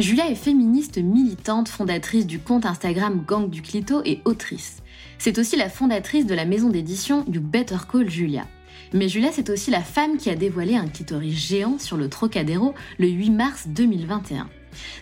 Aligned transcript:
Julia 0.00 0.28
est 0.28 0.34
féministe 0.34 0.98
militante, 0.98 1.68
fondatrice 1.68 2.26
du 2.26 2.40
compte 2.40 2.66
Instagram 2.66 3.22
Gang 3.24 3.48
du 3.48 3.62
Clito 3.62 4.02
et 4.04 4.22
autrice. 4.24 4.82
C'est 5.18 5.38
aussi 5.38 5.56
la 5.56 5.68
fondatrice 5.68 6.26
de 6.26 6.34
la 6.34 6.44
maison 6.44 6.68
d'édition 6.68 7.24
You 7.32 7.40
Better 7.40 7.76
Call 7.90 8.10
Julia. 8.10 8.44
Mais 8.92 9.08
Julia, 9.08 9.30
c'est 9.30 9.50
aussi 9.50 9.70
la 9.70 9.82
femme 9.82 10.16
qui 10.16 10.30
a 10.30 10.34
dévoilé 10.34 10.74
un 10.74 10.88
clitoris 10.88 11.34
géant 11.34 11.78
sur 11.78 11.96
le 11.96 12.08
Trocadéro 12.08 12.74
le 12.98 13.06
8 13.06 13.30
mars 13.30 13.68
2021. 13.68 14.48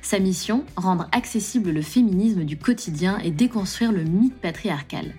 Sa 0.03 0.19
mission, 0.19 0.65
rendre 0.77 1.09
accessible 1.13 1.71
le 1.71 1.83
féminisme 1.83 2.45
du 2.45 2.57
quotidien 2.57 3.19
et 3.19 3.31
déconstruire 3.31 3.93
le 3.93 4.05
mythe 4.05 4.35
patriarcal. 4.35 5.15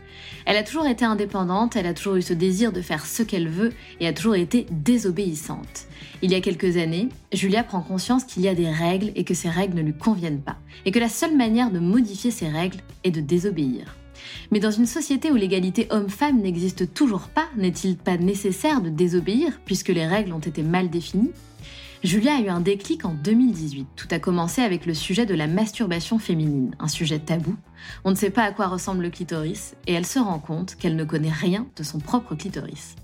Elle 0.46 0.58
a 0.58 0.64
toujours 0.64 0.88
été 0.88 1.06
indépendante, 1.06 1.76
elle 1.76 1.88
a 1.88 1.94
toujours 1.94 2.16
eu 2.16 2.22
ce 2.22 2.34
désir 2.34 2.72
de 2.72 2.81
faire 2.81 3.06
ce 3.06 3.24
qu'elle 3.24 3.50
veut 3.50 3.74
et 4.00 4.08
a 4.08 4.14
toujours 4.14 4.36
été 4.36 4.66
désobéissante. 4.72 5.88
Il 6.22 6.31
y 6.31 6.36
a 6.36 6.42
quelques 6.42 6.78
années, 6.78 7.09
Julia 7.31 7.63
prend 7.63 7.81
conscience 7.81 8.24
qu'il 8.24 8.44
y 8.44 8.47
a 8.47 8.56
des 8.56 8.69
règles 8.69 9.12
et 9.16 9.24
que 9.24 9.34
ces 9.34 9.50
règles 9.50 9.78
ne 9.78 9.81
lui 9.81 9.94
conviennent 9.94 10.42
pas, 10.42 10.58
et 10.86 10.92
que 10.92 11.00
la 11.00 11.09
seule 11.09 11.36
manière 11.36 11.72
de 11.72 11.80
modifier 11.80 12.31
ces 12.31 12.47
règles 12.47 12.80
est 13.03 13.12
de 13.12 13.22
désobéir. 13.22 13.96
Mais 14.52 14.59
dans 14.59 14.72
une 14.72 14.86
société 14.86 15.31
où 15.31 15.36
l'égalité 15.36 15.88
homme-femme 15.90 16.42
n'existe 16.42 16.94
toujours 16.94 17.28
pas, 17.28 17.47
n'est-il 17.58 17.97
pas 17.97 18.18
nécessaire 18.18 18.81
de 18.81 18.90
désobéir 18.90 19.59
puisque 19.66 19.90
les 19.90 20.08
règles 20.08 20.34
ont 20.34 20.40
été 20.40 20.63
mal 20.63 20.90
définies? 20.90 21.31
Julia 22.03 22.36
a 22.36 22.41
eu 22.41 22.50
un 22.50 22.59
déclic 22.59 23.06
en 23.06 23.14
2018. 23.14 23.88
Tout 23.96 24.09
a 24.12 24.19
commencé 24.19 24.62
avec 24.62 24.86
le 24.86 24.94
sujet 24.94 25.25
de 25.25 25.34
la 25.34 25.47
masturbation 25.47 26.19
féminine, 26.19 26.75
un 26.80 26.90
sujet 26.90 27.19
tabou. 27.19 27.56
On 28.03 28.12
ne 28.12 28.16
sait 28.16 28.30
pas 28.30 28.44
à 28.44 28.52
quoi 28.52 28.68
ressemble 28.68 29.03
le 29.03 29.09
clitoris 29.09 29.75
et 29.88 29.94
elle 29.94 30.06
se 30.06 30.19
rend 30.19 30.40
compte 30.40 30.75
qu'elle 30.75 30.97
ne 30.97 31.06
connaît 31.06 31.31
rien 31.31 31.66
de 31.78 31.84
son 31.84 32.00
propre 32.00 32.36
clitoris. 32.36 32.96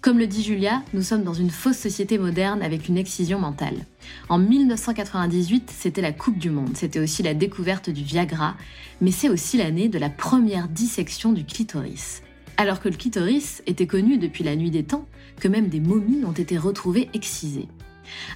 Comme 0.00 0.20
le 0.20 0.28
dit 0.28 0.44
Julia, 0.44 0.84
nous 0.94 1.02
sommes 1.02 1.24
dans 1.24 1.34
une 1.34 1.50
fausse 1.50 1.76
société 1.76 2.18
moderne 2.18 2.62
avec 2.62 2.88
une 2.88 2.98
excision 2.98 3.40
mentale. 3.40 3.84
En 4.28 4.38
1998, 4.38 5.72
c'était 5.76 6.00
la 6.00 6.12
Coupe 6.12 6.38
du 6.38 6.50
Monde, 6.50 6.76
c'était 6.76 7.00
aussi 7.00 7.24
la 7.24 7.34
découverte 7.34 7.90
du 7.90 8.04
Viagra, 8.04 8.54
mais 9.00 9.10
c'est 9.10 9.28
aussi 9.28 9.56
l'année 9.56 9.88
de 9.88 9.98
la 9.98 10.08
première 10.08 10.68
dissection 10.68 11.32
du 11.32 11.44
clitoris. 11.44 12.22
Alors 12.58 12.78
que 12.78 12.88
le 12.88 12.96
clitoris 12.96 13.64
était 13.66 13.88
connu 13.88 14.18
depuis 14.18 14.44
la 14.44 14.54
nuit 14.54 14.70
des 14.70 14.84
temps, 14.84 15.08
que 15.40 15.48
même 15.48 15.66
des 15.66 15.80
momies 15.80 16.24
ont 16.24 16.30
été 16.30 16.56
retrouvées 16.56 17.10
excisées. 17.12 17.66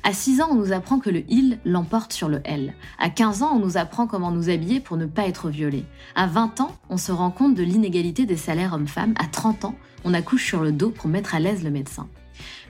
À 0.03 0.13
6 0.13 0.41
ans, 0.41 0.49
on 0.51 0.55
nous 0.55 0.73
apprend 0.73 0.99
que 0.99 1.11
le 1.11 1.25
il 1.29 1.59
l'emporte 1.65 2.13
sur 2.13 2.29
le 2.29 2.41
elle. 2.45 2.75
À 2.99 3.11
15 3.11 3.43
ans, 3.43 3.53
on 3.55 3.59
nous 3.59 3.77
apprend 3.77 4.07
comment 4.07 4.31
nous 4.31 4.51
habiller 4.51 4.81
pour 4.81 4.97
ne 4.97 5.07
pas 5.07 5.27
être 5.27 5.49
violé. 5.51 5.85
À 6.15 6.27
20 6.27 6.61
ans, 6.61 6.77
on 6.89 6.97
se 6.97 7.13
rend 7.13 7.31
compte 7.31 7.55
de 7.55 7.63
l'inégalité 7.63 8.27
des 8.27 8.37
salaires 8.37 8.75
hommes-femmes. 8.75 9.15
À 9.19 9.27
30 9.27 9.65
ans, 9.67 9.75
on 10.05 10.15
accouche 10.15 10.47
sur 10.47 10.63
le 10.63 10.73
dos 10.73 10.91
pour 10.91 11.09
mettre 11.09 11.35
à 11.35 11.41
l'aise 11.41 11.63
le 11.63 11.71
médecin. 11.71 12.09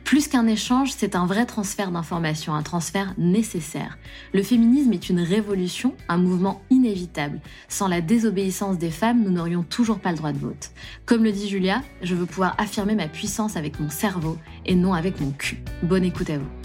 Plus 0.04 0.28
qu'un 0.28 0.46
échange, 0.46 0.92
c'est 0.96 1.14
un 1.14 1.26
vrai 1.26 1.46
transfert 1.46 1.92
d'informations, 1.92 2.54
un 2.54 2.62
transfert 2.62 3.14
nécessaire. 3.18 3.98
Le 4.32 4.42
féminisme 4.42 4.92
est 4.92 5.08
une 5.08 5.20
révolution, 5.20 5.94
un 6.08 6.16
mouvement 6.16 6.62
inévitable. 6.70 7.40
Sans 7.68 7.86
la 7.86 8.00
désobéissance 8.00 8.78
des 8.78 8.90
femmes, 8.90 9.22
nous 9.22 9.30
n'aurions 9.30 9.62
toujours 9.62 10.00
pas 10.00 10.10
le 10.10 10.16
droit 10.16 10.32
de 10.32 10.38
vote. 10.38 10.72
Comme 11.06 11.22
le 11.22 11.32
dit 11.32 11.48
Julia, 11.48 11.82
je 12.02 12.14
veux 12.14 12.26
pouvoir 12.26 12.54
affirmer 12.58 12.94
ma 12.94 13.08
puissance 13.08 13.56
avec 13.56 13.78
mon 13.78 13.90
cerveau 13.90 14.36
et 14.66 14.74
non 14.74 14.94
avec 14.94 15.20
mon 15.20 15.30
cul. 15.30 15.62
Bonne 15.82 16.04
écoute 16.04 16.30
à 16.30 16.38
vous. 16.38 16.59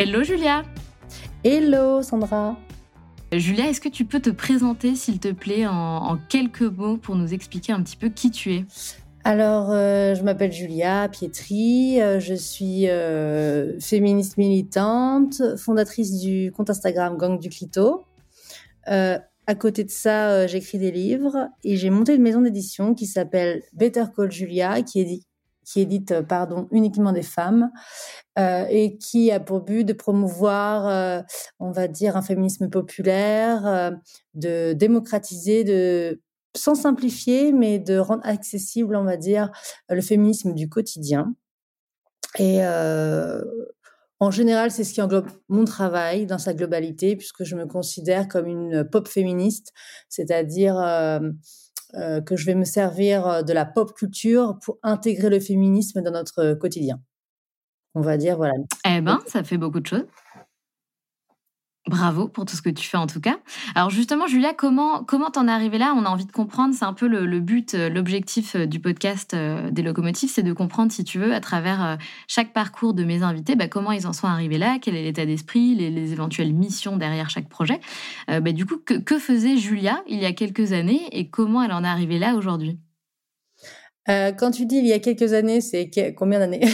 Hello 0.00 0.22
Julia. 0.22 0.62
Hello 1.42 2.02
Sandra. 2.02 2.56
Julia, 3.32 3.66
est-ce 3.68 3.80
que 3.80 3.88
tu 3.88 4.04
peux 4.04 4.20
te 4.20 4.30
présenter, 4.30 4.94
s'il 4.94 5.18
te 5.18 5.32
plaît, 5.32 5.66
en, 5.66 6.16
quelques 6.28 6.62
mots 6.62 6.98
pour 6.98 7.16
nous 7.16 7.34
expliquer 7.34 7.72
un 7.72 7.82
petit 7.82 7.96
peu 7.96 8.08
qui 8.08 8.30
tu 8.30 8.54
es? 8.54 8.64
Alors, 9.24 9.72
euh, 9.72 10.14
je 10.14 10.22
m'appelle 10.22 10.52
Julia 10.52 11.08
Pietri, 11.08 12.00
euh, 12.00 12.20
je 12.20 12.34
suis 12.34 12.88
euh, 12.88 13.80
féministe 13.80 14.36
militante, 14.36 15.42
fondatrice 15.56 16.20
du 16.20 16.52
compte 16.52 16.70
Instagram 16.70 17.16
Gang 17.16 17.40
du 17.40 17.48
Clito. 17.48 18.04
à 18.86 19.54
côté 19.58 19.82
de 19.82 19.90
ça, 19.90 20.46
j'écris 20.46 20.78
des 20.78 20.92
livres 20.92 21.48
et 21.64 21.76
j'ai 21.76 21.90
monté 21.90 22.14
une 22.14 22.22
maison 22.22 22.40
d'édition 22.40 22.94
qui 22.94 23.06
s'appelle 23.06 23.64
Better 23.72 24.04
Call 24.14 24.30
Julia, 24.30 24.80
qui 24.82 25.00
est 25.00 25.22
qui 25.68 25.80
édite 25.80 26.12
euh, 26.12 26.22
pardon 26.22 26.66
uniquement 26.70 27.12
des 27.12 27.22
femmes 27.22 27.70
euh, 28.38 28.64
et 28.70 28.96
qui 28.96 29.30
a 29.30 29.40
pour 29.40 29.60
but 29.60 29.84
de 29.84 29.92
promouvoir, 29.92 30.86
euh, 30.86 31.22
on 31.58 31.70
va 31.70 31.88
dire, 31.88 32.16
un 32.16 32.22
féminisme 32.22 32.70
populaire, 32.70 33.92
de 34.34 34.72
démocratiser, 34.72 35.64
de 35.64 36.22
sans 36.56 36.74
simplifier, 36.74 37.52
mais 37.52 37.78
de 37.78 37.98
rendre 37.98 38.24
accessible, 38.24 38.96
on 38.96 39.04
va 39.04 39.16
dire, 39.16 39.50
le 39.88 40.00
féminisme 40.00 40.54
du 40.54 40.68
quotidien. 40.68 41.34
Et 42.38 42.60
en 44.20 44.30
général, 44.30 44.70
c'est 44.70 44.84
ce 44.84 44.94
qui 44.94 45.02
englobe 45.02 45.28
mon 45.48 45.64
travail 45.64 46.26
dans 46.26 46.38
sa 46.38 46.54
globalité, 46.54 47.16
puisque 47.16 47.44
je 47.44 47.56
me 47.56 47.66
considère 47.66 48.28
comme 48.28 48.46
une 48.46 48.88
pop 48.88 49.08
féministe, 49.08 49.72
c'est-à-dire 50.08 50.76
euh, 51.94 52.20
que 52.20 52.36
je 52.36 52.44
vais 52.46 52.54
me 52.54 52.64
servir 52.64 53.26
euh, 53.26 53.42
de 53.42 53.52
la 53.52 53.64
pop 53.64 53.94
culture 53.94 54.58
pour 54.62 54.78
intégrer 54.82 55.30
le 55.30 55.40
féminisme 55.40 56.02
dans 56.02 56.10
notre 56.10 56.54
quotidien. 56.54 57.00
On 57.94 58.00
va 58.02 58.16
dire, 58.16 58.36
voilà. 58.36 58.52
Eh 58.86 59.00
ben, 59.00 59.20
ça 59.26 59.42
fait 59.42 59.56
beaucoup 59.56 59.80
de 59.80 59.86
choses. 59.86 60.06
Bravo 61.88 62.28
pour 62.28 62.44
tout 62.44 62.54
ce 62.54 62.62
que 62.62 62.70
tu 62.70 62.86
fais 62.86 62.98
en 62.98 63.06
tout 63.06 63.20
cas. 63.20 63.38
Alors 63.74 63.90
justement, 63.90 64.26
Julia, 64.26 64.52
comment 64.52 65.02
comment 65.04 65.30
t'en 65.30 65.48
es 65.48 65.50
arrivée 65.50 65.78
là? 65.78 65.94
On 65.96 66.04
a 66.04 66.08
envie 66.08 66.26
de 66.26 66.32
comprendre. 66.32 66.74
C'est 66.74 66.84
un 66.84 66.92
peu 66.92 67.06
le, 67.08 67.40
but, 67.40 67.74
euh, 67.74 67.88
l'objectif 67.88 68.56
euh, 68.56 68.66
du 68.66 68.80
podcast 68.80 69.34
euh, 69.34 69.70
des 69.70 69.82
locomotives, 69.82 70.30
c'est 70.30 70.42
de 70.42 70.52
comprendre, 70.52 70.92
si 70.92 71.04
tu 71.04 71.18
veux, 71.18 71.34
à 71.34 71.40
travers 71.40 71.98
chaque 72.26 72.52
parcours 72.52 72.94
de 72.94 73.04
mes 73.04 73.22
invités, 73.22 73.56
bah, 73.56 73.68
comment 73.68 73.92
ils 73.92 74.06
en 74.06 74.12
sont 74.12 74.26
arrivés 74.26 74.58
là, 74.58 74.78
quel 74.80 74.94
est 74.96 75.02
l'état 75.02 75.24
d'esprit, 75.24 75.74
les, 75.74 76.12
éventuelles 76.12 76.52
missions 76.52 76.96
derrière 76.96 77.30
chaque 77.30 77.48
projet. 77.48 77.80
Bah, 78.28 78.52
du 78.52 78.66
coup, 78.66 78.76
que, 78.78 79.18
faisait 79.18 79.56
Julia 79.56 80.02
il 80.06 80.18
y 80.18 80.26
a 80.26 80.32
quelques 80.32 80.72
années 80.72 81.08
et 81.12 81.28
comment 81.28 81.62
elle 81.62 81.72
en 81.72 81.84
est 81.84 81.88
arrivée 81.88 82.18
là 82.18 82.34
aujourd'hui? 82.34 82.78
Quand 84.06 84.50
tu 84.50 84.64
dis 84.64 84.76
il 84.76 84.86
y 84.86 84.92
a 84.92 85.00
quelques 85.00 85.32
années, 85.32 85.60
c'est 85.60 85.90
combien 86.16 86.38
d'années? 86.38 86.66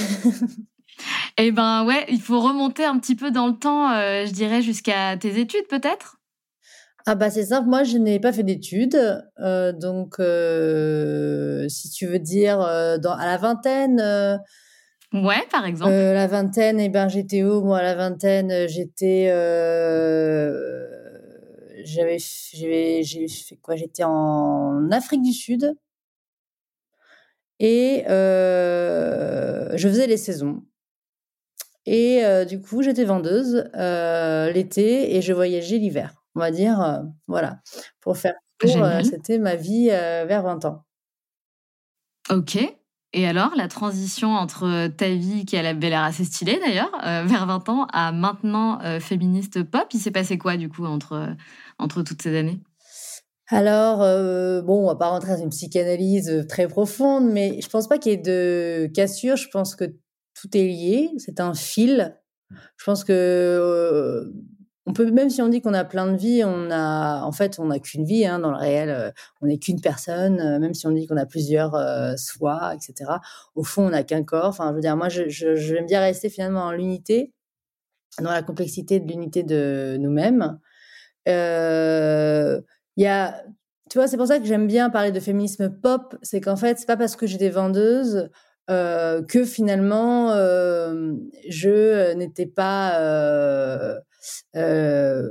Eh 1.37 1.50
ben 1.50 1.85
ouais, 1.85 2.06
il 2.08 2.20
faut 2.20 2.41
remonter 2.41 2.85
un 2.85 2.99
petit 2.99 3.17
peu 3.17 3.31
dans 3.31 3.46
le 3.46 3.55
temps, 3.55 3.91
je 3.91 4.31
dirais 4.32 4.62
jusqu'à 4.62 5.17
tes 5.17 5.38
études 5.41 5.67
peut-être? 5.69 6.19
Ah 7.06 7.14
bah 7.17 7.29
c'est 7.29 7.44
simple, 7.44 7.69
moi 7.69 7.85
je 7.85 7.99
n'ai 7.99 8.19
pas 8.19 8.32
fait 8.32 8.44
d'études, 8.44 8.99
euh, 9.38 9.73
donc 9.73 10.19
euh, 10.20 11.69
si 11.69 11.91
tu 11.91 12.06
veux 12.06 12.19
dire 12.19 12.62
euh, 12.62 12.96
dans, 12.96 13.12
à 13.12 13.26
la 13.26 13.37
vingtaine. 13.37 14.00
ouais, 15.12 15.46
par 15.50 15.67
exemple. 15.67 15.93
la 15.93 16.26
vingtaine, 16.26 16.81
et 16.81 16.87
eh 16.87 16.88
ben 16.88 17.08
j'étais 17.08 17.43
où 17.43 17.61
moi 17.62 17.79
à 17.79 17.82
la 17.82 17.94
vingtaine 17.94 18.67
J'étais, 18.69 19.26
j'avais, 21.85 22.19
j'ai 23.02 23.29
fait 23.29 23.56
quoi? 23.56 23.76
J'étais 23.76 24.05
en 24.05 24.90
Afrique 24.90 25.20
du 25.20 25.35
Sud 25.35 25.75
et 27.61 28.02
je 28.06 29.88
faisais 29.88 30.06
les 30.06 30.17
saisons. 30.17 30.62
Et 31.86 32.22
du 32.46 32.60
coup, 32.60 32.82
j'étais 32.82 33.04
vendeuse 33.04 33.69
l'été 34.54 35.16
et 35.16 35.22
je 35.22 35.32
voyageais 35.32 35.78
l'hiver 35.78 36.14
on 36.34 36.40
va 36.40 36.50
dire, 36.50 36.81
euh, 36.81 36.98
voilà, 37.26 37.60
pour 38.00 38.16
faire 38.16 38.34
euh, 38.64 39.02
c'était 39.02 39.38
ma 39.38 39.56
vie 39.56 39.88
euh, 39.90 40.25
vers 40.26 40.42
20 40.42 40.64
ans. 40.64 40.84
Ok. 42.31 42.58
Et 43.12 43.28
alors, 43.28 43.52
la 43.56 43.69
transition 43.69 44.31
entre 44.31 44.88
ta 44.88 45.08
vie, 45.08 45.44
qui 45.44 45.56
avait 45.56 45.90
l'air 45.90 46.02
assez 46.02 46.25
stylée 46.25 46.58
d'ailleurs, 46.58 46.90
vers 47.26 47.46
20 47.46 47.69
ans, 47.69 47.87
à 47.92 48.10
maintenant 48.10 48.80
féministe 49.00 49.62
pop, 49.62 49.87
il 49.92 50.00
s'est 50.00 50.10
passé 50.10 50.37
quoi 50.38 50.56
du 50.56 50.69
coup 50.69 50.84
entre, 50.84 51.37
entre 51.78 52.02
toutes 52.02 52.22
ces 52.22 52.37
années? 52.37 52.60
Alors, 53.48 53.98
bon, 54.64 54.82
on 54.82 54.87
va 54.87 54.96
pas 54.96 55.10
rentrer 55.10 55.37
dans 55.37 55.42
une 55.42 55.50
psychanalyse 55.50 56.46
très 56.48 56.66
profonde, 56.66 57.30
mais 57.30 57.60
je 57.60 57.69
pense 57.69 57.87
pas 57.87 57.98
qu'il 57.98 58.12
y 58.12 58.14
ait 58.14 58.19
de 58.19 58.90
cassure. 58.92 59.37
Je 59.37 59.48
pense 59.48 59.76
que 59.76 59.94
tout 60.44 60.56
est 60.56 60.67
lié. 60.67 61.11
C'est 61.19 61.41
un 61.41 61.55
fil. 61.55 62.17
Je 62.76 62.85
pense 62.85 63.05
que 63.05 64.31
on 64.87 64.93
peut 64.93 65.11
même 65.11 65.31
si 65.31 65.41
on 65.41 65.49
dit 65.49 65.62
qu'on 65.62 65.73
a 65.73 65.85
plein 65.85 66.12
de 66.12 66.17
vies, 66.17 66.44
on 66.44 66.70
a 66.70 67.23
en 67.23 67.32
fait 67.32 67.58
on 67.58 67.67
n'a 67.67 67.79
qu'une 67.79 68.05
vie 68.05 68.26
hein, 68.26 68.38
dans 68.38 68.50
le 68.50 68.58
réel. 68.58 68.91
Euh, 68.91 69.11
on 69.41 69.46
n'est 69.46 69.58
qu'une 69.58 69.81
personne, 69.81 70.41
euh, 70.41 70.58
même 70.58 70.75
si 70.75 70.87
on 70.87 70.93
dit 70.93 71.06
qu'on 71.06 71.17
a 71.17 71.25
plusieurs 71.25 71.75
euh, 71.75 72.14
soi, 72.17 72.75
etc. 72.75 73.11
Au 73.55 73.64
fond, 73.64 73.87
on 73.87 73.91
n'a 73.91 74.02
qu'un 74.02 74.23
corps. 74.23 74.46
Enfin, 74.46 74.69
je 74.70 74.75
veux 74.75 74.81
dire, 74.81 74.96
moi, 74.96 75.08
je, 75.08 75.29
je, 75.29 75.55
j'aime 75.55 75.87
bien 75.87 76.00
rester 76.00 76.29
finalement 76.29 76.64
en 76.64 76.73
l'unité, 76.73 77.32
dans 78.20 78.31
la 78.31 78.43
complexité 78.43 79.00
de 79.00 79.11
l'unité 79.11 79.43
de 79.43 79.97
nous-mêmes. 79.99 80.58
Il 81.26 83.02
y 83.02 83.06
a, 83.06 83.44
tu 83.90 83.99
vois, 83.99 84.06
c'est 84.06 84.19
pour 84.19 84.26
ça 84.26 84.38
que 84.38 84.44
j'aime 84.44 84.67
bien 84.67 84.90
parler 84.90 85.12
de 85.12 85.20
féminisme 85.20 85.70
pop. 85.70 86.17
C'est 86.23 86.40
qu'en 86.43 86.56
fait, 86.56 86.79
c'est 86.79 86.87
pas 86.87 86.99
parce 86.99 87.17
que 87.17 87.26
j'ai 87.26 87.38
des 87.38 87.50
vendeuses 87.50 88.29
que 88.69 89.44
finalement 89.44 90.34
je 91.49 92.14
n'étais 92.14 92.46
pas 92.46 94.00
euh, 94.56 95.31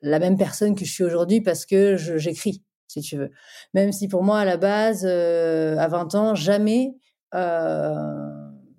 la 0.00 0.18
même 0.18 0.36
personne 0.36 0.74
que 0.74 0.84
je 0.84 0.92
suis 0.92 1.04
aujourd'hui 1.04 1.40
parce 1.40 1.64
que 1.64 1.96
j'écris, 1.96 2.62
si 2.88 3.00
tu 3.02 3.16
veux. 3.16 3.30
Même 3.72 3.92
si 3.92 4.08
pour 4.08 4.24
moi, 4.24 4.40
à 4.40 4.44
la 4.44 4.56
base, 4.56 5.06
euh, 5.08 5.76
à 5.78 5.86
20 5.86 6.14
ans, 6.16 6.34
jamais, 6.34 6.96
euh, 7.34 7.94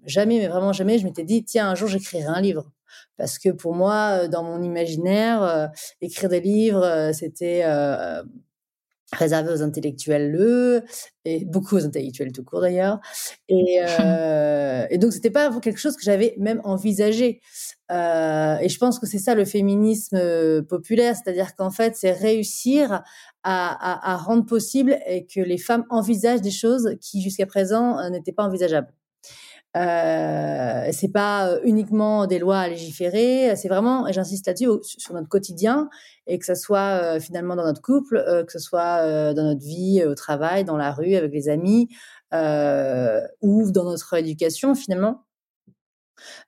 jamais, 0.05 0.39
mais 0.39 0.47
vraiment 0.47 0.73
jamais, 0.73 0.97
je 0.99 1.05
m'étais 1.05 1.23
dit, 1.23 1.45
tiens, 1.45 1.69
un 1.69 1.75
jour, 1.75 1.87
j'écrirai 1.87 2.25
un 2.25 2.41
livre. 2.41 2.71
Parce 3.17 3.39
que 3.39 3.49
pour 3.49 3.73
moi, 3.73 4.27
dans 4.27 4.43
mon 4.43 4.61
imaginaire, 4.61 5.71
écrire 6.01 6.29
des 6.29 6.41
livres, 6.41 7.11
c'était 7.13 7.63
réservé 9.13 9.51
aux 9.51 9.61
intellectuels 9.61 10.31
le 10.31 10.83
et 11.25 11.45
beaucoup 11.45 11.75
aux 11.75 11.85
intellectuels 11.85 12.31
tout 12.31 12.43
court 12.43 12.61
d'ailleurs. 12.61 12.99
Et, 13.49 13.79
euh, 13.99 14.85
et 14.89 14.97
donc 14.97 15.13
c'était 15.13 15.31
pas 15.31 15.51
quelque 15.59 15.79
chose 15.79 15.95
que 15.95 16.03
j'avais 16.03 16.35
même 16.37 16.61
envisagé. 16.63 17.41
Euh, 17.91 18.57
et 18.59 18.69
je 18.69 18.77
pense 18.77 18.97
que 18.97 19.05
c'est 19.05 19.19
ça 19.19 19.35
le 19.35 19.45
féminisme 19.45 20.17
euh, 20.17 20.61
populaire. 20.61 21.15
C'est-à-dire 21.15 21.55
qu'en 21.55 21.71
fait 21.71 21.95
c'est 21.95 22.11
réussir 22.11 22.91
à, 22.91 23.03
à, 23.43 24.13
à, 24.13 24.17
rendre 24.17 24.45
possible 24.45 24.97
et 25.07 25.25
que 25.25 25.41
les 25.41 25.57
femmes 25.57 25.85
envisagent 25.89 26.41
des 26.41 26.51
choses 26.51 26.95
qui 27.01 27.21
jusqu'à 27.21 27.45
présent 27.45 27.99
euh, 27.99 28.09
n'étaient 28.09 28.31
pas 28.31 28.43
envisageables 28.43 28.93
euh, 29.75 30.89
c'est 30.91 31.11
pas 31.11 31.47
euh, 31.47 31.59
uniquement 31.63 32.27
des 32.27 32.37
lois 32.37 32.59
à 32.59 32.67
légiférer, 32.67 33.55
c'est 33.55 33.67
vraiment, 33.67 34.07
et 34.07 34.13
j'insiste 34.13 34.45
là-dessus, 34.45 34.67
sur 34.83 35.13
notre 35.13 35.27
quotidien, 35.27 35.89
et 36.27 36.37
que 36.37 36.45
ce 36.45 36.55
soit 36.55 37.01
euh, 37.01 37.19
finalement 37.19 37.55
dans 37.55 37.65
notre 37.65 37.81
couple, 37.81 38.17
euh, 38.17 38.43
que 38.43 38.51
ce 38.51 38.59
soit 38.59 39.33
dans 39.33 39.43
notre 39.43 39.65
vie 39.65 40.03
au 40.05 40.13
travail, 40.13 40.63
dans 40.63 40.77
la 40.77 40.91
rue, 40.91 41.15
avec 41.15 41.33
les 41.33 41.49
amis, 41.49 41.89
ou 43.41 43.71
dans 43.71 43.83
notre 43.83 44.13
éducation 44.15 44.75
finalement. 44.75 45.22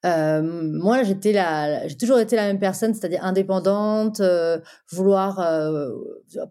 Euh, 0.06 0.42
moi, 0.42 1.04
j'étais 1.04 1.32
la, 1.32 1.88
j'ai 1.88 1.98
toujours 1.98 2.20
été 2.20 2.36
la 2.36 2.48
même 2.48 2.60
personne, 2.60 2.94
c'est-à-dire 2.94 3.24
indépendante, 3.24 4.20
euh, 4.20 4.60
vouloir 4.92 5.40
euh, 5.40 5.90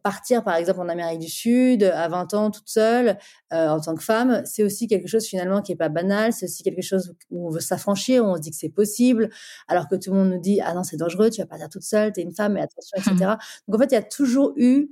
partir, 0.02 0.44
par 0.44 0.56
exemple, 0.56 0.80
en 0.80 0.88
Amérique 0.88 1.20
du 1.20 1.28
Sud 1.28 1.84
à 1.84 2.08
20 2.08 2.34
ans 2.34 2.50
toute 2.50 2.68
seule 2.68 3.18
en 3.50 3.80
tant 3.80 3.94
que 3.94 4.02
femme. 4.02 4.42
C'est 4.44 4.64
aussi 4.64 4.88
quelque 4.88 5.06
chose 5.06 5.26
finalement 5.26 5.62
qui 5.62 5.72
est 5.72 5.76
pas 5.76 5.88
banal. 5.88 6.32
C'est 6.32 6.46
aussi 6.46 6.62
quelque 6.64 6.82
chose 6.82 7.14
où 7.30 7.46
on 7.46 7.50
veut 7.50 7.60
s'affranchir, 7.60 8.24
où 8.24 8.28
on 8.28 8.36
se 8.36 8.40
dit 8.40 8.50
que 8.50 8.56
c'est 8.56 8.68
possible, 8.68 9.30
alors 9.68 9.88
que 9.88 9.94
tout 9.94 10.10
le 10.10 10.18
monde 10.18 10.30
nous 10.30 10.40
dit 10.40 10.60
ah 10.60 10.74
non 10.74 10.82
c'est 10.82 10.96
dangereux, 10.96 11.30
tu 11.30 11.40
vas 11.40 11.46
partir 11.46 11.68
toute 11.68 11.84
seule, 11.84 12.12
t'es 12.12 12.22
une 12.22 12.34
femme, 12.34 12.54
mais 12.54 12.62
attention, 12.62 12.98
etc. 12.98 13.14
Mmh. 13.14 13.18
Donc 13.68 13.76
en 13.76 13.78
fait, 13.78 13.92
il 13.92 13.94
y 13.94 13.98
a 13.98 14.02
toujours 14.02 14.52
eu 14.56 14.88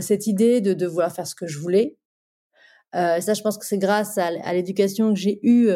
cette 0.00 0.26
idée 0.26 0.60
de, 0.60 0.72
de 0.74 0.86
vouloir 0.86 1.12
faire 1.12 1.26
ce 1.26 1.34
que 1.34 1.46
je 1.46 1.58
voulais. 1.58 1.96
ça, 2.92 3.34
je 3.34 3.40
pense 3.40 3.56
que 3.56 3.64
c'est 3.64 3.78
grâce 3.78 4.18
à, 4.18 4.26
à 4.44 4.52
l'éducation 4.52 5.14
que 5.14 5.18
j'ai 5.18 5.40
eue 5.42 5.70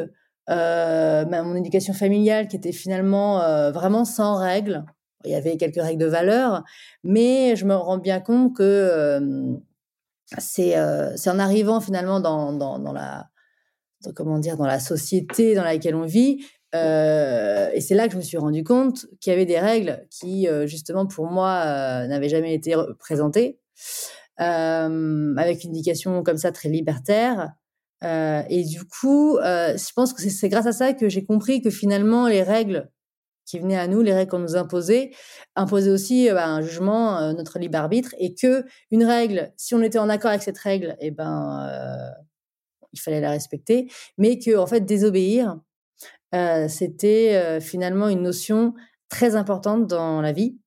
euh, 0.50 1.24
mon 1.26 1.56
éducation 1.56 1.94
familiale 1.94 2.48
qui 2.48 2.56
était 2.56 2.72
finalement 2.72 3.42
euh, 3.42 3.70
vraiment 3.70 4.04
sans 4.04 4.36
règles. 4.36 4.84
Il 5.24 5.30
y 5.30 5.34
avait 5.34 5.56
quelques 5.56 5.80
règles 5.80 6.02
de 6.02 6.06
valeur, 6.06 6.62
mais 7.02 7.56
je 7.56 7.64
me 7.64 7.74
rends 7.74 7.96
bien 7.96 8.20
compte 8.20 8.54
que 8.54 8.62
euh, 8.62 9.54
c'est 10.38 10.76
en 10.76 11.38
arrivant 11.38 11.80
finalement 11.80 12.20
dans, 12.20 12.52
dans, 12.52 12.92
la 12.92 13.28
comment 14.14 14.38
dire 14.38 14.58
dans 14.58 14.66
la 14.66 14.80
société 14.80 15.54
dans 15.54 15.62
laquelle 15.62 15.94
on 15.94 16.04
vit 16.04 16.44
et 16.74 17.80
c'est 17.80 17.94
là 17.94 18.08
que 18.08 18.14
je 18.14 18.16
me 18.18 18.22
suis 18.22 18.36
rendu 18.36 18.64
compte 18.64 19.06
qu'il 19.20 19.32
y 19.32 19.36
avait 19.36 19.46
des 19.46 19.60
règles 19.60 20.04
qui 20.10 20.48
justement 20.64 21.06
pour 21.06 21.26
moi 21.26 22.04
n'avaient 22.08 22.28
jamais 22.28 22.52
été 22.52 22.74
présentées 22.98 23.60
avec 24.38 25.62
une 25.62 25.70
éducation 25.70 26.22
comme 26.24 26.36
ça 26.36 26.50
très 26.50 26.68
libertaire 26.68 27.52
euh, 28.04 28.42
et 28.48 28.64
du 28.64 28.84
coup, 28.84 29.38
euh, 29.38 29.76
je 29.76 29.92
pense 29.94 30.12
que 30.12 30.22
c'est 30.22 30.48
grâce 30.48 30.66
à 30.66 30.72
ça 30.72 30.92
que 30.92 31.08
j'ai 31.08 31.24
compris 31.24 31.62
que 31.62 31.70
finalement, 31.70 32.28
les 32.28 32.42
règles 32.42 32.90
qui 33.46 33.58
venaient 33.58 33.78
à 33.78 33.86
nous, 33.86 34.02
les 34.02 34.12
règles 34.14 34.30
qu'on 34.30 34.38
nous 34.38 34.56
imposait, 34.56 35.10
imposaient 35.54 35.90
aussi 35.90 36.30
euh, 36.30 36.34
bah, 36.34 36.46
un 36.46 36.60
jugement, 36.62 37.32
notre 37.32 37.58
libre 37.58 37.78
arbitre, 37.78 38.14
et 38.18 38.34
que 38.34 38.64
une 38.90 39.04
règle, 39.04 39.52
si 39.56 39.74
on 39.74 39.82
était 39.82 39.98
en 39.98 40.08
accord 40.08 40.30
avec 40.30 40.42
cette 40.42 40.58
règle, 40.58 40.96
eh 41.00 41.10
ben, 41.10 42.14
il 42.92 43.00
fallait 43.00 43.20
la 43.20 43.30
respecter, 43.30 43.90
mais 44.18 44.38
que 44.38 44.56
en 44.56 44.66
fait, 44.66 44.80
désobéir, 44.80 45.58
c'était 46.68 47.60
finalement 47.60 48.08
une 48.08 48.22
notion 48.22 48.74
très 49.08 49.36
importante 49.36 49.86
dans 49.86 50.20
la 50.20 50.32
vie 50.32 50.58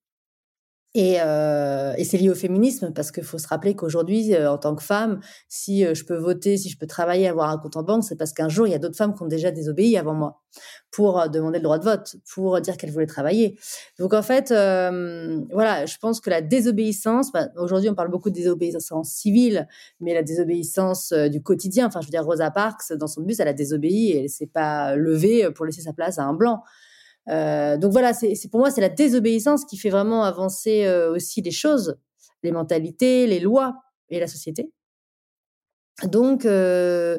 et, 0.93 1.17
euh, 1.21 1.93
et 1.97 2.03
c'est 2.03 2.17
lié 2.17 2.29
au 2.29 2.35
féminisme 2.35 2.91
parce 2.93 3.11
qu'il 3.11 3.23
faut 3.23 3.37
se 3.37 3.47
rappeler 3.47 3.75
qu'aujourd'hui, 3.75 4.33
euh, 4.33 4.51
en 4.51 4.57
tant 4.57 4.75
que 4.75 4.81
femme, 4.81 5.19
si 5.47 5.85
euh, 5.85 5.93
je 5.93 6.05
peux 6.05 6.15
voter, 6.15 6.57
si 6.57 6.69
je 6.69 6.77
peux 6.77 6.87
travailler, 6.87 7.27
avoir 7.27 7.49
un 7.49 7.57
compte 7.57 7.75
en 7.77 7.83
banque, 7.83 8.03
c'est 8.03 8.15
parce 8.15 8.33
qu'un 8.33 8.49
jour, 8.49 8.67
il 8.67 8.71
y 8.71 8.73
a 8.73 8.79
d'autres 8.79 8.95
femmes 8.95 9.13
qui 9.13 9.21
ont 9.21 9.27
déjà 9.27 9.51
désobéi 9.51 9.97
avant 9.97 10.13
moi 10.13 10.41
pour 10.89 11.29
demander 11.29 11.59
le 11.59 11.63
droit 11.63 11.77
de 11.77 11.83
vote, 11.83 12.15
pour 12.33 12.59
dire 12.61 12.77
qu'elles 12.77 12.91
voulaient 12.91 13.05
travailler. 13.05 13.59
Donc 13.99 14.13
en 14.13 14.23
fait, 14.23 14.49
voilà, 14.49 15.85
je 15.85 15.97
pense 15.99 16.19
que 16.19 16.31
la 16.31 16.41
désobéissance, 16.41 17.31
bah, 17.31 17.49
aujourd'hui 17.57 17.89
on 17.89 17.93
parle 17.93 18.09
beaucoup 18.09 18.31
de 18.31 18.35
désobéissance 18.35 19.11
civile, 19.11 19.67
mais 19.99 20.15
la 20.15 20.23
désobéissance 20.23 21.13
du 21.13 21.43
quotidien, 21.43 21.85
enfin 21.87 22.01
je 22.01 22.07
veux 22.07 22.11
dire 22.11 22.25
Rosa 22.25 22.49
Parks, 22.49 22.93
dans 22.93 23.05
son 23.05 23.21
bus, 23.21 23.39
elle 23.39 23.49
a 23.49 23.53
désobéi 23.53 24.13
et 24.13 24.23
elle 24.23 24.29
s'est 24.29 24.47
pas 24.47 24.95
levée 24.95 25.51
pour 25.51 25.65
laisser 25.65 25.81
sa 25.81 25.93
place 25.93 26.17
à 26.17 26.23
un 26.23 26.33
blanc. 26.33 26.63
Euh, 27.29 27.77
donc 27.77 27.91
voilà, 27.91 28.13
c'est 28.13 28.49
pour 28.49 28.59
moi 28.59 28.71
c'est 28.71 28.81
la 28.81 28.89
désobéissance 28.89 29.65
qui 29.65 29.77
fait 29.77 29.89
vraiment 29.89 30.23
avancer 30.23 30.85
euh, 30.85 31.11
aussi 31.13 31.41
les 31.41 31.51
choses, 31.51 31.97
les 32.43 32.51
mentalités, 32.51 33.27
les 33.27 33.39
lois 33.39 33.75
et 34.09 34.19
la 34.19 34.27
société. 34.27 34.71
Donc, 36.03 36.45
euh, 36.45 37.17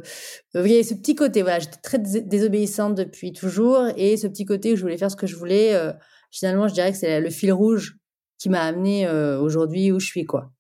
voyez 0.54 0.84
ce 0.84 0.94
petit 0.94 1.16
côté, 1.16 1.42
voilà, 1.42 1.58
j'étais 1.58 1.80
très 1.82 1.98
désobéissante 1.98 2.94
depuis 2.94 3.32
toujours, 3.32 3.88
et 3.96 4.16
ce 4.16 4.28
petit 4.28 4.44
côté 4.44 4.72
où 4.72 4.76
je 4.76 4.82
voulais 4.82 4.96
faire 4.96 5.10
ce 5.10 5.16
que 5.16 5.26
je 5.26 5.34
voulais, 5.34 5.74
euh, 5.74 5.92
finalement, 6.30 6.68
je 6.68 6.74
dirais 6.74 6.92
que 6.92 6.98
c'est 6.98 7.20
le 7.20 7.28
fil 7.28 7.52
rouge 7.52 7.98
qui 8.38 8.48
m'a 8.48 8.62
amené 8.62 9.10
aujourd'hui 9.40 9.90
où 9.90 9.98
je 9.98 10.06
suis, 10.06 10.24
quoi. 10.24 10.52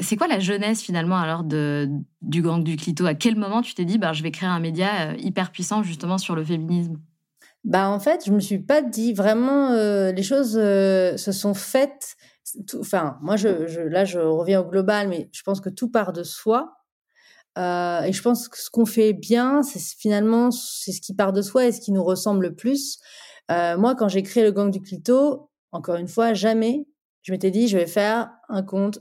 C'est 0.00 0.16
quoi 0.16 0.28
la 0.28 0.38
jeunesse 0.38 0.80
finalement 0.82 1.16
alors 1.16 1.42
de, 1.42 1.88
du 2.22 2.42
gang 2.42 2.62
du 2.62 2.76
clito? 2.76 3.06
À 3.06 3.14
quel 3.14 3.34
moment 3.34 3.60
tu 3.60 3.74
t'es 3.74 3.84
dit, 3.84 3.98
bah, 3.98 4.12
je 4.12 4.22
vais 4.22 4.30
créer 4.30 4.48
un 4.48 4.60
média 4.60 5.16
hyper 5.16 5.50
puissant 5.50 5.82
justement 5.82 6.18
sur 6.18 6.36
le 6.36 6.44
féminisme? 6.44 6.94
Bah 7.64 7.88
en 7.88 8.00
fait, 8.00 8.24
je 8.24 8.32
me 8.32 8.40
suis 8.40 8.58
pas 8.58 8.82
dit 8.82 9.12
vraiment 9.12 9.72
euh, 9.72 10.12
les 10.12 10.22
choses 10.22 10.56
euh, 10.56 11.16
se 11.16 11.32
sont 11.32 11.54
faites. 11.54 12.16
enfin, 12.78 13.18
moi 13.20 13.36
je, 13.36 13.66
je, 13.66 13.80
là 13.80 14.04
je 14.04 14.18
reviens 14.18 14.60
au 14.60 14.64
global, 14.64 15.08
mais 15.08 15.28
je 15.32 15.42
pense 15.42 15.60
que 15.60 15.68
tout 15.68 15.90
part 15.90 16.12
de 16.12 16.22
soi. 16.22 16.74
Euh, 17.58 18.02
et 18.02 18.12
je 18.12 18.22
pense 18.22 18.48
que 18.48 18.58
ce 18.58 18.70
qu'on 18.70 18.86
fait 18.86 19.12
bien, 19.12 19.62
c'est 19.62 19.80
finalement 19.80 20.50
c'est 20.50 20.92
ce 20.92 21.00
qui 21.00 21.14
part 21.14 21.32
de 21.32 21.42
soi 21.42 21.66
et 21.66 21.72
ce 21.72 21.80
qui 21.80 21.92
nous 21.92 22.04
ressemble 22.04 22.46
le 22.46 22.54
plus. 22.54 22.98
Moi, 23.50 23.94
quand 23.96 24.08
j'ai 24.08 24.22
créé 24.22 24.44
le 24.44 24.52
gang 24.52 24.70
du 24.70 24.80
clito, 24.80 25.50
encore 25.72 25.96
une 25.96 26.08
fois, 26.08 26.34
jamais 26.34 26.86
je 27.22 27.32
m'étais 27.32 27.50
dit 27.50 27.66
je 27.66 27.78
vais 27.78 27.86
faire 27.86 28.30
un 28.48 28.62
compte 28.62 29.00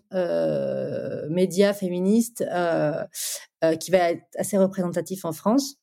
média 1.30 1.74
féministe 1.74 2.46
qui 3.80 3.92
va 3.92 4.12
être 4.12 4.26
assez 4.38 4.58
représentatif 4.58 5.26
en 5.26 5.34
France. 5.34 5.76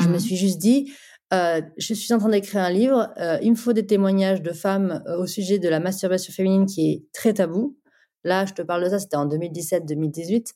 Je 0.00 0.08
me 0.08 0.16
mmh 0.16 0.20
suis 0.20 0.36
juste 0.36 0.58
dit 0.58 0.92
euh, 1.32 1.60
je 1.76 1.94
suis 1.94 2.12
en 2.14 2.18
train 2.18 2.30
d'écrire 2.30 2.62
un 2.62 2.70
livre. 2.70 3.12
Euh, 3.18 3.38
il 3.42 3.50
me 3.50 3.56
faut 3.56 3.72
des 3.72 3.86
témoignages 3.86 4.42
de 4.42 4.52
femmes 4.52 5.02
au 5.18 5.26
sujet 5.26 5.58
de 5.58 5.68
la 5.68 5.80
masturbation 5.80 6.32
féminine 6.32 6.66
qui 6.66 6.90
est 6.90 7.04
très 7.12 7.34
tabou. 7.34 7.76
Là, 8.24 8.46
je 8.46 8.54
te 8.54 8.62
parle 8.62 8.84
de 8.84 8.88
ça, 8.88 8.98
c'était 8.98 9.16
en 9.16 9.26
2017-2018. 9.28 10.54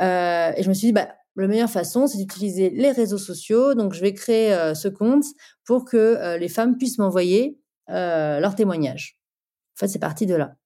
Euh, 0.00 0.52
et 0.56 0.62
je 0.62 0.68
me 0.68 0.74
suis 0.74 0.88
dit, 0.88 0.92
bah, 0.92 1.08
la 1.36 1.46
meilleure 1.46 1.70
façon, 1.70 2.06
c'est 2.06 2.18
d'utiliser 2.18 2.70
les 2.70 2.90
réseaux 2.90 3.18
sociaux. 3.18 3.74
Donc, 3.74 3.94
je 3.94 4.00
vais 4.00 4.14
créer 4.14 4.52
euh, 4.52 4.74
ce 4.74 4.88
compte 4.88 5.24
pour 5.64 5.84
que 5.84 5.96
euh, 5.96 6.38
les 6.38 6.48
femmes 6.48 6.76
puissent 6.76 6.98
m'envoyer 6.98 7.58
leurs 7.90 8.54
témoignages. 8.54 9.18
En 9.74 9.80
fait, 9.80 9.88
c'est 9.88 9.98
parti 9.98 10.26
de 10.26 10.34
là. 10.34 10.56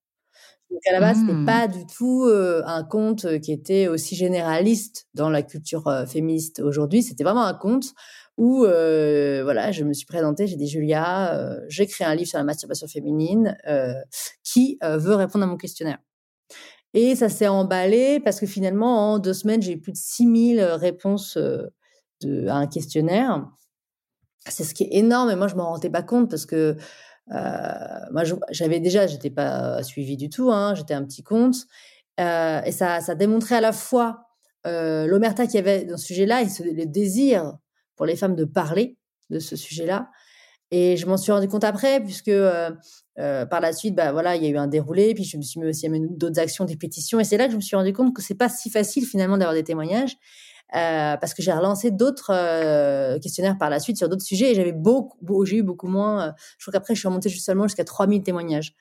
Donc, 0.69 0.81
à 0.89 0.91
la 0.91 0.99
base, 0.99 1.19
mmh. 1.19 1.27
c'était 1.27 1.45
pas 1.45 1.67
du 1.69 1.85
tout 1.85 2.25
un 2.25 2.83
compte 2.83 3.39
qui 3.39 3.53
était 3.53 3.87
aussi 3.87 4.17
généraliste 4.17 5.07
dans 5.13 5.29
la 5.29 5.41
culture 5.41 6.03
féministe 6.05 6.59
aujourd'hui. 6.59 7.01
C'était 7.01 7.23
vraiment 7.23 7.45
un 7.45 7.53
compte 7.53 7.93
où 8.37 8.59
voilà, 8.59 9.71
je 9.71 9.83
me 9.83 9.93
suis 9.93 10.05
présentée, 10.05 10.47
j'ai 10.47 10.55
dit 10.55 10.67
Julia, 10.67 11.57
j'ai 11.67 11.87
créé 11.87 12.07
un 12.07 12.15
livre 12.15 12.29
sur 12.29 12.37
la 12.39 12.43
masturbation 12.43 12.87
féminine 12.87 13.57
qui 14.43 14.77
veut 14.81 15.15
répondre 15.15 15.45
à 15.45 15.47
mon 15.47 15.57
questionnaire. 15.57 15.99
Et 16.93 17.15
ça 17.15 17.29
s'est 17.29 17.47
emballé 17.47 18.19
parce 18.19 18.39
que 18.39 18.45
finalement, 18.45 19.13
en 19.13 19.19
deux 19.19 19.33
semaines, 19.33 19.61
j'ai 19.61 19.73
eu 19.73 19.79
plus 19.79 19.93
de 19.93 19.97
6000 19.97 20.59
euh, 20.59 20.75
réponses 20.75 21.37
euh, 21.37 21.67
à 22.47 22.55
un 22.55 22.67
questionnaire. 22.67 23.47
C'est 24.47 24.63
ce 24.63 24.73
qui 24.73 24.83
est 24.83 24.97
énorme 24.97 25.31
et 25.31 25.35
moi, 25.35 25.47
je 25.47 25.55
m'en 25.55 25.71
rendais 25.71 25.89
pas 25.89 26.03
compte 26.03 26.29
parce 26.29 26.45
que 26.45 26.77
euh, 27.31 27.71
moi, 28.11 28.23
j'avais 28.51 28.79
déjà, 28.79 29.07
j'étais 29.07 29.29
pas 29.29 29.81
suivie 29.81 30.17
du 30.17 30.29
tout, 30.29 30.51
hein, 30.51 30.75
j'étais 30.75 30.93
un 30.93 31.03
petit 31.03 31.23
compte. 31.23 31.55
Euh, 32.19 32.61
et 32.61 32.71
ça, 32.71 33.01
ça 33.01 33.15
démontrait 33.15 33.55
à 33.55 33.61
la 33.61 33.71
fois 33.71 34.27
euh, 34.67 35.07
l'omerta 35.07 35.45
qu'il 35.47 35.55
y 35.55 35.59
avait 35.59 35.85
dans 35.85 35.97
ce 35.97 36.05
sujet-là 36.05 36.43
et 36.43 36.47
le 36.63 36.85
désir 36.85 37.57
pour 37.95 38.05
les 38.05 38.15
femmes 38.15 38.35
de 38.35 38.45
parler 38.45 38.97
de 39.29 39.39
ce 39.39 39.55
sujet-là. 39.55 40.09
Et 40.75 40.97
je 40.97 41.05
m'en 41.05 41.17
suis 41.17 41.31
rendu 41.31 41.47
compte 41.47 41.63
après, 41.63 42.01
puisque 42.03 42.29
euh, 42.29 42.71
euh, 43.19 43.45
par 43.45 43.61
la 43.61 43.73
suite, 43.73 43.93
bah 43.93 44.11
voilà, 44.11 44.35
il 44.35 44.43
y 44.43 44.47
a 44.47 44.49
eu 44.49 44.57
un 44.57 44.65
déroulé, 44.65 45.13
puis 45.13 45.23
je 45.23 45.37
me 45.37 45.43
suis 45.43 45.59
mis 45.59 45.67
aussi 45.67 45.85
à 45.85 45.89
d'autres 45.91 46.39
actions, 46.39 46.65
des 46.65 46.77
pétitions, 46.77 47.19
et 47.19 47.23
c'est 47.23 47.37
là 47.37 47.45
que 47.45 47.51
je 47.51 47.57
me 47.57 47.61
suis 47.61 47.75
rendu 47.75 47.93
compte 47.93 48.15
que 48.15 48.23
c'est 48.23 48.33
pas 48.33 48.49
si 48.49 48.71
facile 48.71 49.05
finalement 49.05 49.37
d'avoir 49.37 49.53
des 49.53 49.63
témoignages, 49.63 50.17
euh, 50.75 51.15
parce 51.17 51.35
que 51.35 51.43
j'ai 51.43 51.51
relancé 51.51 51.91
d'autres 51.91 53.19
questionnaires 53.19 53.59
par 53.59 53.69
la 53.69 53.79
suite 53.79 53.97
sur 53.97 54.09
d'autres 54.09 54.23
sujets, 54.23 54.51
et 54.51 54.55
j'avais 54.55 54.71
beaucoup, 54.71 55.45
j'ai 55.45 55.57
eu 55.57 55.63
beaucoup 55.63 55.87
moins. 55.87 56.33
Je 56.57 56.65
crois 56.65 56.71
qu'après, 56.71 56.95
je 56.95 57.01
suis 57.01 57.07
remontée 57.07 57.29
seulement 57.29 57.67
jusqu'à 57.67 57.85
3000 57.85 58.23
témoignages. 58.23 58.73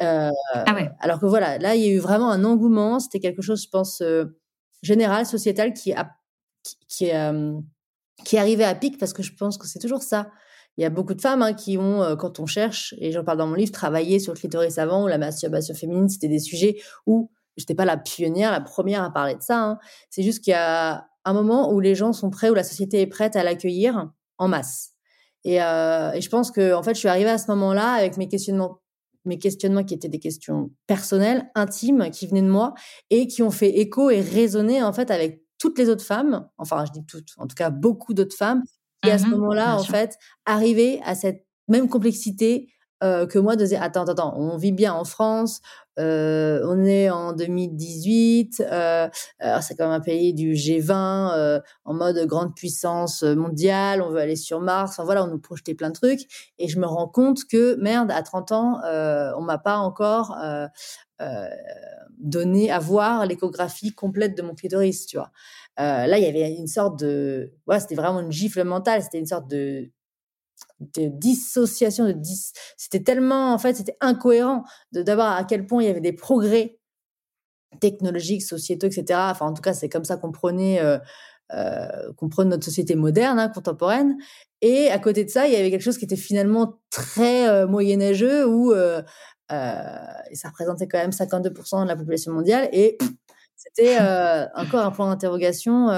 ah 0.00 0.30
ouais. 0.74 0.90
Alors 1.00 1.18
que 1.18 1.24
voilà, 1.24 1.56
là, 1.56 1.74
il 1.76 1.82
y 1.82 1.88
a 1.88 1.92
eu 1.92 1.98
vraiment 1.98 2.30
un 2.30 2.44
engouement. 2.44 3.00
C'était 3.00 3.20
quelque 3.20 3.40
chose, 3.40 3.62
je 3.62 3.70
pense, 3.70 4.02
général, 4.82 5.24
sociétal, 5.24 5.72
qui 5.72 5.94
a 5.94 6.10
qui, 6.62 6.76
qui, 6.88 7.10
qui 8.24 8.38
arrivé 8.38 8.64
à 8.64 8.74
pic, 8.74 8.98
parce 8.98 9.12
que 9.12 9.22
je 9.22 9.34
pense 9.34 9.58
que 9.58 9.66
c'est 9.66 9.78
toujours 9.78 10.02
ça 10.02 10.28
il 10.76 10.82
y 10.82 10.84
a 10.84 10.90
beaucoup 10.90 11.14
de 11.14 11.20
femmes 11.20 11.42
hein, 11.42 11.52
qui 11.52 11.76
ont, 11.76 12.02
euh, 12.02 12.16
quand 12.16 12.40
on 12.40 12.46
cherche, 12.46 12.94
et 12.98 13.12
j'en 13.12 13.24
parle 13.24 13.38
dans 13.38 13.46
mon 13.46 13.54
livre, 13.54 13.72
travaillé 13.72 14.18
sur 14.18 14.32
le 14.32 14.38
clitoris 14.38 14.78
avant 14.78 15.04
ou 15.04 15.06
la 15.06 15.18
masturbation 15.18 15.74
féminine. 15.74 16.08
C'était 16.08 16.28
des 16.28 16.38
sujets 16.38 16.76
où 17.06 17.30
j'étais 17.56 17.74
pas 17.74 17.84
la 17.84 17.98
pionnière, 17.98 18.50
la 18.50 18.60
première 18.60 19.02
à 19.02 19.12
parler 19.12 19.34
de 19.34 19.42
ça. 19.42 19.62
Hein. 19.62 19.78
C'est 20.08 20.22
juste 20.22 20.42
qu'il 20.42 20.52
y 20.52 20.54
a 20.54 21.06
un 21.24 21.32
moment 21.34 21.72
où 21.72 21.80
les 21.80 21.94
gens 21.94 22.12
sont 22.12 22.30
prêts, 22.30 22.48
où 22.48 22.54
la 22.54 22.64
société 22.64 23.00
est 23.00 23.06
prête 23.06 23.36
à 23.36 23.44
l'accueillir 23.44 24.10
en 24.38 24.48
masse. 24.48 24.92
Et, 25.44 25.62
euh, 25.62 26.12
et, 26.12 26.20
je 26.20 26.28
pense 26.30 26.50
que, 26.50 26.72
en 26.72 26.82
fait, 26.82 26.94
je 26.94 27.00
suis 27.00 27.08
arrivée 27.08 27.30
à 27.30 27.38
ce 27.38 27.50
moment-là 27.50 27.92
avec 27.92 28.16
mes 28.16 28.28
questionnements, 28.28 28.80
mes 29.24 29.38
questionnements 29.38 29.84
qui 29.84 29.94
étaient 29.94 30.08
des 30.08 30.20
questions 30.20 30.70
personnelles, 30.86 31.50
intimes, 31.54 32.10
qui 32.10 32.26
venaient 32.26 32.42
de 32.42 32.48
moi 32.48 32.74
et 33.10 33.26
qui 33.26 33.42
ont 33.42 33.50
fait 33.50 33.78
écho 33.78 34.10
et 34.10 34.20
résonné 34.20 34.82
en 34.82 34.92
fait 34.92 35.10
avec 35.10 35.41
toutes 35.62 35.78
les 35.78 35.88
autres 35.88 36.04
femmes. 36.04 36.48
Enfin, 36.58 36.84
je 36.86 36.90
dis 36.90 37.06
toutes, 37.06 37.34
en 37.36 37.46
tout 37.46 37.54
cas 37.54 37.70
beaucoup 37.70 38.14
d'autres 38.14 38.34
femmes 38.34 38.64
et 39.06 39.12
à 39.12 39.18
ce 39.18 39.26
mmh 39.26 39.30
moment-là, 39.30 39.76
en 39.76 39.84
fait, 39.84 40.18
arriver 40.44 41.00
à 41.04 41.14
cette 41.14 41.46
même 41.68 41.88
complexité 41.88 42.68
euh, 43.04 43.26
que 43.28 43.38
moi 43.38 43.54
de 43.54 43.64
dire 43.64 43.80
attends 43.80 44.04
attends 44.04 44.34
on 44.36 44.56
vit 44.56 44.72
bien 44.72 44.92
en 44.92 45.04
France 45.04 45.60
euh, 45.98 46.60
on 46.66 46.84
est 46.84 47.10
en 47.10 47.32
2018 47.32 48.62
euh, 48.70 49.08
c'est 49.60 49.74
quand 49.76 49.84
même 49.84 49.92
un 49.92 50.00
pays 50.00 50.32
du 50.32 50.52
G20 50.52 51.32
euh, 51.34 51.60
en 51.84 51.94
mode 51.94 52.18
grande 52.26 52.54
puissance 52.54 53.22
mondiale 53.22 54.02
on 54.02 54.10
veut 54.10 54.20
aller 54.20 54.36
sur 54.36 54.60
Mars 54.60 54.92
enfin, 54.92 55.04
voilà 55.04 55.24
on 55.24 55.28
nous 55.28 55.38
projetait 55.40 55.74
plein 55.74 55.88
de 55.88 55.94
trucs 55.94 56.52
et 56.58 56.68
je 56.68 56.78
me 56.78 56.86
rends 56.86 57.08
compte 57.08 57.44
que 57.44 57.76
merde 57.76 58.10
à 58.10 58.22
30 58.22 58.52
ans 58.52 58.80
euh, 58.84 59.32
on 59.36 59.42
m'a 59.42 59.58
pas 59.58 59.76
encore 59.76 60.36
euh, 60.42 60.66
donné 62.18 62.70
à 62.70 62.78
voir 62.78 63.26
l'échographie 63.26 63.92
complète 63.92 64.36
de 64.36 64.42
mon 64.42 64.54
clitoris 64.54 65.06
tu 65.06 65.16
vois 65.16 65.30
euh, 65.80 66.06
là, 66.06 66.18
il 66.18 66.24
y 66.24 66.28
avait 66.28 66.54
une 66.54 66.66
sorte 66.66 66.98
de, 66.98 67.52
ouais, 67.66 67.80
c'était 67.80 67.94
vraiment 67.94 68.20
une 68.20 68.32
gifle 68.32 68.62
mentale. 68.64 69.02
C'était 69.02 69.18
une 69.18 69.26
sorte 69.26 69.48
de, 69.48 69.90
de 70.80 71.08
dissociation, 71.08 72.06
de 72.06 72.12
dis... 72.12 72.52
c'était 72.76 73.02
tellement, 73.02 73.52
en 73.52 73.58
fait, 73.58 73.74
c'était 73.74 73.96
incohérent 74.00 74.64
d'avoir 74.92 75.36
à 75.36 75.44
quel 75.44 75.66
point 75.66 75.82
il 75.82 75.86
y 75.86 75.90
avait 75.90 76.00
des 76.00 76.12
progrès 76.12 76.78
technologiques, 77.80 78.42
sociétaux, 78.42 78.86
etc. 78.86 79.18
Enfin, 79.30 79.46
en 79.46 79.54
tout 79.54 79.62
cas, 79.62 79.72
c'est 79.72 79.88
comme 79.88 80.04
ça 80.04 80.16
qu'on 80.16 80.32
prenait, 80.32 80.80
euh, 80.80 80.98
euh, 81.52 82.12
qu'on 82.16 82.28
prenait 82.28 82.50
notre 82.50 82.64
société 82.64 82.94
moderne, 82.94 83.38
hein, 83.38 83.48
contemporaine. 83.48 84.16
Et 84.60 84.90
à 84.90 84.98
côté 84.98 85.24
de 85.24 85.30
ça, 85.30 85.46
il 85.46 85.52
y 85.52 85.56
avait 85.56 85.70
quelque 85.70 85.82
chose 85.82 85.98
qui 85.98 86.04
était 86.04 86.16
finalement 86.16 86.80
très 86.90 87.48
euh, 87.48 87.66
moyenâgeux 87.66 88.46
où 88.46 88.72
euh, 88.72 89.02
ça 89.48 90.48
représentait 90.48 90.88
quand 90.88 90.98
même 90.98 91.10
52% 91.10 91.82
de 91.82 91.88
la 91.88 91.96
population 91.96 92.32
mondiale 92.32 92.68
et 92.72 92.96
c'était 93.54 93.98
encore 94.54 94.84
un 94.84 94.90
point 94.90 95.08
d'interrogation. 95.08 95.90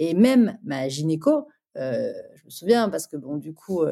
Et 0.00 0.14
même 0.14 0.58
ma 0.64 0.88
gynéco, 0.88 1.46
je 1.76 2.44
me 2.44 2.50
souviens 2.50 2.88
parce 2.88 3.06
que 3.06 3.16
bon, 3.16 3.36
du 3.36 3.54
coup, 3.54 3.82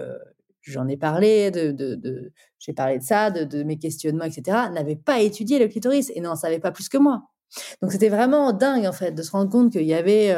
j'en 0.62 0.88
ai 0.88 0.96
parlé, 0.96 1.50
de, 1.50 1.72
de, 1.72 1.94
de 1.94 2.32
j'ai 2.58 2.72
parlé 2.72 2.98
de 2.98 3.04
ça, 3.04 3.30
de, 3.30 3.44
de, 3.44 3.62
mes 3.62 3.78
questionnements, 3.78 4.24
etc. 4.24 4.68
N'avait 4.72 4.96
pas 4.96 5.20
étudié 5.20 5.58
le 5.58 5.68
clitoris 5.68 6.10
et 6.14 6.20
n'en 6.20 6.36
savait 6.36 6.58
pas 6.58 6.72
plus 6.72 6.88
que 6.88 6.98
moi. 6.98 7.22
Donc 7.80 7.92
c'était 7.92 8.10
vraiment 8.10 8.52
dingue 8.52 8.86
en 8.86 8.92
fait 8.92 9.12
de 9.12 9.22
se 9.22 9.30
rendre 9.30 9.50
compte 9.50 9.72
qu'il 9.72 9.86
y 9.86 9.94
avait, 9.94 10.34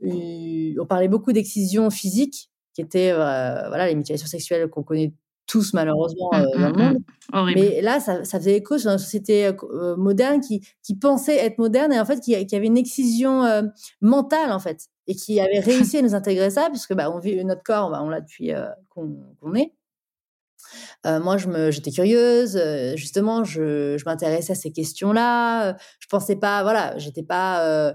on 0.00 0.86
parlait 0.86 1.08
beaucoup 1.08 1.32
d'excision 1.32 1.90
physique, 1.90 2.50
qui 2.74 2.80
était 2.80 3.12
voilà 3.12 3.86
les 3.86 3.94
mutilations 3.94 4.26
sexuelles 4.26 4.68
qu'on 4.68 4.82
connaît 4.82 5.14
tous 5.46 5.74
malheureusement 5.74 6.30
mmh, 6.32 6.36
euh, 6.36 6.58
dans 6.58 6.68
le 6.68 6.72
mmh, 6.72 6.78
monde. 6.78 6.98
Mmh. 7.32 7.52
Mais 7.54 7.80
là, 7.80 8.00
ça, 8.00 8.24
ça, 8.24 8.38
faisait 8.38 8.56
écho 8.56 8.78
sur 8.78 8.90
une 8.90 8.98
société 8.98 9.46
euh, 9.46 9.96
moderne 9.96 10.40
qui, 10.40 10.66
qui 10.82 10.96
pensait 10.96 11.36
être 11.36 11.58
moderne 11.58 11.92
et 11.92 12.00
en 12.00 12.04
fait 12.04 12.20
qui, 12.20 12.46
qui 12.46 12.56
avait 12.56 12.66
une 12.66 12.78
excision 12.78 13.44
euh, 13.44 13.62
mentale 14.00 14.52
en 14.52 14.58
fait 14.58 14.88
et 15.06 15.14
qui 15.14 15.40
avait 15.40 15.60
réussi 15.60 15.98
à 15.98 16.02
nous 16.02 16.14
intégrer 16.14 16.50
ça 16.50 16.68
puisque 16.70 16.94
bah, 16.94 17.10
on 17.10 17.18
vit 17.18 17.44
notre 17.44 17.62
corps, 17.62 17.90
bah, 17.90 18.00
on 18.02 18.08
l'a 18.08 18.20
depuis 18.20 18.52
qu'on 18.88 19.54
est. 19.54 19.72
moi, 21.04 21.36
je 21.36 21.48
me, 21.48 21.70
j'étais 21.70 21.90
curieuse, 21.90 22.60
justement, 22.96 23.44
je, 23.44 23.96
je 23.98 24.04
m'intéressais 24.04 24.52
à 24.52 24.56
ces 24.56 24.72
questions-là. 24.72 25.76
je 26.00 26.06
pensais 26.08 26.36
pas, 26.36 26.62
voilà, 26.62 26.96
j'étais 26.98 27.22
pas, 27.22 27.94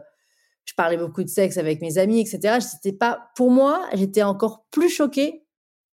je 0.66 0.74
parlais 0.76 0.98
beaucoup 0.98 1.24
de 1.24 1.30
sexe 1.30 1.58
avec 1.58 1.82
mes 1.82 1.98
amis, 1.98 2.22
etc. 2.22 2.60
C'était 2.60 2.96
pas, 2.96 3.32
pour 3.36 3.50
moi, 3.50 3.88
j'étais 3.94 4.24
encore 4.24 4.66
plus 4.70 4.90
choquée 4.90 5.44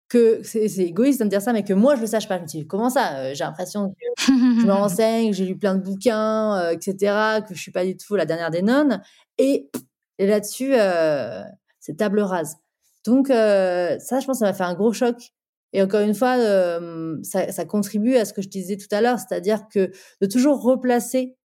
que 0.09 0.41
c'est 0.45 0.67
égoïste 0.79 1.19
de 1.21 1.25
me 1.25 1.31
dire 1.31 1.43
ça, 1.43 1.53
mais 1.53 1.65
que 1.65 1.73
moi 1.73 1.97
je 1.97 2.01
le 2.01 2.07
sache 2.07 2.29
pas. 2.29 2.37
Je 2.37 2.43
me 2.43 2.47
dis 2.47 2.67
comment 2.67 2.91
ça 2.91 3.17
euh, 3.19 3.35
J'ai 3.35 3.45
l'impression 3.45 3.91
que 3.91 3.95
je 4.27 4.33
me 4.67 4.73
renseigne, 4.73 5.33
j'ai 5.33 5.45
lu 5.45 5.59
plein 5.59 5.75
de 5.75 5.83
bouquins, 5.83 6.57
euh, 6.59 6.71
etc. 6.71 7.41
Que 7.47 7.55
je 7.55 7.61
suis 7.61 7.73
pas 7.73 7.85
du 7.85 7.97
tout 7.97 8.15
la 8.15 8.27
dernière 8.27 8.51
des 8.51 8.63
nonnes. 8.63 9.03
Et, 9.39 9.71
et 10.19 10.27
là-dessus, 10.27 10.75
euh, 10.75 11.43
c'est 11.81 11.97
table 11.97 12.21
rase. 12.21 12.57
Donc 13.05 13.29
ça, 13.29 14.21
je 14.21 14.27
pense, 14.27 14.41
ça 14.41 14.47
m'a 14.47 14.55
fait 14.55 14.65
un 14.65 14.75
gros 14.75 14.93
choc. 14.93 15.17
Et 15.73 15.83
encore 15.83 16.01
une 16.01 16.15
fois, 16.15 16.37
ça, 17.23 17.53
ça, 17.53 17.65
contribue 17.65 18.17
à 18.17 18.25
ce 18.25 18.33
que 18.33 18.43
je 18.43 18.49
disais 18.49 18.77
tout 18.77 18.93
à 18.93 19.01
l'heure, 19.01 19.19
c'est-à-dire 19.19 19.69
que 19.73 19.91
de 20.21 20.27
toujours 20.27 20.63
replacer 20.63 21.37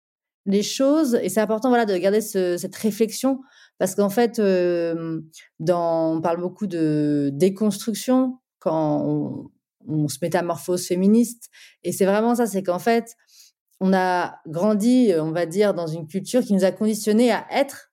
les 0.45 0.63
choses, 0.63 1.19
et 1.21 1.29
c'est 1.29 1.41
important, 1.41 1.69
voilà, 1.69 1.85
de 1.85 1.95
garder 1.97 2.21
ce, 2.21 2.57
cette 2.57 2.75
réflexion, 2.75 3.41
parce 3.77 3.93
qu'en 3.93 4.09
fait, 4.09 4.39
dans, 5.59 6.15
on 6.15 6.21
parle 6.21 6.39
beaucoup 6.39 6.65
de 6.65 7.29
déconstruction, 7.33 8.39
quand 8.59 9.03
on, 9.05 9.51
on 9.87 10.07
se 10.07 10.17
métamorphose 10.21 10.85
féministe. 10.87 11.49
Et 11.83 11.91
c'est 11.91 12.05
vraiment 12.05 12.35
ça, 12.35 12.45
c'est 12.45 12.63
qu'en 12.63 12.79
fait, 12.79 13.15
on 13.79 13.93
a 13.93 14.35
grandi, 14.47 15.11
on 15.19 15.31
va 15.31 15.45
dire, 15.45 15.73
dans 15.73 15.87
une 15.87 16.07
culture 16.07 16.41
qui 16.41 16.53
nous 16.53 16.63
a 16.63 16.71
conditionnés 16.71 17.31
à 17.31 17.45
être 17.51 17.90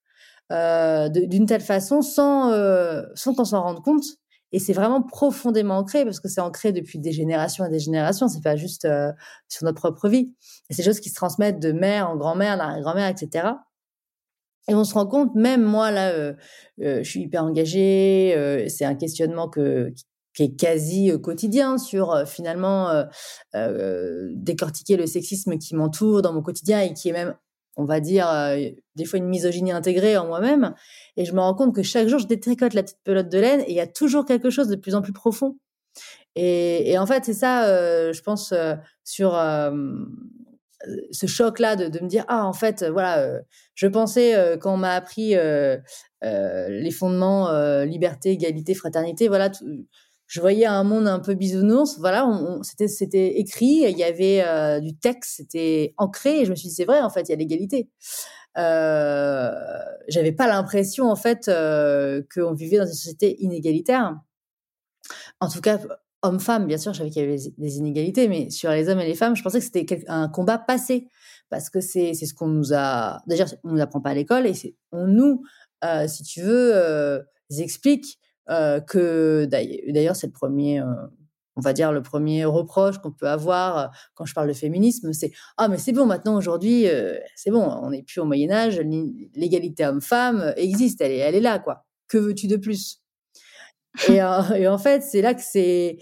euh, 0.51 1.09
d'une 1.11 1.45
telle 1.45 1.61
façon 1.61 2.01
sans, 2.01 2.53
euh, 2.53 3.03
sans 3.15 3.35
qu'on 3.35 3.45
s'en 3.45 3.63
rende 3.63 3.83
compte. 3.83 4.05
Et 4.51 4.59
c'est 4.59 4.73
vraiment 4.73 5.03
profondément 5.03 5.77
ancré 5.77 6.05
parce 6.05 6.21
que 6.21 6.29
c'est 6.29 6.41
ancré 6.41 6.73
depuis 6.73 6.99
des 6.99 7.13
générations 7.13 7.67
et 7.67 7.69
des 7.69 7.81
générations. 7.81 8.29
C'est 8.29 8.43
pas 8.43 8.57
juste 8.57 8.87
euh, 8.87 9.13
sur 9.49 9.67
notre 9.67 9.79
propre 9.79 10.09
vie. 10.09 10.33
C'est 10.71 10.79
des 10.79 10.83
choses 10.83 11.01
qui 11.01 11.11
se 11.11 11.15
transmettent 11.15 11.61
de 11.61 11.73
mère 11.73 12.09
en 12.09 12.17
grand-mère, 12.17 12.57
grand-mère, 12.81 13.09
etc. 13.09 13.49
Et 14.69 14.75
on 14.75 14.85
se 14.85 14.95
rend 14.95 15.07
compte, 15.07 15.35
même 15.35 15.63
moi 15.63 15.91
là, 15.91 16.35
je 16.79 17.03
suis 17.03 17.23
hyper 17.23 17.45
engagée. 17.45 18.67
c'est 18.69 18.85
un 18.85 18.95
questionnement 18.95 19.49
que 19.49 19.93
qui 20.35 20.43
est 20.43 20.57
quasi 20.57 21.11
quotidien 21.23 21.79
sur 21.79 22.27
finalement 22.27 23.07
décortiquer 23.55 24.99
le 24.99 25.07
sexisme 25.07 25.57
qui 25.57 25.75
m'entoure 25.75 26.21
dans 26.21 26.35
mon 26.35 26.43
quotidien 26.43 26.83
et 26.83 26.93
qui 26.93 27.09
est 27.09 27.13
même 27.13 27.35
on 27.79 27.85
va 27.85 28.01
dire, 28.01 28.29
des 28.97 29.05
fois 29.05 29.19
une 29.19 29.29
misogynie 29.29 29.73
intégrée 29.73 30.17
en 30.17 30.27
moi-même. 30.27 30.75
Et 31.17 31.25
je 31.25 31.33
me 31.33 31.41
rends 31.41 31.55
compte 31.55 31.75
que 31.75 31.83
chaque 31.83 32.09
jour, 32.09 32.19
je 32.19 32.27
détricote 32.27 32.75
la 32.75 32.83
petite 32.83 32.99
pelote 33.05 33.29
de 33.29 33.39
laine 33.39 33.61
et 33.61 33.71
il 33.71 33.77
y 33.77 33.81
a 33.81 33.87
toujours 33.87 34.27
quelque 34.27 34.51
chose 34.51 34.69
de 34.69 34.77
plus 34.77 34.97
en 34.97 35.01
plus 35.01 35.13
profond. 35.13 35.57
Et, 36.35 36.97
en 36.99 37.07
fait, 37.07 37.25
c'est 37.25 37.35
ça, 37.35 38.13
je 38.13 38.21
pense, 38.21 38.53
sur 39.05 39.33
ce 41.11 41.27
choc-là 41.27 41.77
de, 41.77 42.01
me 42.01 42.09
dire, 42.09 42.25
ah, 42.29 42.45
en 42.45 42.53
fait, 42.53 42.85
voilà, 42.85 43.41
je 43.75 43.87
pensais, 43.87 44.59
quand 44.61 44.75
on 44.75 44.77
m'a 44.77 44.95
appris 44.95 45.35
les 46.23 46.91
fondements 46.91 47.83
liberté, 47.85 48.31
égalité, 48.31 48.75
fraternité, 48.75 49.29
voilà, 49.29 49.51
je 50.29 50.41
voyais 50.41 50.67
un 50.67 50.85
monde 50.85 51.09
un 51.09 51.21
peu 51.21 51.35
bisounours. 51.35 51.99
Voilà, 51.99 52.31
c'était 52.63 53.39
écrit, 53.39 53.85
il 53.89 53.99
y 53.99 54.05
avait 54.05 54.45
euh, 54.47 54.79
du 54.79 54.95
texte, 54.95 55.37
c'était 55.39 55.95
ancré. 55.97 56.41
Et 56.41 56.45
je 56.45 56.51
me 56.51 56.55
suis 56.55 56.69
dit 56.69 56.75
c'est 56.75 56.85
vrai 56.85 57.01
en 57.01 57.11
fait, 57.11 57.23
il 57.23 57.31
y 57.31 57.33
a 57.33 57.37
l'égalité. 57.37 57.89
Euh, 58.59 59.51
J'avais 60.09 60.33
pas 60.33 60.47
l'impression 60.47 61.11
en 61.11 61.17
fait 61.17 61.49
euh, 61.49 62.23
qu'on 62.33 62.53
vivait 62.53 62.77
dans 62.77 62.87
une 62.87 62.93
société 62.93 63.43
inégalitaire. 63.43 64.21
En 65.41 65.49
tout 65.49 65.63
cas, 65.63 65.79
homme-femme, 66.21 66.67
bien 66.67 66.77
sûr, 66.77 66.93
je 66.93 66.99
savais 66.99 67.11
qu'il 67.11 67.23
y 67.23 67.27
avait 67.27 67.39
des 67.57 67.77
inégalités, 67.79 68.29
mais 68.29 68.51
sur 68.51 68.71
les 68.71 68.91
hommes 68.91 69.01
et 69.01 69.07
les 69.07 69.15
femmes, 69.15 69.35
je 69.35 69.43
pensais 69.43 69.61
que 69.61 69.65
c'était 69.65 70.05
un 70.09 70.29
combat 70.29 70.59
passé 70.59 71.09
parce 71.49 71.71
que 71.71 71.81
c'est 71.81 72.13
ce 72.13 72.35
qu'on 72.35 72.49
nous 72.49 72.75
a 72.75 73.23
déjà 73.27 73.47
on 73.65 73.73
nous 73.73 73.81
apprend 73.81 74.03
pas 74.03 74.11
à 74.11 74.15
l'école 74.15 74.47
et 74.47 74.77
on 74.93 75.07
nous 75.07 75.43
euh, 75.85 76.07
si 76.07 76.23
tu 76.23 76.43
veux 76.43 77.25
explique 77.59 78.19
que 78.49 79.45
d'ailleurs 79.47 80.17
c'est 80.17 80.27
le 80.27 80.33
premier, 80.33 80.81
euh, 80.81 80.87
on 81.57 81.61
va 81.61 81.73
dire 81.73 81.93
le 81.93 82.03
premier 82.03 82.45
reproche 82.45 82.99
qu'on 82.99 83.13
peut 83.13 83.29
avoir 83.29 83.79
euh, 83.79 83.87
quand 84.15 84.25
je 84.25 84.35
parle 84.35 84.49
de 84.49 84.55
féminisme, 84.55 85.13
c'est 85.13 85.33
ah 85.59 85.69
mais 85.69 85.79
c'est 85.79 85.93
bon 85.93 86.07
maintenant 86.07 86.37
aujourd'hui 86.37 86.87
c'est 87.37 87.51
bon 87.51 87.63
on 87.63 87.91
n'est 87.91 88.03
plus 88.03 88.21
au 88.21 88.25
Moyen 88.25 88.51
Âge, 88.51 88.81
l'égalité 89.35 89.87
homme-femme 89.87 90.55
existe, 90.57 91.01
elle 91.01 91.13
est, 91.13 91.19
elle 91.19 91.35
est 91.35 91.41
là 91.41 91.59
quoi. 91.59 91.85
Que 92.09 92.17
veux-tu 92.17 92.47
de 92.47 92.57
plus? 92.57 93.03
Et, 94.09 94.15
et, 94.57 94.69
en 94.69 94.79
fait 94.79 95.03
c'est 95.03 95.21
là 95.21 95.35
que 95.35 95.43
c'est 95.43 95.99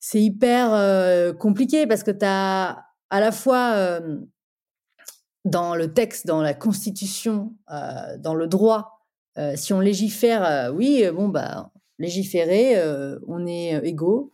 c'est 0.00 0.20
hyper 0.20 1.36
compliqué 1.38 1.86
parce 1.86 2.02
que 2.02 2.10
tu 2.10 2.26
as 2.26 2.84
à 3.08 3.20
la 3.20 3.32
fois 3.32 4.00
dans 5.46 5.74
le 5.74 5.92
texte, 5.94 6.26
dans 6.26 6.42
la 6.42 6.52
Constitution, 6.52 7.54
dans 8.18 8.34
le 8.34 8.46
droit, 8.46 8.93
euh, 9.38 9.54
si 9.56 9.72
on 9.72 9.80
légifère, 9.80 10.44
euh, 10.44 10.70
oui, 10.70 11.02
euh, 11.04 11.12
bon, 11.12 11.28
bah, 11.28 11.70
légiférer, 11.98 12.76
on 13.28 13.46
est 13.46 13.80
égaux. 13.86 14.32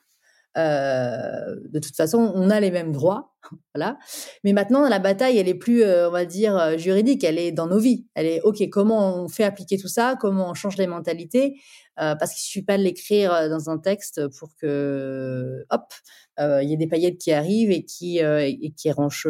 de 0.56 1.78
toute 1.78 1.94
façon, 1.94 2.32
on 2.34 2.50
a 2.50 2.58
les 2.58 2.70
mêmes 2.70 2.92
droits, 2.92 3.34
voilà. 3.74 3.98
Mais 4.44 4.52
maintenant, 4.52 4.88
la 4.88 4.98
bataille, 4.98 5.38
elle 5.38 5.48
est 5.48 5.54
plus, 5.54 5.84
on 5.84 6.10
va 6.10 6.24
dire, 6.24 6.78
juridique. 6.78 7.22
Elle 7.22 7.38
est 7.38 7.52
dans 7.52 7.66
nos 7.66 7.78
vies. 7.78 8.06
Elle 8.14 8.26
est, 8.26 8.40
ok, 8.42 8.68
comment 8.70 9.14
on 9.22 9.28
fait 9.28 9.44
appliquer 9.44 9.78
tout 9.78 9.88
ça? 9.88 10.16
Comment 10.18 10.50
on 10.50 10.54
change 10.54 10.78
les 10.78 10.86
mentalités? 10.86 11.56
Parce 12.00 12.32
qu'il 12.32 12.40
suffit 12.40 12.64
pas 12.64 12.78
de 12.78 12.82
l'écrire 12.82 13.50
dans 13.50 13.68
un 13.68 13.76
texte 13.76 14.26
pour 14.38 14.56
que, 14.56 15.66
hop, 15.68 15.92
il 16.38 16.68
y 16.68 16.72
ait 16.72 16.78
des 16.78 16.86
paillettes 16.86 17.18
qui 17.18 17.30
arrivent 17.30 17.70
et 17.70 17.84
qui 17.84 18.20
et 18.20 18.72
qui 18.74 18.88
arrangent 18.88 19.28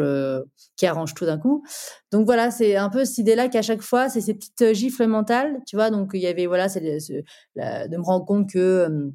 qui 0.77 0.85
arrangent 0.85 1.13
tout 1.13 1.25
d'un 1.25 1.37
coup. 1.37 1.65
Donc 2.13 2.25
voilà, 2.25 2.49
c'est 2.49 2.77
un 2.77 2.89
peu 2.89 3.03
cette 3.03 3.17
idée-là 3.17 3.49
qu'à 3.49 3.61
chaque 3.61 3.81
fois, 3.81 4.07
c'est 4.07 4.21
ces 4.21 4.33
petites 4.35 4.73
gifles 4.73 5.07
mentales, 5.07 5.59
tu 5.67 5.75
vois. 5.75 5.89
Donc 5.89 6.11
il 6.13 6.21
y 6.21 6.27
avait 6.27 6.45
voilà, 6.45 6.67
de, 6.69 7.97
me 7.97 8.03
rendre 8.03 8.25
compte 8.25 8.49
que 8.49 9.11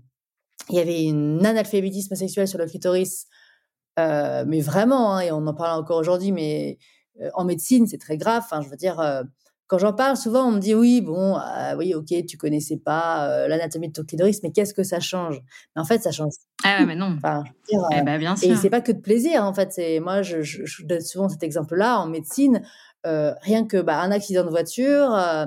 il 0.69 0.77
y 0.77 0.79
avait 0.79 1.09
un 1.09 1.45
analphabétisme 1.45 2.15
sexuel 2.15 2.47
sur 2.47 2.59
le 2.59 2.67
clitoris, 2.67 3.27
mais 3.97 4.61
vraiment, 4.61 5.15
hein, 5.15 5.21
et 5.21 5.33
on 5.33 5.47
en 5.47 5.55
parle 5.55 5.81
encore 5.81 5.99
aujourd'hui, 5.99 6.33
mais 6.33 6.79
en 7.33 7.45
médecine, 7.45 7.87
c'est 7.87 7.99
très 7.99 8.19
grave. 8.19 8.43
Enfin, 8.45 8.61
je 8.61 8.69
veux 8.69 8.77
dire, 8.77 9.01
quand 9.67 9.79
j'en 9.79 9.93
parle, 9.93 10.17
souvent 10.17 10.47
on 10.47 10.53
me 10.53 10.61
dit 10.61 10.75
oui, 10.75 11.01
bon, 11.01 11.35
ah 11.37 11.77
oui, 11.77 11.95
ok, 11.95 12.25
tu 12.27 12.37
connaissais 12.37 12.77
pas 12.77 13.29
euh, 13.29 13.49
l'anatomie 13.49 13.89
de 13.89 13.93
ton 13.93 14.05
clitoris, 14.05 14.43
mais 14.43 14.53
qu'est-ce 14.53 14.75
que 14.75 14.85
ça 14.85 15.01
change? 15.01 15.41
Mais 15.75 15.83
en 15.83 15.85
fait, 15.85 16.03
ça 16.03 16.13
change. 16.13 16.33
Ah 16.65 16.79
ouais, 16.81 16.87
mais 16.87 16.95
non. 16.95 17.17
Enfin, 17.17 17.43
eh 17.93 18.03
ben, 18.03 18.19
bien 18.19 18.37
sûr. 18.37 18.53
Et 18.53 18.57
c'est 18.57 18.71
pas 18.71 18.81
que 18.81 18.93
de 18.93 19.01
plaisir, 19.01 19.43
en 19.43 19.53
fait. 19.53 19.73
C'est 19.73 19.99
moi, 19.99 20.23
je, 20.23 20.43
je, 20.43 20.85
donne 20.85 21.01
souvent 21.01 21.29
cet 21.29 21.43
exemple-là 21.43 21.99
en 21.99 22.07
médecine. 22.07 22.63
Euh, 23.07 23.35
rien 23.43 23.67
que 23.67 23.81
bah, 23.81 24.01
un 24.01 24.11
accident 24.11 24.45
de 24.45 24.51
voiture, 24.51 25.15
euh, 25.15 25.47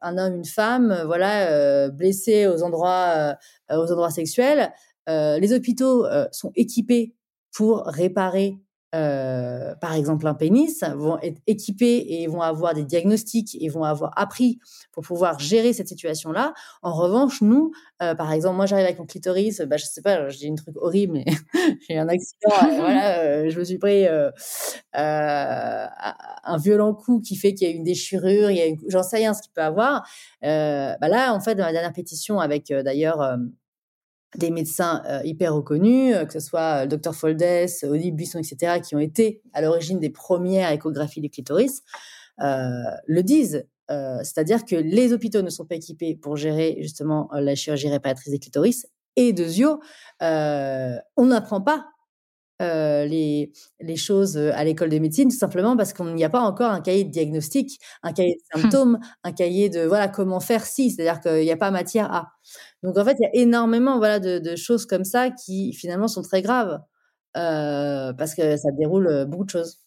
un 0.00 0.18
homme, 0.18 0.36
une 0.36 0.44
femme, 0.44 1.02
voilà, 1.06 1.88
blessés 1.90 2.46
aux 2.46 2.62
endroits, 2.62 3.36
aux 3.70 3.92
endroits 3.92 4.10
sexuels. 4.10 4.72
les 5.06 5.52
hôpitaux 5.52 6.06
sont 6.32 6.52
équipés 6.56 7.14
pour 7.52 7.84
réparer 7.86 8.58
euh, 8.92 9.74
par 9.76 9.94
exemple 9.94 10.26
un 10.26 10.34
pénis, 10.34 10.82
vont 10.96 11.18
être 11.20 11.40
équipés 11.46 12.04
et 12.08 12.26
vont 12.26 12.42
avoir 12.42 12.74
des 12.74 12.84
diagnostics 12.84 13.56
et 13.60 13.68
vont 13.68 13.84
avoir 13.84 14.12
appris 14.16 14.58
pour 14.90 15.04
pouvoir 15.04 15.38
gérer 15.38 15.72
cette 15.72 15.86
situation-là. 15.86 16.54
En 16.82 16.92
revanche, 16.92 17.40
nous, 17.40 17.70
euh, 18.02 18.16
par 18.16 18.32
exemple, 18.32 18.56
moi 18.56 18.66
j'arrive 18.66 18.86
avec 18.86 18.98
mon 18.98 19.06
clitoris, 19.06 19.60
bah, 19.60 19.76
je 19.76 19.84
sais 19.84 20.02
pas, 20.02 20.28
j'ai 20.30 20.48
une 20.48 20.56
truc 20.56 20.76
horrible, 20.76 21.12
mais 21.12 21.24
j'ai 21.88 21.98
un 21.98 22.08
accident, 22.08 22.50
voilà, 22.60 23.20
euh, 23.20 23.50
je 23.50 23.58
me 23.60 23.64
suis 23.64 23.78
pris 23.78 24.06
un 24.92 26.56
violent 26.58 26.92
coup 26.92 27.20
qui 27.20 27.36
fait 27.36 27.54
qu'il 27.54 27.68
y 27.68 27.72
a 27.72 27.74
une 27.74 27.84
déchirure, 27.84 28.50
il 28.50 28.56
y 28.56 28.62
a 28.62 28.74
j'en 28.88 29.04
sais 29.04 29.16
rien 29.18 29.34
ce 29.34 29.42
qu'il 29.42 29.52
peut 29.52 29.62
avoir. 29.62 30.04
bah 30.42 31.08
là, 31.08 31.32
en 31.32 31.40
fait, 31.40 31.54
dans 31.54 31.64
la 31.64 31.72
dernière 31.72 31.92
pétition 31.92 32.40
avec 32.40 32.72
d'ailleurs 32.72 33.38
des 34.36 34.50
médecins 34.50 35.02
euh, 35.06 35.20
hyper 35.24 35.54
reconnus, 35.54 36.14
euh, 36.14 36.24
que 36.24 36.32
ce 36.32 36.40
soit 36.40 36.60
euh, 36.60 36.82
le 36.82 36.88
docteur 36.88 37.14
Foldes, 37.14 37.66
Olivier 37.82 38.12
Buisson, 38.12 38.38
etc., 38.38 38.80
qui 38.80 38.94
ont 38.94 39.00
été 39.00 39.42
à 39.52 39.60
l'origine 39.60 39.98
des 39.98 40.10
premières 40.10 40.70
échographies 40.70 41.20
du 41.20 41.30
clitoris, 41.30 41.82
le 42.38 43.20
disent. 43.22 43.66
C'est-à-dire 43.88 44.64
que 44.64 44.76
les 44.76 45.12
hôpitaux 45.12 45.42
ne 45.42 45.50
sont 45.50 45.64
pas 45.64 45.74
équipés 45.74 46.14
pour 46.14 46.36
gérer 46.36 46.78
justement 46.80 47.28
la 47.32 47.56
chirurgie 47.56 47.88
réparatrice 47.88 48.30
des 48.30 48.38
clitoris. 48.38 48.86
Et 49.16 49.32
de 49.32 49.44
Zio, 49.44 49.80
on 50.20 51.26
n'apprend 51.26 51.60
pas 51.60 51.86
euh, 52.60 53.06
les, 53.06 53.52
les 53.80 53.96
choses 53.96 54.36
à 54.36 54.64
l'école 54.64 54.90
de 54.90 54.98
médecine, 54.98 55.30
tout 55.30 55.36
simplement 55.36 55.78
parce 55.78 55.94
qu'il 55.94 56.14
n'y 56.14 56.24
a 56.24 56.28
pas 56.28 56.42
encore 56.42 56.70
un 56.70 56.82
cahier 56.82 57.04
de 57.04 57.10
diagnostic, 57.10 57.80
un 58.02 58.12
cahier 58.12 58.34
de 58.34 58.58
hum. 58.58 58.62
symptômes, 58.62 58.98
un 59.24 59.32
cahier 59.32 59.70
de 59.70 59.80
voilà 59.86 60.08
comment 60.08 60.40
faire 60.40 60.66
si, 60.66 60.90
c'est-à-dire 60.90 61.20
qu'il 61.20 61.40
n'y 61.40 61.50
a 61.50 61.56
pas 61.56 61.70
matière 61.70 62.12
à. 62.12 62.32
Donc 62.82 62.96
en 62.98 63.04
fait, 63.04 63.16
il 63.20 63.22
y 63.22 63.26
a 63.26 63.42
énormément 63.42 63.98
voilà 63.98 64.20
de, 64.20 64.56
choses 64.56 64.86
comme 64.86 65.04
ça 65.04 65.30
qui 65.30 65.72
finalement 65.74 66.08
sont 66.08 66.22
très 66.22 66.42
graves 66.42 66.80
euh, 67.36 68.12
parce 68.14 68.34
que 68.34 68.56
ça 68.56 68.70
déroule 68.72 69.26
beaucoup 69.28 69.44
de 69.44 69.50
choses. 69.50 69.80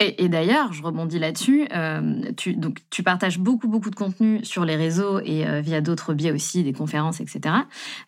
Et, 0.00 0.28
d'ailleurs, 0.28 0.72
je 0.72 0.80
rebondis 0.80 1.18
là-dessus. 1.18 1.66
Euh, 1.74 2.30
tu, 2.36 2.54
donc, 2.54 2.78
tu 2.88 3.02
partages 3.02 3.40
beaucoup, 3.40 3.66
beaucoup 3.66 3.90
de 3.90 3.96
contenu 3.96 4.44
sur 4.44 4.64
les 4.64 4.76
réseaux 4.76 5.18
et 5.24 5.44
euh, 5.44 5.60
via 5.60 5.80
d'autres 5.80 6.14
biais 6.14 6.30
aussi, 6.30 6.62
des 6.62 6.72
conférences, 6.72 7.20
etc. 7.20 7.56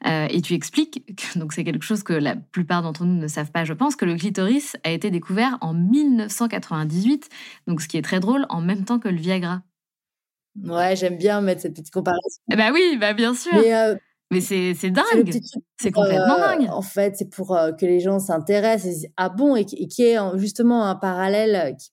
Euh, 0.07 0.29
et 0.31 0.41
tu 0.41 0.55
expliques, 0.55 1.05
que, 1.17 1.39
donc 1.41 1.53
c'est 1.53 1.65
quelque 1.65 1.85
chose 1.85 2.05
que 2.05 2.13
la 2.13 2.37
plupart 2.37 2.83
d'entre 2.83 3.05
nous 3.05 3.17
ne 3.21 3.27
savent 3.27 3.51
pas, 3.51 3.65
je 3.65 3.73
pense, 3.73 3.97
que 3.97 4.05
le 4.05 4.15
clitoris 4.15 4.77
a 4.85 4.91
été 4.91 5.11
découvert 5.11 5.59
en 5.63 5.75
1998, 5.75 7.29
donc 7.67 7.83
ce 7.83 7.89
qui 7.89 7.97
est 7.97 8.03
très 8.03 8.21
drôle, 8.21 8.47
en 8.51 8.61
même 8.61 8.85
temps 8.85 9.01
que 9.01 9.09
le 9.09 9.19
Viagra. 9.19 9.63
Ouais, 10.65 10.97
j'aime 10.97 11.17
bien 11.17 11.41
mettre 11.41 11.63
cette 11.63 11.75
petite 11.75 11.93
comparaison. 11.93 12.21
Eh 12.53 12.57
bah 12.57 12.71
oui, 12.73 12.97
bah 13.01 13.15
bien 13.15 13.35
sûr. 13.35 13.53
Mais, 14.33 14.41
c'est, 14.41 14.75
dingue. 14.91 15.33
C'est 15.81 15.91
complètement 15.91 16.39
dingue. 16.39 16.69
En 16.71 16.83
fait, 16.83 17.17
c'est 17.17 17.29
pour 17.29 17.49
que 17.49 17.87
les 17.87 18.01
gens 18.01 18.19
s'intéressent 18.19 18.87
et 18.87 18.95
disent 18.95 19.09
ah 19.17 19.29
bon 19.29 19.57
et, 19.57 19.67
et 19.73 19.89
qui 19.89 20.05
est 20.05 20.19
justement 20.39 20.87
un 20.87 20.95
parallèle 20.95 21.77
qui, 21.77 21.91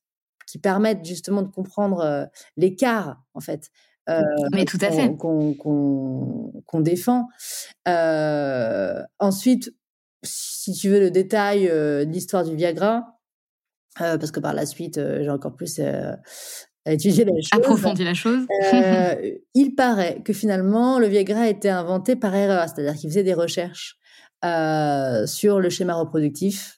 qui 0.48 0.60
permette 0.60 1.06
justement 1.06 1.42
de 1.42 1.50
comprendre 1.50 2.30
l'écart 2.56 3.22
en 3.34 3.40
fait. 3.40 3.70
Mais 4.54 4.66
tout 4.66 4.80
à 4.82 4.92
fait. 4.92 5.16
Qu'on 5.18 6.80
défend. 6.80 7.28
ensuite, 9.20 9.74
si 10.24 10.74
tu 10.74 10.90
veux 10.90 11.00
le 11.00 11.12
détail 11.12 11.68
de 11.68 12.08
l'histoire 12.10 12.44
du 12.44 12.56
Viagra, 12.56 13.20
parce 13.98 14.32
que 14.32 14.40
par 14.40 14.54
la 14.54 14.66
suite, 14.66 14.96
j'ai 14.96 15.30
encore 15.30 15.56
plus 15.56 15.80
étudié 16.94 17.26
la 17.26 17.34
chose. 17.34 17.50
Approfondi 17.52 18.04
la 18.04 18.14
chose. 18.14 18.46
il 19.54 19.76
paraît 19.76 20.22
que 20.24 20.34
finalement, 20.34 21.00
le 21.00 21.08
Viagra 21.08 21.42
a 21.42 21.48
été 21.48 21.70
inventé 21.70 22.16
par 22.16 22.36
erreur, 22.36 22.68
c'est-à-dire 22.68 22.96
qu'il 23.00 23.10
faisait 23.10 23.24
des 23.24 23.34
recherches 23.34 23.98
sur 25.26 25.60
le 25.60 25.70
schéma 25.70 25.96
reproductif 25.96 26.78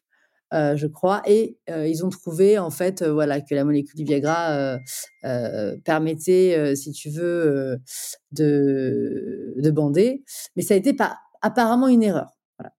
euh, 0.52 0.76
je 0.76 0.88
crois, 0.88 1.22
et 1.28 1.60
euh, 1.70 1.88
ils 1.88 2.04
ont 2.04 2.10
trouvé 2.10 2.58
en 2.58 2.72
fait, 2.72 3.04
euh, 3.04 3.14
voilà, 3.14 3.40
que 3.40 3.54
la 3.54 3.64
molécule 3.64 3.96
du 3.96 4.04
Viagra 4.04 4.80
permettait, 5.86 6.76
si 6.76 6.92
tu 6.92 7.10
veux, 7.10 7.78
de, 8.32 9.54
de 9.58 9.72
bander, 9.72 10.24
mais 10.56 10.64
ça 10.64 10.74
a 10.74 10.78
été 10.78 10.94
pas 10.94 11.18
apparemment 11.42 11.88
une 11.88 12.04
erreur. 12.04 12.32
Voilà. 12.58 12.74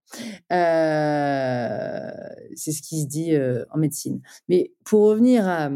c'est 2.54 2.72
ce 2.72 2.82
qui 2.82 3.02
se 3.02 3.06
dit 3.06 3.32
en 3.72 3.78
médecine. 3.78 4.20
Mais 4.48 4.72
pour 4.84 5.02
revenir 5.02 5.46
à, 5.46 5.70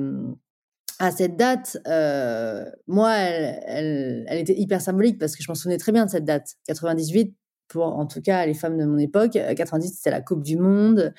à 0.98 1.10
cette 1.10 1.36
date, 1.36 1.78
euh, 1.86 2.64
moi, 2.86 3.12
elle, 3.12 4.26
était 4.30 4.58
hyper 4.58 4.80
symbolique 4.80 5.18
parce 5.18 5.36
que 5.36 5.42
je 5.42 5.50
m'en 5.50 5.54
souvenais 5.54 5.78
très 5.78 5.92
bien 5.92 6.06
de 6.06 6.10
cette 6.10 6.24
date. 6.24 6.54
98, 6.66 7.34
pour 7.68 7.84
en 7.84 8.06
tout 8.06 8.20
cas 8.20 8.46
les 8.46 8.54
femmes 8.54 8.78
de 8.78 8.84
mon 8.84 8.98
époque, 8.98 9.32
90, 9.32 9.94
c'était 9.96 10.10
la 10.10 10.20
Coupe 10.20 10.42
du 10.42 10.56
Monde. 10.56 11.12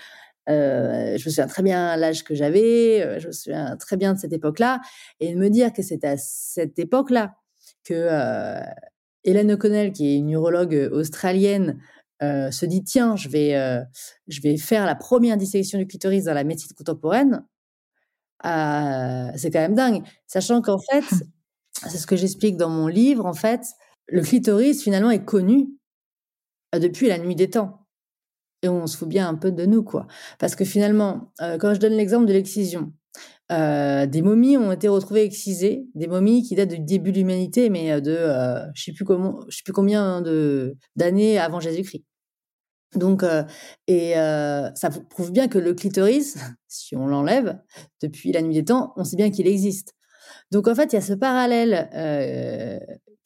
Euh, 0.48 1.18
je 1.18 1.26
me 1.26 1.30
souviens 1.30 1.48
très 1.48 1.64
bien 1.64 1.98
l'âge 1.98 2.24
que 2.24 2.36
j'avais, 2.36 3.02
euh, 3.02 3.20
je 3.20 3.28
me 3.28 3.32
souviens 3.32 3.76
très 3.78 3.98
bien 3.98 4.14
de 4.14 4.20
cette 4.20 4.34
époque-là. 4.34 4.80
Et 5.20 5.34
de 5.34 5.40
me 5.40 5.50
dire 5.50 5.74
que 5.74 5.82
c'est 5.82 6.04
à 6.06 6.18
cette 6.18 6.78
époque-là 6.80 7.36
que 7.84 7.94
euh, 7.94 8.62
Hélène 9.24 9.52
O'Connell, 9.52 9.92
qui 9.92 10.08
est 10.08 10.18
une 10.18 10.28
neurologue 10.28 10.90
australienne, 10.92 11.80
euh, 12.24 12.50
se 12.50 12.66
dit 12.66 12.84
tiens, 12.84 13.16
je 13.16 13.28
vais, 13.28 13.56
euh, 13.56 13.82
je 14.28 14.42
vais 14.42 14.56
faire 14.58 14.86
la 14.86 14.96
première 14.96 15.36
dissection 15.36 15.78
du 15.78 15.86
clitoris 15.86 16.24
dans 16.26 16.34
la 16.34 16.44
médecine 16.44 16.74
contemporaine. 16.76 17.44
Euh, 18.46 19.32
c'est 19.36 19.52
quand 19.52 19.60
même 19.60 19.76
dingue. 19.76 20.04
Sachant 20.28 20.62
qu'en 20.62 20.80
fait, 20.80 21.04
c'est 21.88 21.98
ce 21.98 22.08
que 22.08 22.16
j'explique 22.16 22.58
dans 22.58 22.70
mon 22.70 22.88
livre, 22.88 23.26
en 23.26 23.34
fait, 23.34 23.62
le 24.08 24.22
clitoris 24.22 24.84
finalement 24.84 25.12
est 25.12 25.26
connu 25.26 25.70
depuis 26.74 27.08
la 27.08 27.18
nuit 27.18 27.36
des 27.36 27.50
temps. 27.50 27.88
Et 28.62 28.70
on 28.70 28.88
se 28.88 28.98
fout 28.98 29.08
bien 29.08 29.28
un 29.28 29.36
peu 29.36 29.52
de 29.52 29.66
nous, 29.66 29.84
quoi. 29.84 30.08
Parce 30.40 30.56
que 30.56 30.66
finalement, 30.66 31.32
quand 31.60 31.74
je 31.74 31.80
donne 31.80 31.94
l'exemple 31.94 32.26
de 32.26 32.34
l'excision, 32.34 32.94
euh, 33.52 34.06
des 34.08 34.22
momies 34.22 34.58
ont 34.58 34.72
été 34.72 34.88
retrouvées 34.88 35.24
excisées, 35.24 35.86
des 35.94 36.08
momies 36.08 36.44
qui 36.44 36.56
datent 36.56 36.70
du 36.70 36.80
début 36.80 37.12
de 37.12 37.18
l'humanité, 37.20 37.70
mais 37.70 38.02
de 38.02 38.12
euh, 38.12 38.66
je 38.74 38.84
sais 38.84 38.94
plus 38.94 39.06
comment, 39.06 39.42
je 39.50 39.58
sais 39.58 39.64
plus 39.64 39.74
combien 39.74 40.22
d'années 40.96 41.38
avant 41.40 41.60
Jésus-Christ. 41.60 42.04
Donc, 42.96 43.24
et 43.88 44.14
ça 44.14 44.90
prouve 45.10 45.32
bien 45.32 45.48
que 45.48 45.58
le 45.58 45.74
clitoris, 45.74 46.38
si 46.68 46.96
on 46.96 47.08
l'enlève 47.08 47.58
depuis 48.02 48.32
la 48.32 48.42
nuit 48.42 48.56
des 48.56 48.66
temps, 48.66 48.94
on 48.96 49.04
sait 49.04 49.18
bien 49.18 49.32
qu'il 49.32 49.48
existe. 49.48 49.96
Donc 50.52 50.68
en 50.68 50.76
fait, 50.76 50.94
il 50.94 50.96
y 50.96 51.00
a 51.00 51.02
ce 51.02 51.14
parallèle 51.14 51.90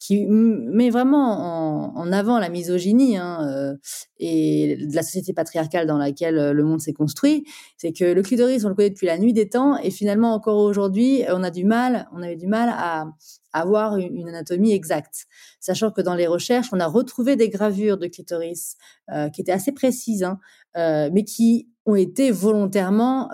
qui 0.00 0.26
met 0.26 0.88
vraiment 0.88 1.94
en, 1.94 2.10
avant 2.10 2.38
la 2.38 2.48
misogynie 2.48 3.18
hein, 3.18 3.46
euh, 3.46 3.76
et 4.18 4.78
de 4.86 4.94
la 4.96 5.02
société 5.02 5.34
patriarcale 5.34 5.86
dans 5.86 5.98
laquelle 5.98 6.38
euh, 6.38 6.52
le 6.54 6.64
monde 6.64 6.80
s'est 6.80 6.94
construit, 6.94 7.44
c'est 7.76 7.92
que 7.92 8.04
le 8.04 8.22
clitoris, 8.22 8.64
on 8.64 8.70
le 8.70 8.74
connaît 8.74 8.88
depuis 8.88 9.06
la 9.06 9.18
nuit 9.18 9.34
des 9.34 9.50
temps, 9.50 9.76
et 9.76 9.90
finalement 9.90 10.32
encore 10.32 10.56
aujourd'hui, 10.56 11.22
on 11.28 11.42
a 11.42 11.50
du 11.50 11.66
mal, 11.66 12.08
on 12.14 12.22
avait 12.22 12.36
du 12.36 12.46
mal 12.46 12.70
à, 12.72 13.08
avoir 13.52 13.98
une, 13.98 14.28
anatomie 14.28 14.72
exacte, 14.72 15.26
sachant 15.60 15.90
que 15.90 16.00
dans 16.00 16.14
les 16.14 16.26
recherches, 16.26 16.68
on 16.72 16.80
a 16.80 16.86
retrouvé 16.86 17.36
des 17.36 17.50
gravures 17.50 17.98
de 17.98 18.06
clitoris 18.06 18.76
euh, 19.12 19.28
qui 19.28 19.42
étaient 19.42 19.52
assez 19.52 19.72
précises, 19.72 20.22
hein, 20.22 20.38
mais 21.12 21.24
qui 21.24 21.68
ont 21.84 21.96
été 21.96 22.30
volontairement 22.30 23.28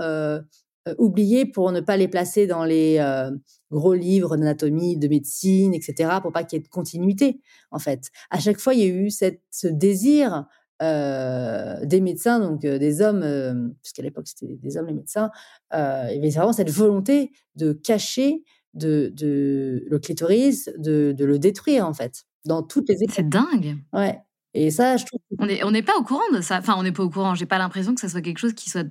euh, 0.87 0.95
oubliés 0.99 1.47
pour 1.47 1.73
ne 1.73 1.81
pas 1.81 1.97
les 1.97 2.07
placer 2.07 2.47
dans 2.47 2.65
les 2.65 2.99
euh, 3.01 3.31
gros 3.71 3.95
livres 3.95 4.37
d'anatomie, 4.37 4.97
de 4.97 5.09
médecine, 5.09 5.75
etc., 5.75 6.19
pour 6.23 6.33
pas 6.33 6.45
qu'il 6.45 6.59
y 6.59 6.61
ait 6.61 6.65
de 6.65 6.69
continuité, 6.69 7.41
en 7.71 7.79
fait. 7.79 8.11
À 8.31 8.39
chaque 8.39 8.59
fois, 8.59 8.75
il 8.75 8.81
y 8.81 8.85
a 8.85 8.87
eu 8.87 9.11
cette, 9.11 9.43
ce 9.51 9.67
désir 9.67 10.47
euh, 10.83 11.85
des 11.85 12.01
médecins, 12.01 12.39
donc 12.39 12.61
des 12.61 13.01
hommes, 13.01 13.75
puisqu'à 13.83 14.03
l'époque 14.03 14.29
c'était 14.29 14.59
des 14.63 14.77
hommes 14.77 14.87
les 14.87 14.95
médecins, 14.95 15.31
il 15.73 15.79
y 16.15 16.19
avait 16.19 16.31
vraiment 16.31 16.53
cette 16.53 16.71
volonté 16.71 17.33
de 17.55 17.73
cacher 17.73 18.45
de, 18.77 19.11
de 19.15 19.85
le 19.89 19.99
clitoris, 19.99 20.71
de, 20.79 21.13
de, 21.17 21.25
le 21.25 21.39
détruire 21.39 21.87
en 21.87 21.95
fait, 21.95 22.25
dans 22.45 22.63
toutes 22.63 22.89
les 22.89 22.97
C'est 23.09 23.29
dingue. 23.29 23.77
Ouais. 23.93 24.21
Et 24.55 24.71
ça, 24.71 24.97
je 24.97 25.05
trouve. 25.05 25.21
On 25.39 25.47
n'est 25.47 25.63
on 25.65 25.83
pas 25.83 25.99
au 25.99 26.03
courant 26.03 26.31
de 26.33 26.41
ça. 26.41 26.59
Enfin, 26.59 26.77
on 26.79 26.83
n'est 26.83 26.93
pas 26.93 27.03
au 27.03 27.11
courant. 27.11 27.35
J'ai 27.35 27.45
pas 27.45 27.59
l'impression 27.59 27.95
que 27.95 28.01
ça 28.01 28.09
soit 28.09 28.23
quelque 28.23 28.39
chose 28.39 28.55
qui 28.55 28.71
soit 28.71 28.87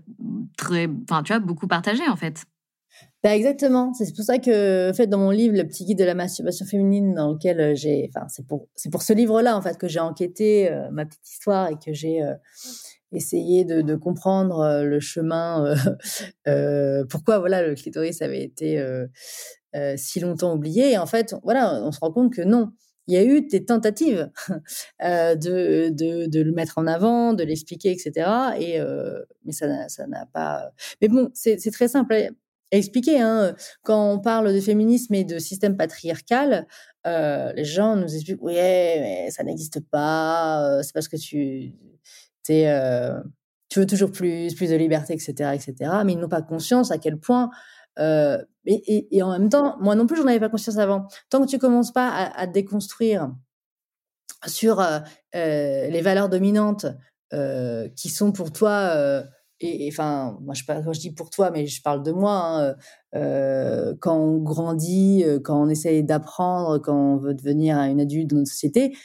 très. 0.58 0.88
Enfin, 1.10 1.24
tu 1.24 1.34
vois, 1.34 1.40
beaucoup 1.40 1.68
partagé, 1.68 2.08
en 2.08 2.16
fait. 2.16 2.46
Bah 3.26 3.36
exactement. 3.36 3.92
C'est 3.96 4.16
pour 4.16 4.24
ça 4.24 4.38
que, 4.38 4.92
en 4.92 4.94
fait, 4.94 5.08
dans 5.08 5.18
mon 5.18 5.32
livre, 5.32 5.58
Le 5.58 5.64
petit 5.64 5.84
guide 5.84 5.98
de 5.98 6.04
la 6.04 6.14
masturbation 6.14 6.64
féminine, 6.64 7.16
dans 7.16 7.32
lequel 7.34 7.60
euh, 7.60 7.74
j'ai. 7.74 8.08
Enfin, 8.16 8.28
c'est 8.30 8.46
pour, 8.46 8.68
pour 8.92 9.02
ce 9.02 9.14
livre-là, 9.14 9.58
en 9.58 9.64
fait, 9.64 9.80
que 9.80 9.88
j'ai 9.88 10.00
enquêté 10.00 10.72
euh, 10.72 10.92
ma 10.92 11.06
petite 11.06 11.28
histoire 11.28 11.70
et 11.70 11.76
que 11.84 11.92
j'ai. 11.92 12.22
Euh, 12.22 12.36
essayé 13.12 13.64
de, 13.64 13.96
comprendre 13.96 14.82
le 14.84 15.00
chemin, 15.00 15.74
pourquoi 17.10 17.40
voilà 17.40 17.66
le 17.66 17.74
clitoris 17.74 18.22
avait 18.22 18.44
été 18.44 18.84
si 19.96 20.20
longtemps 20.20 20.54
oublié. 20.54 20.92
Et 20.92 20.98
en 20.98 21.06
fait, 21.06 21.34
voilà, 21.44 21.82
on 21.82 21.94
se 21.94 22.00
rend 22.02 22.12
compte 22.12 22.34
que 22.34 22.42
non, 22.42 22.74
il 23.08 23.14
y 23.14 23.18
a 23.18 23.24
eu 23.24 23.42
des 23.48 23.64
tentatives 23.64 24.30
de, 25.02 25.90
de, 25.92 26.26
de, 26.26 26.42
le 26.42 26.52
mettre 26.52 26.78
en 26.78 26.88
avant, 26.88 27.34
de 27.34 27.46
l'expliquer, 27.46 27.92
etc. 27.92 28.30
Et, 28.60 28.82
mais 29.46 29.54
ça 29.54 29.68
n'a 30.08 30.26
pas. 30.34 30.72
Mais 31.02 31.08
bon, 31.08 31.30
c'est 31.34 31.72
très 31.72 31.88
simple 31.88 32.34
à, 32.72 32.78
expliquer. 32.78 33.22
Hein. 33.22 33.56
Quand 33.84 34.14
on 34.14 34.20
parle 34.20 34.54
de 34.54 34.60
féminisme 34.60 35.14
et 35.14 35.24
de 35.24 35.40
système 35.40 35.78
patriarcal, 35.78 36.68
euh, 37.06 37.54
les 37.54 37.66
gens 37.66 37.96
nous 37.96 38.14
expliquent 38.14 38.42
oui, 38.42 38.56
mais 38.56 39.30
ça 39.32 39.44
n'existe 39.44 39.80
pas. 39.92 40.66
Euh, 40.68 40.82
c'est 40.82 40.94
parce 40.94 41.08
que 41.08 41.18
euh, 42.50 43.22
tu 43.70 43.80
veux 43.80 43.86
toujours 43.86 44.12
plus, 44.12 44.54
plus 44.56 44.70
de 44.70 44.76
liberté, 44.76 45.14
etc., 45.14 45.52
etc. 45.54 45.92
Mais 46.06 46.14
ils 46.14 46.20
n'ont 46.20 46.30
pas 46.30 46.42
conscience 46.42 46.92
à 46.92 46.98
quel 46.98 47.18
point 47.18 47.50
et, 47.98 49.24
en 49.24 49.32
même 49.32 49.48
temps, 49.48 49.78
moi 49.80 49.96
non 49.96 50.06
plus, 50.06 50.18
j'en 50.18 50.28
avais 50.28 50.40
pas 50.40 50.50
conscience 50.50 50.78
avant. 50.78 51.08
Tant 51.30 51.46
que 51.46 51.50
tu 51.50 51.60
commences 51.60 51.94
pas 51.94 52.10
à, 52.10 52.42
à 52.42 52.48
déconstruire 52.48 53.32
sur 54.46 54.84
les 55.34 56.02
valeurs 56.02 56.28
dominantes 56.28 56.88
qui 57.96 58.10
sont 58.10 58.32
pour 58.34 58.52
toi, 58.52 59.24
euh, 59.64 59.68
et 59.68 59.90
enfin, 59.92 60.38
moi 60.42 60.54
je, 60.54 60.64
quand 60.66 60.94
je 60.94 61.00
dis 61.00 61.12
pour 61.12 61.30
toi, 61.30 61.52
mais 61.52 61.68
je 61.68 61.82
parle 61.82 62.04
de 62.04 62.12
moi, 62.12 62.76
hein, 63.14 63.96
quand 64.02 64.18
on 64.18 64.38
grandit, 64.40 65.24
quand 65.44 65.62
on 65.62 65.70
essaye 65.70 66.04
d'apprendre, 66.04 66.80
quand 66.80 66.96
on 66.96 67.18
veut 67.18 67.34
devenir 67.34 67.78
une 67.78 68.02
adulte 68.02 68.30
dans 68.30 68.38
notre 68.38 68.52
société, 68.52 68.96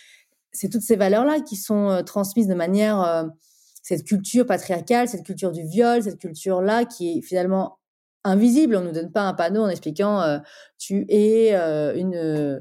c'est 0.52 0.68
toutes 0.68 0.82
ces 0.82 0.96
valeurs-là 0.96 1.40
qui 1.40 1.56
sont 1.56 2.02
transmises 2.04 2.48
de 2.48 2.54
manière, 2.54 3.30
cette 3.82 4.04
culture 4.04 4.46
patriarcale, 4.46 5.08
cette 5.08 5.24
culture 5.24 5.52
du 5.52 5.62
viol, 5.66 6.02
cette 6.02 6.18
culture-là 6.18 6.84
qui 6.84 7.18
est 7.18 7.22
finalement 7.22 7.78
invisible. 8.24 8.76
On 8.76 8.82
nous 8.82 8.92
donne 8.92 9.12
pas 9.12 9.22
un 9.22 9.34
panneau 9.34 9.62
en 9.62 9.68
expliquant 9.68 10.20
euh, 10.20 10.38
tu 10.78 11.06
es 11.08 11.54
euh, 11.54 11.94
une 11.96 12.60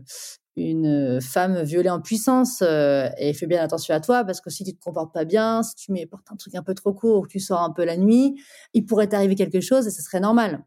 une 0.60 1.22
femme 1.22 1.62
violée 1.62 1.90
en 1.90 2.02
puissance 2.02 2.62
euh, 2.62 3.10
et 3.18 3.34
fais 3.34 3.48
bien 3.48 3.62
attention 3.62 3.96
à 3.96 4.00
toi 4.00 4.24
parce 4.24 4.42
que 4.42 4.50
si 4.50 4.64
tu 4.64 4.76
te 4.76 4.84
comportes 4.84 5.14
pas 5.14 5.26
bien, 5.26 5.64
si 5.64 5.76
tu 5.76 5.92
mets 5.92 6.06
portes 6.06 6.28
un 6.32 6.36
truc 6.36 6.56
un 6.56 6.64
peu 6.64 6.74
trop 6.74 6.94
court 6.94 7.28
tu 7.28 7.40
sors 7.40 7.62
un 7.62 7.72
peu 7.72 7.86
la 7.86 7.98
nuit, 7.98 8.42
il 8.74 8.86
pourrait 8.86 9.08
t'arriver 9.08 9.36
quelque 9.36 9.62
chose 9.62 9.88
et 9.88 9.92
ce 9.92 10.02
serait 10.02 10.20
normal. 10.20 10.64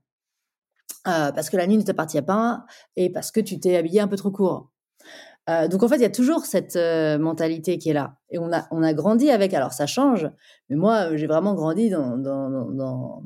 parce 1.05 1.51
que 1.51 1.57
la 1.57 1.67
nuit 1.67 1.77
ne 1.77 1.83
t'appartient 1.83 2.23
pas 2.23 2.65
et 2.97 3.11
parce 3.11 3.31
que 3.31 3.41
tu 3.41 3.61
t'es 3.61 3.77
habillé 3.77 4.01
un 4.01 4.09
peu 4.09 4.17
trop 4.17 4.31
court. 4.31 4.71
donc 5.49 5.83
en 5.83 5.89
fait, 5.89 5.97
il 5.97 6.03
y 6.03 6.07
a 6.07 6.11
toujours 6.11 6.47
cette 6.47 6.77
mentalité 6.77 7.79
qui 7.79 7.91
est 7.91 7.95
là. 7.95 8.17
Et 8.31 8.39
on 8.39 8.53
a, 8.53 8.67
on 8.71 8.83
a 8.83 8.95
grandi 8.95 9.31
avec, 9.31 9.55
alors 9.55 9.73
ça 9.73 9.87
change, 9.87 10.29
mais 10.69 10.77
moi, 10.77 11.17
j'ai 11.17 11.27
vraiment 11.27 11.55
grandi 11.55 11.91
dans, 11.91 12.17
dans, 12.17 12.49
dans, 12.71 13.23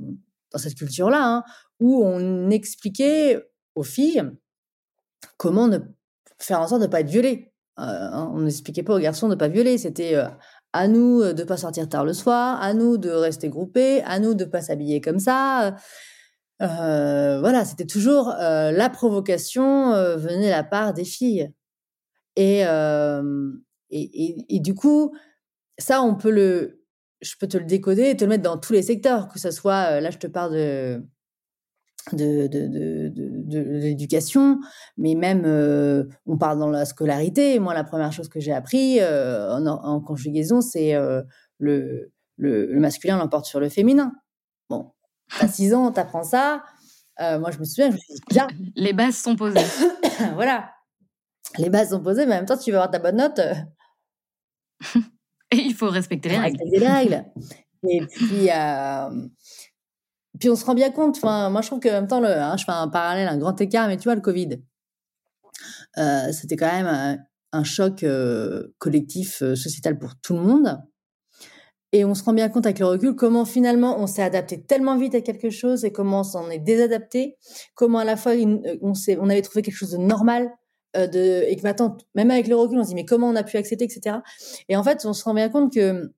dans 0.53 0.59
cette 0.59 0.75
culture-là, 0.75 1.23
hein, 1.23 1.45
où 1.81 2.05
on 2.05 2.51
expliquait 2.51 3.43
aux 3.75 3.83
filles 3.83 4.23
comment 5.37 5.69
ne 5.69 5.79
faire 6.39 6.61
en 6.61 6.69
sorte 6.69 6.81
de 6.81 6.87
ne 6.87 6.91
pas 6.91 7.01
être 7.01 7.09
violée. 7.09 7.53
Euh, 7.79 7.83
hein, 7.83 8.33
on 8.35 8.41
n'expliquait 8.41 8.83
pas 8.83 8.95
aux 8.95 8.99
garçons 8.99 9.29
de 9.29 9.35
ne 9.35 9.39
pas 9.39 9.49
violer. 9.49 9.79
C'était 9.79 10.15
euh, 10.15 10.29
à 10.73 10.89
nous 10.89 11.23
de 11.23 11.33
ne 11.33 11.45
pas 11.45 11.57
sortir 11.57 11.89
tard 11.89 12.05
le 12.05 12.13
soir, 12.13 12.61
à 12.61 12.75
nous 12.75 12.99
de 12.99 13.11
rester 13.11 13.49
groupés, 13.49 14.03
à 14.03 14.19
nous 14.19 14.35
de 14.35 14.45
pas 14.45 14.63
s'habiller 14.63 15.01
comme 15.01 15.19
ça. 15.19 15.77
Euh, 16.63 17.41
voilà, 17.41 17.65
c'était 17.65 17.87
toujours 17.87 18.29
la 18.39 18.91
provocation 18.91 19.93
venait 20.17 20.47
de 20.47 20.51
la 20.51 20.65
part 20.65 20.95
des 20.95 21.05
filles. 21.05 21.51
Et, 22.37 22.61
et, 23.91 24.57
et, 24.57 24.61
du 24.61 24.75
coup, 24.75 25.15
ça, 25.79 26.03
on 26.03 26.15
peut 26.15 26.31
le, 26.31 26.87
je 27.21 27.35
peux 27.39 27.47
te 27.47 27.57
le 27.57 27.65
décoder 27.65 28.11
et 28.11 28.17
te 28.17 28.25
le 28.25 28.31
mettre 28.31 28.43
dans 28.43 28.59
tous 28.59 28.73
les 28.73 28.83
secteurs, 28.83 29.29
que 29.29 29.39
ce 29.39 29.51
soit, 29.51 29.93
euh, 29.93 30.01
là 30.01 30.11
je 30.11 30.19
te 30.19 30.27
parle 30.27 30.53
de, 30.53 31.03
de, 32.13 32.47
de, 32.47 32.67
de, 32.69 33.11
de, 33.11 33.59
l'éducation, 33.59 34.61
mais 34.97 35.15
même 35.15 35.45
euh, 35.45 36.05
on 36.27 36.39
parle 36.39 36.59
dans 36.59 36.71
la 36.71 36.85
scolarité. 36.85 37.59
Moi, 37.59 37.75
la 37.75 37.85
première 37.85 38.13
chose 38.13 38.29
que 38.29 38.41
j'ai 38.41 38.53
appris 38.53 39.01
euh, 39.01 39.53
en, 39.53 39.67
en, 39.67 40.01
conjugaison, 40.01 40.61
c'est 40.61 40.95
le, 40.95 42.13
le, 42.39 42.67
le, 42.67 42.81
masculin 42.81 43.19
l'emporte 43.19 43.47
sur 43.47 43.61
le 43.61 43.69
féminin. 43.69 44.13
Bon, 44.71 44.93
à 45.41 45.49
6 45.49 45.75
ans, 45.75 45.91
t'apprends 45.93 46.25
ça. 46.25 46.63
moi, 47.19 47.51
je 47.51 47.59
me 47.59 47.65
souviens, 47.65 47.91
je 47.91 47.95
me 47.95 47.99
suis 47.99 48.15
dit. 48.31 48.73
Les 48.77 48.93
bases 48.93 49.17
sont 49.17 49.37
posées. 49.37 49.61
voilà. 50.35 50.71
Les 51.59 51.71
bases 51.71 51.91
sont 51.91 52.03
posées, 52.03 52.27
mais 52.27 52.35
en 52.35 52.39
même 52.39 52.47
temps, 52.47 52.57
tu 52.57 52.71
vas 52.73 52.79
avoir 52.85 52.91
ta 52.91 52.99
bonne 52.99 53.17
note. 53.17 53.41
Et 55.51 55.59
il 55.59 55.75
faut 55.75 55.89
respecter 55.89 56.29
les 56.29 56.39
règles. 56.39 56.59
Les 56.71 56.87
règles. 56.87 57.25
Et 57.89 58.01
puis, 58.07 58.51
euh, 58.51 59.11
puis 60.39 60.51
on 60.51 60.57
se 60.57 60.65
rend 60.65 60.75
bien 60.75 60.91
compte. 60.91 61.17
Enfin, 61.17 61.51
moi, 61.51 61.63
je 61.63 61.69
trouve 61.69 61.81
qu'en 61.81 61.93
même 61.93 62.09
temps, 62.09 62.23
hein, 62.23 62.57
je 62.57 62.65
fais 62.65 62.73
un 62.73 62.89
parallèle, 62.89 63.29
un 63.29 63.39
grand 63.39 63.61
écart, 63.61 63.89
mais 63.89 63.97
tu 63.97 64.05
vois, 64.05 64.15
le 64.15 64.21
Covid, 64.21 64.61
euh, 65.99 66.33
c'était 66.33 66.57
quand 66.57 66.71
même 66.71 67.19
un, 67.53 67.65
choc 67.65 68.03
euh, 68.03 68.75
collectif, 68.79 69.41
euh, 69.43 69.55
sociétal 69.55 69.99
pour 69.99 70.17
tout 70.17 70.35
le 70.35 70.43
monde. 70.43 70.79
Et 71.93 72.05
on 72.05 72.15
se 72.15 72.23
rend 72.25 72.35
bien 72.35 72.49
compte 72.51 72.67
avec 72.67 72.79
le 72.79 72.87
recul 72.87 73.15
comment 73.15 73.47
finalement 73.47 73.99
on 73.99 74.07
s'est 74.07 74.23
adapté 74.23 74.63
tellement 74.63 74.99
vite 74.99 75.15
à 75.15 75.23
quelque 75.23 75.49
chose 75.49 75.85
et 75.85 75.93
comment 75.93 76.21
on 76.21 76.25
s'en 76.25 76.51
est 76.51 76.59
désadapté, 76.59 77.39
comment 77.75 78.01
à 78.01 78.05
la 78.05 78.17
fois 78.17 78.33
on, 78.83 79.31
avait 79.31 79.41
trouvé 79.43 79.63
quelque 79.63 79.77
chose 79.77 79.93
de 79.93 79.97
normal 79.97 80.51
euh, 80.97 81.07
de, 81.07 81.45
et 81.47 81.57
que 81.57 81.63
maintenant, 81.63 81.97
même 82.15 82.31
avec 82.31 82.49
le 82.49 82.57
recul, 82.57 82.79
on 82.79 82.83
se 82.83 82.89
dit 82.89 82.95
mais 82.95 83.05
comment 83.05 83.29
on 83.29 83.37
a 83.37 83.45
pu 83.45 83.57
accepter, 83.57 83.85
etc. 83.85 84.17
Et 84.69 84.77
en 84.77 84.83
fait, 84.83 85.07
on 85.07 85.13
se 85.13 85.25
rend 85.25 85.33
bien 85.33 85.49
compte 85.49 85.73
que 85.73 86.13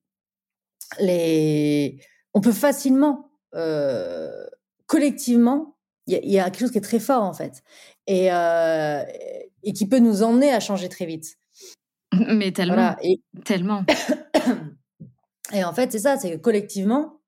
les, 0.99 1.99
on 2.33 2.41
peut 2.41 2.51
facilement, 2.51 3.13
euh, 3.15 3.28
collectivement, 4.85 5.77
il 6.07 6.31
y, 6.31 6.39
a 6.39 6.45
quelque 6.45 6.59
chose 6.59 6.71
qui 6.71 6.79
est 6.79 6.81
très 6.81 6.99
fort 6.99 7.23
en 7.23 7.33
fait, 7.33 7.63
et, 8.07 8.27
et 9.63 9.73
qui 9.73 9.87
peut 9.87 9.99
nous 9.99 10.23
emmener 10.23 10.51
à 10.51 10.59
changer 10.59 10.89
très 10.89 11.05
vite. 11.05 11.37
Mais 12.13 12.51
tellement, 12.51 12.95
et... 13.01 13.21
tellement. 13.45 13.85
Et 15.51 15.63
en 15.63 15.73
fait, 15.73 15.91
c'est 15.91 15.99
ça, 15.99 16.15
c'est 16.15 16.31
que 16.33 16.37
collectivement, 16.37 17.21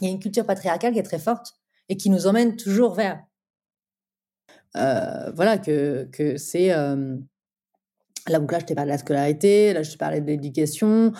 il 0.00 0.06
y 0.06 0.10
a 0.10 0.12
une 0.12 0.20
culture 0.20 0.46
patriarcale 0.46 0.92
qui 0.92 1.00
est 1.00 1.04
très 1.04 1.18
forte 1.18 1.54
et 1.88 1.96
qui 1.96 2.08
nous 2.08 2.28
emmène 2.28 2.56
toujours 2.56 2.94
vers 2.94 3.20
euh, 4.76 5.30
voilà, 5.32 5.58
que, 5.58 6.08
que 6.12 6.36
c'est. 6.36 6.72
Euh, 6.72 7.16
là, 8.28 8.38
donc 8.38 8.52
là, 8.52 8.58
je 8.58 8.66
t'ai 8.66 8.74
parlé 8.74 8.90
de 8.90 8.94
la 8.94 8.98
scolarité, 8.98 9.72
là, 9.72 9.82
je 9.82 9.90
t'ai 9.90 9.96
parlé 9.96 10.20
de 10.20 10.26
l'éducation, 10.26 11.12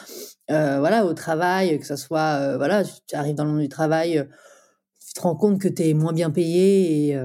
euh, 0.51 0.79
voilà, 0.79 1.05
au 1.05 1.15
travail, 1.15 1.79
que 1.79 1.87
ce 1.87 1.97
soit, 1.97 2.57
voilà, 2.57 2.85
tu 2.85 3.15
arrives 3.15 3.35
dans 3.35 3.45
le 3.45 3.51
monde 3.51 3.61
du 3.61 3.69
travail, 3.69 4.27
tu 5.07 5.15
te 5.15 5.21
rends 5.21 5.37
compte 5.37 5.61
que 5.61 5.69
tu 5.69 5.89
es 5.89 5.95
moins 5.95 6.13
bien 6.13 6.31
payé 6.31 7.11
et, 7.11 7.19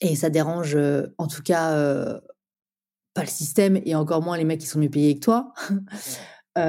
et 0.00 0.16
ça 0.16 0.30
dérange, 0.30 0.78
en 1.18 1.26
tout 1.26 1.42
cas, 1.42 2.20
pas 3.14 3.22
le 3.22 3.28
système 3.28 3.80
et 3.84 3.94
encore 3.94 4.22
moins 4.22 4.36
les 4.36 4.44
mecs 4.44 4.60
qui 4.60 4.66
sont 4.66 4.78
mieux 4.78 4.90
payés 4.90 5.14
que 5.14 5.24
toi. 5.24 5.52
après, 6.54 6.64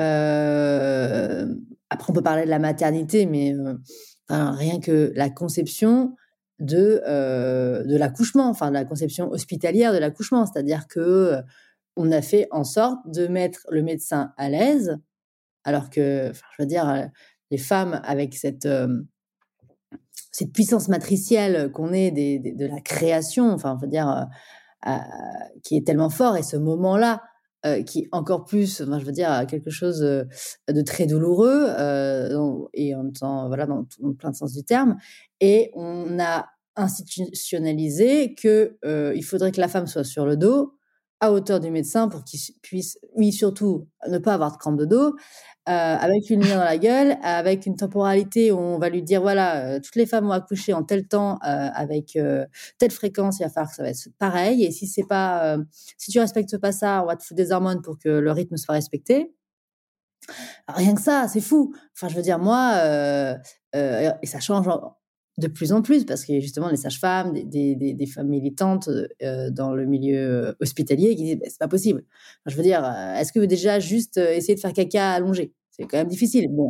on 2.09 2.13
peut 2.13 2.23
parler 2.23 2.45
de 2.45 2.49
la 2.49 2.59
maternité, 2.59 3.25
mais 3.25 3.53
rien 4.29 4.79
que 4.79 5.11
la 5.15 5.29
conception, 5.29 6.15
de, 6.59 7.01
euh, 7.07 7.83
de 7.83 7.95
l'accouchement, 7.95 8.49
enfin 8.49 8.69
de 8.69 8.73
la 8.73 8.85
conception 8.85 9.31
hospitalière 9.31 9.93
de 9.93 9.97
l'accouchement. 9.97 10.45
C'est-à-dire 10.45 10.87
que 10.87 10.99
euh, 10.99 11.41
on 11.99 12.13
a 12.13 12.21
fait 12.21 12.47
en 12.51 12.63
sorte 12.63 12.99
de 13.07 13.27
mettre 13.27 13.67
le 13.69 13.83
médecin 13.83 14.31
à 14.37 14.49
l'aise, 14.49 14.97
alors 15.65 15.89
que, 15.89 16.31
je 16.33 16.63
veux 16.63 16.65
dire, 16.65 16.89
euh, 16.89 17.03
les 17.51 17.57
femmes 17.57 17.99
avec 18.05 18.35
cette, 18.35 18.69
cette 20.31 20.53
puissance 20.53 20.87
matricielle 20.87 21.71
qu'on 21.73 21.91
est 21.91 22.11
de 22.11 22.65
la 22.65 22.79
création, 22.79 23.51
enfin, 23.51 23.77
dire, 23.87 24.27
qui 25.63 25.75
est 25.75 25.85
tellement 25.85 26.09
fort, 26.09 26.37
et 26.37 26.43
ce 26.43 26.55
moment-là, 26.57 27.23
qui 27.87 28.01
est 28.01 28.09
encore 28.11 28.45
plus, 28.45 28.77
je 28.77 29.03
veux 29.03 29.11
dire, 29.11 29.45
quelque 29.47 29.71
chose 29.71 29.99
de 29.99 30.81
très 30.83 31.07
douloureux 31.07 31.65
et 32.75 32.93
en 32.93 33.03
même 33.03 33.13
temps, 33.13 33.47
voilà, 33.47 33.65
dans, 33.65 33.87
dans, 33.99 34.13
plein 34.13 34.29
de 34.29 34.35
sens 34.35 34.53
du 34.53 34.63
terme. 34.63 34.95
Et 35.41 35.71
on 35.73 36.19
a 36.19 36.45
institutionnalisé 36.75 38.35
que 38.35 38.77
il 39.15 39.23
faudrait 39.23 39.51
que 39.51 39.59
la 39.59 39.67
femme 39.67 39.87
soit 39.87 40.03
sur 40.03 40.27
le 40.27 40.37
dos, 40.37 40.78
à 41.21 41.31
hauteur 41.31 41.59
du 41.59 41.69
médecin, 41.71 42.07
pour 42.07 42.23
qu'il 42.23 42.39
puisse, 42.61 42.97
oui, 43.15 43.31
surtout, 43.33 43.87
ne 44.07 44.17
pas 44.17 44.33
avoir 44.33 44.53
de 44.53 44.57
crampe 44.57 44.77
de 44.77 44.85
dos, 44.85 45.15
avec 45.65 46.29
une 46.31 46.41
lumière 46.41 46.57
dans 46.57 46.63
la 46.63 46.77
gueule, 46.77 47.17
avec 47.21 47.65
une 47.67 47.75
temporalité 47.75 48.51
où 48.51 48.57
on 48.57 48.79
va 48.79 48.89
lui 48.89 49.03
dire 49.03 49.21
voilà, 49.21 49.79
toutes 49.79 49.97
les 49.97 50.07
femmes 50.07 50.25
vont 50.25 50.31
accoucher 50.31 50.73
en 50.73 50.83
tel 50.83 51.07
temps, 51.07 51.37
avec 51.41 52.17
telle 52.79 52.91
fréquence, 52.91 53.39
il 53.39 53.43
va 53.43 53.49
falloir 53.49 53.69
que 53.69 53.75
ça 53.75 53.83
va 53.83 53.89
être 53.89 54.09
pareil. 54.17 54.63
Et 54.63 54.71
si 54.71 54.87
c'est 54.87 55.05
pas, 55.07 55.57
si 55.97 56.11
tu 56.11 56.19
respectes 56.19 56.57
pas 56.57 56.71
ça, 56.71 57.03
on 57.03 57.05
va 57.05 57.15
te 57.15 57.23
foutre 57.23 57.37
des 57.37 57.51
hormones 57.51 57.81
pour 57.81 57.99
que 57.99 58.09
le 58.09 58.31
rythme 58.31 58.57
soit 58.57 58.73
respecté. 58.73 59.33
Rien 60.67 60.95
que 60.95 61.01
ça, 61.01 61.27
c'est 61.27 61.41
fou. 61.41 61.73
Enfin, 61.95 62.07
je 62.07 62.15
veux 62.15 62.21
dire, 62.23 62.39
moi, 62.39 63.37
et 63.73 64.25
ça 64.25 64.39
change 64.39 64.67
de 65.39 65.47
plus 65.47 65.71
en 65.71 65.81
plus, 65.81 66.05
parce 66.05 66.29
a 66.29 66.39
justement 66.39 66.69
les 66.69 66.77
sages-femmes, 66.77 67.33
des, 67.33 67.75
des, 67.75 68.05
femmes 68.05 68.27
militantes 68.27 68.89
euh, 69.23 69.49
dans 69.49 69.73
le 69.73 69.85
milieu 69.85 70.17
euh, 70.17 70.53
hospitalier 70.59 71.15
qui 71.15 71.23
disent 71.23 71.37
bah, 71.37 71.45
c'est 71.49 71.59
pas 71.59 71.67
possible. 71.67 72.03
je 72.45 72.55
veux 72.55 72.63
dire, 72.63 72.83
euh, 72.83 73.15
est-ce 73.15 73.31
que 73.31 73.39
vous 73.39 73.45
déjà 73.45 73.79
juste 73.79 74.17
essayer 74.17 74.55
de 74.55 74.59
faire 74.59 74.73
caca 74.73 75.11
allongé 75.11 75.53
C'est 75.71 75.83
quand 75.83 75.97
même 75.97 76.07
difficile. 76.07 76.47
Bon, 76.51 76.67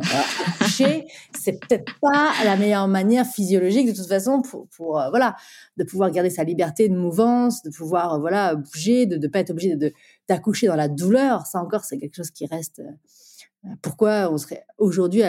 coucher, 0.58 1.06
c'est 1.38 1.58
peut-être 1.60 1.92
pas 2.00 2.32
la 2.44 2.56
meilleure 2.56 2.88
manière 2.88 3.26
physiologique 3.26 3.88
de 3.88 3.92
toute 3.92 4.08
façon 4.08 4.40
pour, 4.40 4.68
pour 4.68 5.02
voilà, 5.10 5.36
de 5.76 5.84
pouvoir 5.84 6.10
garder 6.10 6.30
sa 6.30 6.44
liberté 6.44 6.88
de 6.88 6.94
mouvance, 6.94 7.62
de 7.62 7.70
pouvoir 7.70 8.20
voilà 8.20 8.54
bouger, 8.54 9.06
de 9.06 9.16
ne 9.16 9.26
pas 9.26 9.40
être 9.40 9.50
obligé 9.50 9.76
de 9.76 9.92
d'accoucher 10.28 10.68
dans 10.68 10.76
la 10.76 10.88
douleur. 10.88 11.46
Ça 11.46 11.60
encore, 11.60 11.84
c'est 11.84 11.98
quelque 11.98 12.16
chose 12.16 12.30
qui 12.30 12.46
reste 12.46 12.80
pourquoi 13.82 14.30
on 14.32 14.38
serait 14.38 14.64
aujourd'hui 14.78 15.22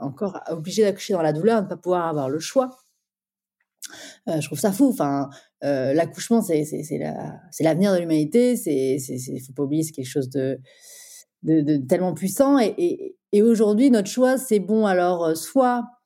encore 0.00 0.40
obligé 0.48 0.82
d'accoucher 0.82 1.14
dans 1.14 1.22
la 1.22 1.32
douleur, 1.32 1.62
ne 1.62 1.68
pas 1.68 1.76
pouvoir 1.76 2.06
avoir 2.06 2.28
le 2.28 2.38
choix? 2.38 2.70
Euh, 4.28 4.40
Je 4.40 4.46
trouve 4.46 4.58
ça 4.58 4.72
fou. 4.72 4.88
Enfin, 4.88 5.30
euh, 5.64 5.92
l'accouchement, 5.94 6.42
c'est 6.42 6.64
l'avenir 7.60 7.94
de 7.94 7.98
l'humanité. 7.98 8.54
Il 8.66 9.40
faut 9.46 9.52
pas 9.52 9.62
oublier, 9.62 9.82
c'est 9.82 9.92
quelque 9.92 10.06
chose 10.06 10.30
de, 10.30 10.60
de, 11.42 11.76
tellement 11.86 12.14
puissant. 12.14 12.58
Et, 12.58 13.16
et, 13.32 13.42
aujourd'hui, 13.42 13.90
notre 13.90 14.08
choix, 14.08 14.38
c'est 14.38 14.60
bon. 14.60 14.86
Alors, 14.86 15.36
soit 15.36 15.78
euh, 15.78 15.99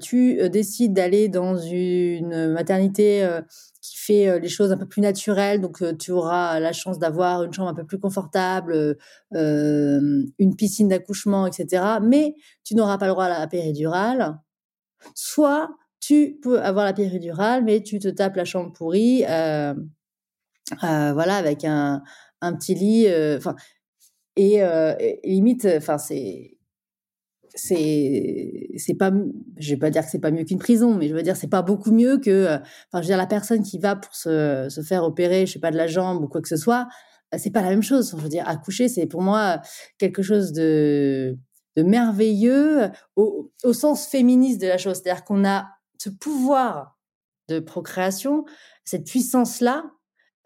tu 0.00 0.48
décides 0.50 0.92
d'aller 0.92 1.28
dans 1.28 1.56
une 1.56 2.52
maternité 2.52 3.26
qui 3.88 3.96
fait 3.96 4.28
euh, 4.28 4.38
les 4.38 4.48
choses 4.48 4.72
un 4.72 4.76
peu 4.76 4.86
plus 4.86 5.00
naturelles. 5.00 5.60
Donc, 5.60 5.82
euh, 5.82 5.94
tu 5.94 6.10
auras 6.12 6.60
la 6.60 6.72
chance 6.72 6.98
d'avoir 6.98 7.42
une 7.44 7.52
chambre 7.52 7.68
un 7.68 7.74
peu 7.74 7.84
plus 7.84 7.98
confortable, 7.98 8.96
euh, 9.34 10.24
une 10.38 10.56
piscine 10.56 10.88
d'accouchement, 10.88 11.46
etc. 11.46 11.98
Mais 12.02 12.34
tu 12.64 12.74
n'auras 12.74 12.98
pas 12.98 13.06
le 13.06 13.12
droit 13.12 13.24
à 13.24 13.40
la 13.40 13.46
péridurale. 13.46 14.38
Soit 15.14 15.70
tu 16.00 16.38
peux 16.42 16.60
avoir 16.60 16.84
la 16.84 16.92
péridurale, 16.92 17.64
mais 17.64 17.82
tu 17.82 17.98
te 17.98 18.08
tapes 18.08 18.36
la 18.36 18.44
chambre 18.44 18.72
pourrie, 18.72 19.22
voilà, 19.22 19.76
avec 21.36 21.64
un, 21.64 22.02
petit 22.40 22.74
lit. 22.74 23.06
Et, 24.36 24.54
et, 24.56 25.20
limite, 25.24 25.66
enfin, 25.76 25.98
c'est 25.98 26.57
c'est 27.60 28.68
c'est 28.76 28.94
pas 28.94 29.10
je 29.56 29.70
vais 29.70 29.76
pas 29.76 29.90
dire 29.90 30.04
que 30.04 30.10
c'est 30.10 30.20
pas 30.20 30.30
mieux 30.30 30.44
qu'une 30.44 30.58
prison 30.58 30.94
mais 30.94 31.08
je 31.08 31.14
veux 31.14 31.22
dire 31.22 31.36
c'est 31.36 31.48
pas 31.48 31.62
beaucoup 31.62 31.90
mieux 31.90 32.18
que 32.18 32.30
euh, 32.30 32.56
enfin 32.56 32.94
je 32.94 32.98
veux 33.00 33.06
dire 33.06 33.16
la 33.16 33.26
personne 33.26 33.62
qui 33.62 33.78
va 33.78 33.96
pour 33.96 34.14
se, 34.14 34.68
se 34.68 34.80
faire 34.82 35.04
opérer 35.04 35.46
je 35.46 35.54
sais 35.54 35.58
pas 35.58 35.70
de 35.70 35.76
la 35.76 35.86
jambe 35.86 36.22
ou 36.22 36.28
quoi 36.28 36.40
que 36.40 36.48
ce 36.48 36.56
soit 36.56 36.88
euh, 37.34 37.38
c'est 37.38 37.50
pas 37.50 37.62
la 37.62 37.70
même 37.70 37.82
chose. 37.82 38.14
Je 38.16 38.22
veux 38.22 38.28
dire 38.28 38.48
accoucher 38.48 38.88
c'est 38.88 39.06
pour 39.06 39.22
moi 39.22 39.60
quelque 39.98 40.22
chose 40.22 40.52
de 40.52 41.36
de 41.76 41.82
merveilleux 41.82 42.90
au, 43.14 43.52
au 43.62 43.72
sens 43.72 44.08
féministe 44.08 44.60
de 44.60 44.66
la 44.66 44.78
chose. 44.78 44.96
C'est-à-dire 44.96 45.24
qu'on 45.24 45.44
a 45.44 45.68
ce 45.98 46.10
pouvoir 46.10 46.98
de 47.48 47.60
procréation 47.60 48.44
cette 48.84 49.06
puissance 49.06 49.60
là 49.60 49.84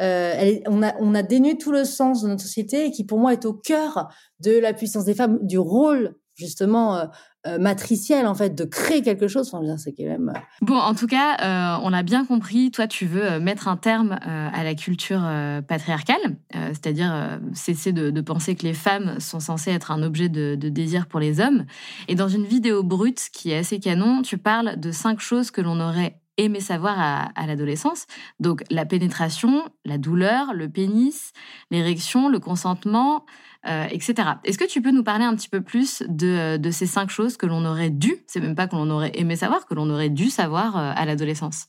euh, 0.01 0.61
on, 0.67 0.83
a, 0.83 0.95
on 0.99 1.15
a 1.15 1.23
dénué 1.23 1.59
tout 1.59 1.71
le 1.71 1.85
sens 1.85 2.23
de 2.23 2.29
notre 2.29 2.43
société 2.43 2.91
qui 2.91 3.05
pour 3.05 3.19
moi 3.19 3.33
est 3.33 3.45
au 3.45 3.53
cœur 3.53 4.09
de 4.41 4.59
la 4.59 4.73
puissance 4.73 5.05
des 5.05 5.15
femmes, 5.15 5.39
du 5.43 5.59
rôle 5.59 6.17
justement 6.35 6.97
euh, 6.97 7.05
euh, 7.47 7.59
matricielle 7.59 8.27
en 8.27 8.35
fait 8.35 8.55
de 8.55 8.65
créer 8.65 9.03
quelque 9.03 9.29
chose. 9.29 9.51
Enfin 9.53 9.77
c'est 9.77 9.93
quand 9.93 10.05
même 10.05 10.33
euh, 10.35 10.41
bon 10.61 10.77
en 10.77 10.95
tout 10.95 11.07
cas 11.07 11.81
on 11.83 11.93
a 11.93 12.03
bien 12.03 12.25
compris. 12.25 12.71
Toi 12.71 12.87
tu 12.87 13.07
veux 13.07 13.41
mettre 13.41 13.69
un 13.69 13.77
terme 13.77 14.19
à 14.23 14.65
la 14.65 14.75
culture 14.75 15.23
patriarcale. 15.67 16.37
C'est-à-dire 16.53 17.41
cesser 17.55 17.93
de, 17.93 18.21
penser 18.21 18.55
que 18.55 18.63
les 18.63 18.75
femmes 18.75 19.19
sont 19.19 19.41
censées 19.41 19.73
être 19.73 19.91
un 19.91 20.03
objet 20.03 20.29
de, 20.29 20.55
désir 20.55 21.07
pour 21.07 21.21
les 21.21 21.41
hommes. 21.41 21.67
Et 22.09 22.15
dans 22.15 22.29
une 22.29 22.45
vidéo 22.45 22.83
brute 22.83 23.29
qui 23.33 23.51
est 23.51 23.59
assez 23.59 23.81
canon 23.81 24.23
tu 24.23 24.39
parles 24.39 24.79
de 24.79 24.93
cinq 24.93 25.21
choses 25.21 25.51
que 25.51 25.61
l'on 25.61 25.81
aurait 25.81 26.19
aimé 26.39 26.61
savoir 26.61 26.99
à, 26.99 27.31
à 27.35 27.47
l'adolescence. 27.47 28.07
Donc 28.41 28.63
la 28.71 28.87
pénétration, 28.87 29.65
la 29.85 29.99
douleur, 29.99 30.55
le 30.55 30.69
pénis, 30.69 31.33
l'érection, 31.71 32.29
le 32.29 32.39
consentement, 32.39 33.27
euh, 33.69 33.87
etc. 33.91 34.15
Est-ce 34.45 34.59
que 34.59 34.65
tu 34.67 34.83
peux 34.83 34.91
nous 34.91 35.05
parler 35.05 35.25
un 35.25 35.35
petit 35.35 35.49
peu 35.49 35.61
plus 35.61 36.03
de, 36.09 36.57
de 36.57 36.71
ces 36.71 36.87
cinq 36.87 37.11
choses 37.11 37.37
que 37.37 37.47
l'on 37.47 37.65
aurait 37.65 37.91
dû, 37.91 38.17
c'est 38.27 38.41
même 38.41 38.55
pas 38.55 38.67
que 38.67 38.75
l'on 38.75 38.91
aurait 38.91 39.13
aimé 39.15 39.37
savoir, 39.37 39.67
que 39.67 39.75
l'on 39.75 39.89
aurait 39.91 40.11
dû 40.11 40.31
savoir 40.31 40.77
euh, 40.77 40.93
à 40.95 41.05
l'adolescence? 41.05 41.67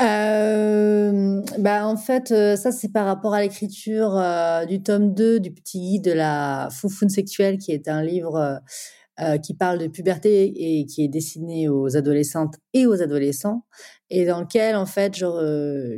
Euh, 0.00 1.42
bah 1.58 1.86
en 1.86 1.96
fait, 1.96 2.28
ça 2.28 2.70
c'est 2.70 2.92
par 2.92 3.06
rapport 3.06 3.34
à 3.34 3.40
l'écriture 3.40 4.22
du 4.68 4.80
tome 4.80 5.12
2 5.12 5.40
du 5.40 5.50
petit 5.50 5.80
guide 5.80 6.04
de 6.04 6.12
la 6.12 6.68
foufoune 6.70 7.08
sexuelle, 7.08 7.58
qui 7.58 7.72
est 7.72 7.88
un 7.88 8.02
livre 8.02 8.60
qui 9.42 9.54
parle 9.54 9.78
de 9.78 9.88
puberté 9.88 10.52
et 10.54 10.86
qui 10.86 11.02
est 11.02 11.08
destiné 11.08 11.68
aux 11.68 11.96
adolescentes 11.96 12.54
et 12.74 12.86
aux 12.86 13.02
adolescents, 13.02 13.64
et 14.10 14.24
dans 14.26 14.40
lequel 14.40 14.76
en 14.76 14.86
fait 14.86 15.16
je, 15.16 15.96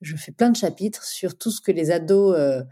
je, 0.00 0.16
fais 0.16 0.32
plein 0.32 0.50
de 0.50 0.56
chapitres 0.56 1.04
sur 1.04 1.36
tout 1.36 1.50
ce 1.50 1.60
que 1.60 1.72
les 1.72 1.90
ados 1.90 2.36
euh, 2.36 2.62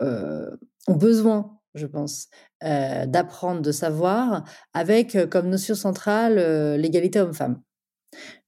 ont 0.00 0.94
besoin, 0.96 1.58
je 1.74 1.86
pense, 1.86 2.28
euh, 2.64 3.06
d'apprendre, 3.06 3.60
de 3.62 3.72
savoir, 3.72 4.44
avec 4.74 5.14
euh, 5.14 5.26
comme 5.26 5.48
notion 5.48 5.74
centrale 5.74 6.36
l'égalité 6.76 7.20
homme-femme. 7.20 7.60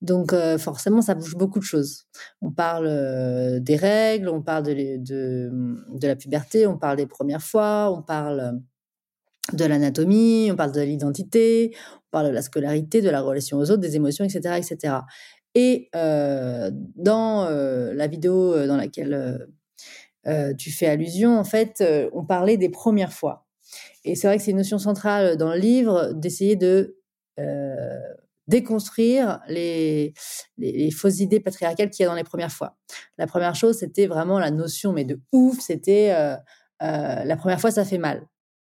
Donc 0.00 0.34
forcément, 0.58 1.02
ça 1.02 1.14
bouge 1.14 1.36
beaucoup 1.36 1.60
de 1.60 1.64
choses. 1.64 2.06
On 2.40 2.50
parle 2.50 3.60
des 3.60 3.76
règles, 3.76 4.28
on 4.28 4.42
parle 4.42 4.64
de, 4.64 4.72
de, 4.96 5.50
de, 5.88 6.06
la 6.08 6.16
puberté, 6.16 6.66
on 6.66 6.76
parle 6.78 6.96
des 6.96 7.06
premières 7.06 7.42
fois, 7.42 7.94
on 7.96 8.02
parle 8.02 8.60
de 9.52 9.64
l'anatomie, 9.64 10.48
on 10.50 10.56
parle 10.56 10.72
de 10.72 10.80
l'identité, 10.80 11.74
on 11.96 12.10
parle 12.10 12.26
de 12.26 12.32
la 12.32 12.42
scolarité, 12.42 13.02
de 13.02 13.10
la 13.10 13.20
relation 13.20 13.58
aux 13.58 13.70
autres, 13.70 13.80
des 13.80 13.96
émotions, 13.96 14.24
etc., 14.24 14.56
etc. 14.56 14.94
Et 15.54 15.90
euh, 15.94 16.70
dans 16.96 17.44
euh, 17.44 17.92
la 17.94 18.06
vidéo 18.06 18.54
euh, 18.54 18.66
dans 18.66 18.76
laquelle 18.76 19.46
tu 20.58 20.70
fais 20.70 20.86
allusion, 20.86 21.38
en 21.38 21.44
fait, 21.44 21.82
on 22.12 22.24
parlait 22.24 22.56
des 22.56 22.68
premières 22.68 23.12
fois. 23.12 23.46
Et 24.04 24.14
c'est 24.14 24.26
vrai 24.26 24.36
que 24.36 24.42
c'est 24.42 24.50
une 24.50 24.58
notion 24.58 24.78
centrale 24.78 25.36
dans 25.36 25.52
le 25.52 25.58
livre 25.58 26.12
d'essayer 26.14 26.56
de 26.56 26.96
déconstruire 28.48 29.40
les, 29.48 30.12
les, 30.58 30.90
fausses 30.90 31.20
idées 31.20 31.40
patriarcales 31.40 31.90
qu'il 31.90 32.02
y 32.02 32.06
a 32.06 32.08
dans 32.08 32.16
les 32.16 32.24
premières 32.24 32.52
fois. 32.52 32.76
La 33.16 33.26
première 33.26 33.54
chose, 33.54 33.78
c'était 33.78 34.06
vraiment 34.06 34.38
la 34.38 34.50
notion, 34.50 34.92
mais 34.92 35.04
de 35.04 35.20
ouf, 35.32 35.60
c'était 35.60 36.08
la 36.80 37.36
première 37.36 37.60
fois, 37.60 37.70
ça 37.70 37.84
fait 37.84 37.98
mal. 37.98 38.26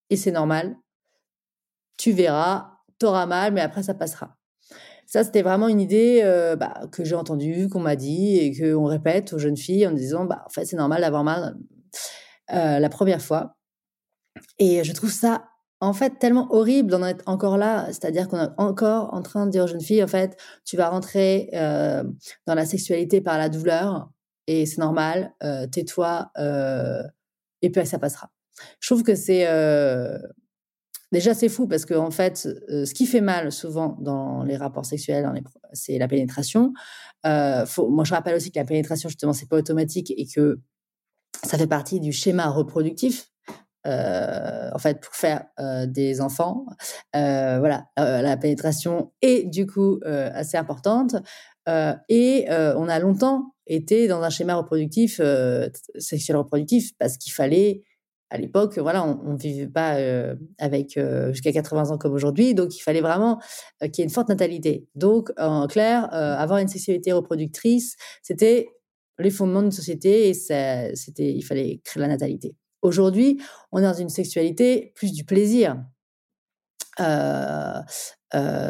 Et 0.10 0.18
c'est 0.18 0.32
normal. 0.32 0.76
Tu 1.98 2.12
verras, 2.12 2.80
t'auras 3.00 3.26
mal, 3.26 3.54
mais 3.54 3.62
après, 3.62 3.84
ça 3.84 3.94
passera. 3.94 4.38
Ça, 5.06 5.24
c'était 5.24 5.42
vraiment 5.42 5.68
une 5.68 5.80
idée 5.80 6.22
euh, 6.24 6.56
bah, 6.56 6.82
que 6.92 7.04
j'ai 7.04 7.16
entendue, 7.16 7.70
qu'on 7.70 7.80
m'a 7.80 7.96
dit 7.96 8.38
et 8.38 8.58
qu'on 8.58 8.86
répète 8.86 9.34
aux 9.34 9.38
jeunes 9.38 9.58
filles 9.58 9.88
en 9.88 9.92
disant 9.92 10.26
bah, 10.26 10.44
en 10.46 10.50
fait, 10.50 10.66
c'est 10.66 10.76
normal 10.76 11.02
d'avoir 11.02 11.24
mal 11.24 11.56
euh, 12.52 12.80
la 12.80 12.90
première 12.90 13.22
fois. 13.22 13.56
Et 14.60 14.84
je 14.84 14.92
trouve 14.94 15.12
ça 15.12 15.46
en 15.82 15.94
fait 15.94 16.18
tellement 16.20 16.48
horrible 16.52 16.90
d'en 16.90 17.06
être 17.06 17.24
encore 17.28 17.58
là, 17.58 17.86
c'est-à-dire 17.88 18.28
qu'on 18.28 18.40
est 18.40 18.50
encore 18.58 19.14
en 19.14 19.22
train 19.22 19.46
de 19.46 19.52
dire 19.52 19.66
aux 19.66 19.68
jeunes 19.68 19.82
filles 19.82 20.04
en 20.04 20.08
fait, 20.08 20.38
tu 20.64 20.78
vas 20.78 20.90
rentrer 20.90 21.50
euh, 21.54 22.04
dans 22.48 22.56
la 22.56 22.66
sexualité 22.66 23.22
par 23.22 23.38
la 23.38 23.50
douleur 23.50 24.10
et 24.48 24.66
c'est 24.66 24.80
normal, 24.80 25.34
tais-toi 25.72 26.32
et 27.62 27.70
puis 27.70 27.86
ça 27.86 28.00
passera. 28.00 28.32
Je 28.80 28.88
trouve 28.88 29.04
que 29.04 29.16
c'est 29.16 29.46
Déjà, 31.16 31.34
c'est 31.34 31.48
fou 31.48 31.66
parce 31.66 31.86
que 31.86 31.94
en 31.94 32.12
fait, 32.12 32.46
euh, 32.70 32.84
ce 32.84 32.94
qui 32.94 33.06
fait 33.06 33.22
mal 33.22 33.50
souvent 33.54 33.96
dans 34.02 34.44
les 34.44 34.58
rapports 34.58 34.86
sexuels, 34.86 35.26
c'est 35.72 35.98
la 35.98 36.10
pénétration. 36.10 36.74
Euh, 37.26 37.66
moi, 37.88 38.04
je 38.04 38.14
rappelle 38.14 38.36
aussi 38.36 38.52
que 38.52 38.60
la 38.60 38.66
pénétration, 38.66 39.08
justement, 39.08 39.32
c'est 39.32 39.48
pas 39.48 39.56
automatique 39.56 40.12
et 40.12 40.28
que 40.28 40.60
ça 41.42 41.58
fait 41.58 41.68
partie 41.68 42.02
du 42.02 42.12
schéma 42.12 42.50
reproductif. 42.50 43.32
Euh, 43.88 44.70
en 44.74 44.78
fait, 44.78 45.00
pour 45.00 45.16
faire 45.16 45.46
des 45.88 46.20
enfants, 46.20 46.66
voilà, 47.14 47.86
la 47.96 48.36
pénétration 48.36 49.14
est 49.22 49.50
du 49.50 49.68
coup 49.68 50.02
assez 50.04 50.58
importante. 50.58 51.16
et 52.10 52.46
on 52.50 52.90
a 52.90 53.00
longtemps 53.00 53.54
été 53.68 54.10
dans 54.10 54.22
un 54.22 54.30
schéma 54.30 54.56
reproductif, 54.56 55.22
sexuel 55.98 56.36
reproductif, 56.36 56.92
parce 57.00 57.18
qu'il 57.18 57.32
fallait 57.32 57.84
à 58.36 58.38
l'époque, 58.38 58.78
voilà, 58.78 59.06
on 59.06 59.34
ne 59.34 59.38
vivait 59.38 59.68
pas 59.68 59.96
euh, 59.96 60.36
avec 60.60 60.98
euh, 60.98 61.32
jusqu'à 61.32 61.54
80 61.54 61.92
ans 61.92 61.98
comme 61.98 62.14
aujourd'hui, 62.14 62.54
donc 62.54 62.76
il 62.76 62.82
fallait 62.82 63.02
vraiment 63.02 63.40
euh, 63.82 63.88
qu'il 63.88 64.00
y 64.00 64.02
ait 64.02 64.08
une 64.08 64.14
forte 64.14 64.28
natalité. 64.28 64.88
Donc, 64.94 65.32
en 65.38 65.68
clair, 65.68 66.14
avoir 66.14 66.60
une 66.60 66.68
sexualité 66.68 67.14
reproductrice, 67.14 67.96
c'était 68.22 68.68
les 69.20 69.30
fondements 69.30 69.62
d'une 69.62 69.72
société 69.72 70.28
et 70.30 70.34
c'était, 70.34 70.94
il 71.18 71.42
fallait 71.44 71.80
créer 71.86 72.02
la 72.02 72.10
natalité. 72.10 72.56
Aujourd'hui, 72.82 73.42
on 73.72 73.80
est 73.80 73.84
dans 73.84 73.94
une 73.94 74.10
sexualité 74.10 74.92
plus 74.96 75.14
du 75.14 75.24
plaisir. 75.24 75.82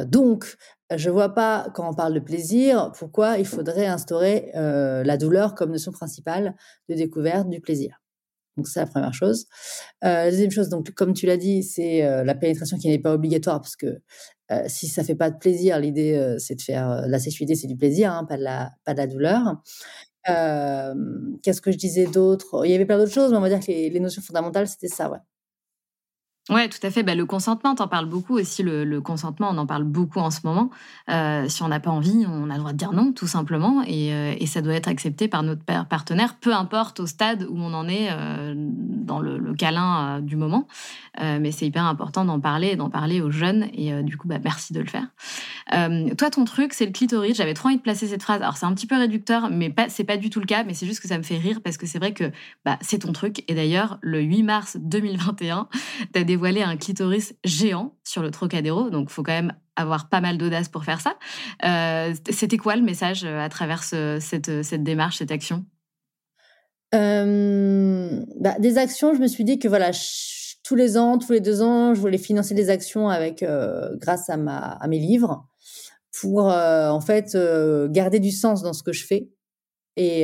donc, 0.07 0.55
je 0.95 1.09
vois 1.09 1.29
pas, 1.29 1.67
quand 1.73 1.89
on 1.89 1.95
parle 1.95 2.13
de 2.13 2.19
plaisir, 2.19 2.91
pourquoi 2.97 3.39
il 3.39 3.47
faudrait 3.47 3.87
instaurer 3.87 4.51
la 4.53 5.17
douleur 5.17 5.55
comme 5.55 5.71
notion 5.71 5.91
principale 5.91 6.55
de 6.87 6.93
découverte 6.93 7.49
du 7.49 7.59
plaisir. 7.59 8.04
Donc 8.57 8.67
c'est 8.67 8.79
la 8.79 8.87
première 8.87 9.13
chose. 9.13 9.45
Euh, 10.03 10.25
la 10.25 10.31
deuxième 10.31 10.51
chose, 10.51 10.69
donc 10.69 10.91
comme 10.91 11.13
tu 11.13 11.25
l'as 11.25 11.37
dit, 11.37 11.63
c'est 11.63 12.03
euh, 12.05 12.23
la 12.23 12.35
pénétration 12.35 12.77
qui 12.77 12.87
n'est 12.87 12.99
pas 12.99 13.13
obligatoire 13.13 13.61
parce 13.61 13.75
que 13.75 13.99
euh, 14.51 14.63
si 14.67 14.87
ça 14.87 15.03
fait 15.03 15.15
pas 15.15 15.31
de 15.31 15.37
plaisir, 15.37 15.79
l'idée 15.79 16.35
c'est 16.39 16.55
de 16.55 16.61
faire 16.61 17.07
la 17.07 17.19
sexualité, 17.19 17.55
c'est 17.55 17.67
du 17.67 17.75
plaisir, 17.75 18.11
hein, 18.13 18.25
pas 18.25 18.37
de 18.37 18.43
la 18.43 18.71
pas 18.85 18.93
de 18.93 18.99
la 18.99 19.07
douleur. 19.07 19.61
Qu'est-ce 21.43 21.61
que 21.61 21.71
je 21.71 21.77
disais 21.77 22.05
d'autre? 22.05 22.65
Il 22.65 22.71
y 22.71 22.75
avait 22.75 22.85
plein 22.85 22.97
d'autres 22.97 23.13
choses, 23.13 23.31
mais 23.31 23.37
on 23.37 23.41
va 23.41 23.49
dire 23.49 23.59
que 23.59 23.67
les, 23.67 23.89
les 23.89 23.99
notions 23.99 24.21
fondamentales 24.21 24.67
c'était 24.67 24.87
ça, 24.87 25.09
ouais. 25.11 25.19
Ouais, 26.51 26.69
tout 26.69 26.77
à 26.83 26.91
fait. 26.91 27.01
Bah, 27.01 27.15
le 27.15 27.25
consentement, 27.25 27.73
t'en 27.73 27.87
parles 27.87 28.05
beaucoup 28.05 28.37
aussi. 28.37 28.61
Le, 28.61 28.99
consentement, 29.01 29.49
on 29.51 29.57
en 29.57 29.65
parle 29.65 29.83
beaucoup 29.83 30.19
en 30.19 30.29
ce 30.29 30.41
moment. 30.43 30.69
Euh, 31.09 31.49
si 31.49 31.63
on 31.63 31.69
n'a 31.69 31.79
pas 31.79 31.89
envie, 31.89 32.23
on 32.27 32.51
a 32.51 32.53
le 32.53 32.59
droit 32.59 32.71
de 32.71 32.77
dire 32.77 32.93
non, 32.93 33.13
tout 33.13 33.25
simplement, 33.25 33.81
et, 33.87 34.13
euh, 34.13 34.45
ça 34.45 34.61
doit 34.61 34.75
être 34.75 34.87
accepté 34.87 35.27
par 35.27 35.41
notre 35.41 35.63
partenaire, 35.89 36.35
peu 36.35 36.53
importe 36.53 36.99
au 36.99 37.07
stade 37.07 37.47
où 37.49 37.57
on 37.57 37.73
en 37.73 37.87
est 37.87 38.09
euh, 38.11 38.53
dans 38.55 39.19
le, 39.19 39.39
le 39.39 39.53
câlin 39.55 40.21
du 40.21 40.35
moment. 40.35 40.67
mais 41.19 41.51
c'est 41.51 41.65
hyper 41.65 41.85
important 41.85 42.25
d'en 42.25 42.39
parler, 42.39 42.75
d'en 42.75 42.89
parler 42.89 43.21
aux 43.21 43.31
jeunes, 43.31 43.67
et 43.73 44.03
du 44.03 44.15
coup, 44.15 44.27
bah, 44.27 44.37
merci 44.43 44.71
de 44.71 44.81
le 44.81 44.87
faire. 44.87 45.07
toi, 46.15 46.29
ton 46.29 46.45
truc, 46.45 46.73
c'est 46.73 46.85
le 46.85 46.91
clitoris. 46.91 47.35
J'avais 47.35 47.55
trop 47.55 47.69
envie 47.69 47.77
de 47.77 47.81
placer 47.81 48.07
cette 48.07 48.21
phrase. 48.21 48.41
Alors, 48.41 48.57
c'est 48.57 48.67
un 48.67 48.73
petit 48.73 48.87
peu 48.87 48.95
réducteur, 48.95 49.49
mais 49.49 49.71
pas, 49.71 49.89
c'est 49.89 50.03
pas 50.03 50.17
du 50.17 50.29
tout 50.29 50.39
le 50.39 50.45
cas. 50.45 50.63
Mais 50.63 50.75
c'est 50.75 50.85
juste 50.85 51.01
que 51.01 51.07
ça 51.07 51.17
me 51.17 51.23
fait 51.23 51.37
rire 51.37 51.61
parce 51.63 51.77
que 51.77 51.87
c'est 51.87 51.97
vrai 51.97 52.13
que 52.13 52.31
bah, 52.63 52.77
c'est 52.81 52.99
ton 52.99 53.13
truc. 53.13 53.43
Et 53.47 53.55
d'ailleurs, 53.55 53.97
le 54.01 54.21
8 54.21 54.43
mars 54.43 54.77
2021, 54.79 55.67
t'as 56.13 56.23
des 56.23 56.34
dévoilé 56.35 56.61
un 56.61 56.75
clitoris 56.75 57.33
géant 57.45 57.95
sur 58.03 58.21
le 58.21 58.29
Trocadéro, 58.29 58.89
donc 58.89 59.09
faut 59.09 59.23
quand 59.23 59.31
même 59.31 59.53
avoir 59.77 60.09
pas 60.09 60.19
mal 60.19 60.37
d'audace 60.37 60.67
pour 60.67 60.83
faire 60.83 60.99
ça. 60.99 61.15
Euh, 61.63 62.13
c'était 62.29 62.57
quoi 62.57 62.75
le 62.75 62.81
message 62.81 63.23
euh, 63.23 63.39
à 63.39 63.47
travers 63.47 63.83
cette, 63.83 64.63
cette, 64.63 64.83
démarche, 64.83 65.19
cette 65.19 65.31
action? 65.31 65.65
Euh, 66.93 68.21
bah, 68.37 68.55
Des 68.59 68.77
actions, 68.77 69.13
je 69.13 69.19
me 69.19 69.27
suis 69.27 69.45
dit 69.45 69.59
que 69.59 69.69
voilà, 69.69 69.91
tous 70.63 70.75
les 70.75 70.97
ans, 70.97 71.17
tous 71.17 71.31
les 71.31 71.39
deux 71.39 71.61
ans, 71.61 71.93
je 71.95 72.01
voulais 72.01 72.17
financer 72.17 72.53
des 72.53 72.69
actions 72.69 73.07
avec, 73.07 73.45
grâce 74.01 74.29
à, 74.29 74.35
ma, 74.35 74.57
à 74.57 74.87
mes 74.89 74.99
livres 74.99 75.47
pour 76.19 76.47
en 76.47 77.01
fait 77.01 77.37
garder 77.91 78.19
du 78.19 78.31
sens 78.31 78.61
dans 78.61 78.73
ce 78.73 78.83
que 78.83 78.91
je 78.91 79.05
fais. 79.05 79.29
Et, 79.95 80.23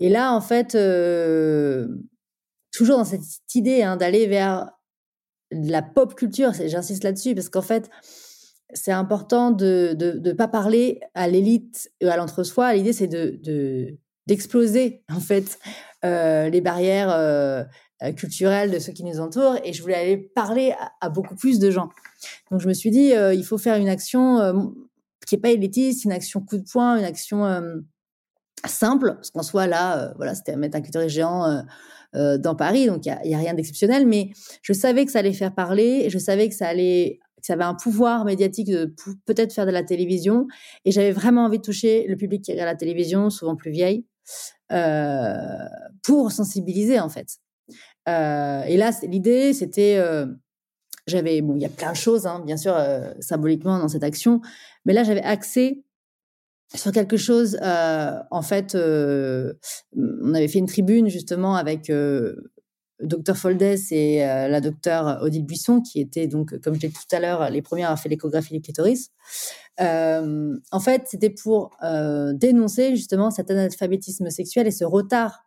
et 0.00 0.08
là, 0.08 0.32
en 0.32 0.40
fait, 0.40 0.74
toujours 2.72 2.98
dans 2.98 3.04
cette 3.04 3.22
idée 3.54 3.82
hein, 3.82 3.96
d'aller 3.96 4.26
vers 4.26 4.70
la 5.50 5.82
pop 5.82 6.14
culture, 6.14 6.52
j'insiste 6.52 7.04
là-dessus, 7.04 7.34
parce 7.34 7.48
qu'en 7.48 7.62
fait, 7.62 7.90
c'est 8.72 8.92
important 8.92 9.50
de 9.50 9.96
ne 9.98 10.32
pas 10.32 10.48
parler 10.48 11.00
à 11.14 11.28
l'élite 11.28 11.90
et 12.00 12.08
à 12.08 12.16
l'entre-soi. 12.16 12.74
L'idée, 12.74 12.92
c'est 12.92 13.08
de 13.08 13.98
d'exploser, 14.30 15.02
en 15.12 15.20
fait, 15.20 15.58
euh, 16.04 16.48
les 16.48 16.60
barrières 16.60 17.10
euh, 17.10 17.64
culturelles 18.16 18.70
de 18.70 18.78
ceux 18.78 18.92
qui 18.92 19.04
nous 19.04 19.20
entourent. 19.20 19.58
Et 19.64 19.72
je 19.72 19.82
voulais 19.82 19.96
aller 19.96 20.16
parler 20.16 20.74
à, 21.00 21.10
beaucoup 21.10 21.34
plus 21.34 21.58
de 21.58 21.70
gens. 21.70 21.90
Donc, 22.50 22.60
je 22.60 22.68
me 22.68 22.72
suis 22.72 22.90
dit, 22.90 23.12
euh, 23.12 23.34
il 23.34 23.44
faut 23.44 23.58
faire 23.58 23.76
une 23.76 23.88
action 23.88 24.38
qui 25.26 25.34
n'est 25.34 25.40
pas 25.40 25.50
élitiste, 25.50 26.04
une 26.04 26.12
action 26.12 26.40
coup 26.40 26.56
de 26.56 26.64
poing, 26.70 26.96
une 26.96 27.04
action 27.04 27.44
simple, 28.64 29.14
parce 29.14 29.30
qu'en 29.30 29.42
soit 29.42 29.66
là, 29.66 30.12
voilà, 30.16 30.34
c'était 30.34 30.56
mettre 30.56 30.76
un 30.76 30.80
clitoris 30.80 31.12
géant 31.12 31.64
euh, 32.16 32.38
dans 32.38 32.56
Paris, 32.56 32.86
donc 32.86 33.06
il 33.06 33.30
y 33.30 33.34
a, 33.34 33.38
rien 33.38 33.54
d'exceptionnel, 33.54 34.06
mais 34.06 34.30
je 34.62 34.72
savais 34.72 35.04
que 35.04 35.12
ça 35.12 35.20
allait 35.20 35.32
faire 35.32 35.54
parler, 35.54 36.10
je 36.10 36.18
savais 36.18 36.48
que 36.48 36.54
ça 36.54 36.66
allait 36.66 37.20
que 37.36 37.46
ça 37.46 37.54
avait 37.54 37.64
un 37.64 37.74
pouvoir 37.74 38.24
médiatique 38.24 38.68
de 38.68 38.94
peut-être 39.24 39.52
faire 39.52 39.64
de 39.64 39.70
la 39.70 39.82
télévision, 39.82 40.46
et 40.84 40.90
j'avais 40.90 41.12
vraiment 41.12 41.44
envie 41.44 41.58
de 41.58 41.62
toucher 41.62 42.06
le 42.08 42.16
public 42.16 42.42
qui 42.42 42.52
regarde 42.52 42.68
la 42.68 42.76
télévision, 42.76 43.30
souvent 43.30 43.56
plus 43.56 43.70
vieille, 43.70 44.04
euh, 44.72 45.36
pour 46.02 46.32
sensibiliser 46.32 47.00
en 47.00 47.08
fait. 47.08 47.38
Euh, 48.08 48.62
et 48.64 48.76
là, 48.76 48.90
l'idée, 49.04 49.52
c'était, 49.54 50.02
j'avais, 51.06 51.40
bon, 51.40 51.54
il 51.56 51.62
y 51.62 51.66
a 51.66 51.70
plein 51.70 51.92
de 51.92 51.96
choses, 51.96 52.26
hein, 52.26 52.42
bien 52.44 52.56
sûr, 52.56 52.76
symboliquement 53.20 53.78
dans 53.78 53.88
cette 53.88 54.04
action, 54.04 54.40
mais 54.84 54.92
là, 54.92 55.04
j'avais 55.04 55.22
accès 55.22 55.82
sur 56.74 56.92
quelque 56.92 57.16
chose. 57.16 57.58
Euh, 57.62 58.18
en 58.30 58.42
fait, 58.42 58.74
euh, 58.74 59.54
on 59.96 60.34
avait 60.34 60.48
fait 60.48 60.58
une 60.58 60.66
tribune 60.66 61.08
justement 61.08 61.56
avec 61.56 61.90
euh, 61.90 62.36
docteur 63.00 63.36
Foldes 63.36 63.62
et 63.90 64.18
la 64.18 64.60
docteure 64.60 65.22
Odile 65.22 65.46
Buisson, 65.46 65.80
qui 65.80 66.00
étaient 66.00 66.26
donc, 66.26 66.58
comme 66.60 66.74
je 66.74 66.80
l'ai 66.80 66.88
dit 66.88 66.94
tout 66.94 67.16
à 67.16 67.18
l'heure, 67.18 67.48
les 67.48 67.62
premières 67.62 67.90
à 67.90 67.96
faire 67.96 68.10
l'échographie 68.10 68.52
du 68.52 68.60
clitoris. 68.60 69.08
en 69.78 70.80
fait, 70.80 71.04
c'était 71.06 71.30
pour 71.30 71.70
dénoncer 72.34 72.94
justement 72.96 73.30
cet 73.30 73.50
analphabétisme 73.50 74.28
sexuel 74.28 74.66
et 74.66 74.70
ce 74.70 74.84
retard 74.84 75.46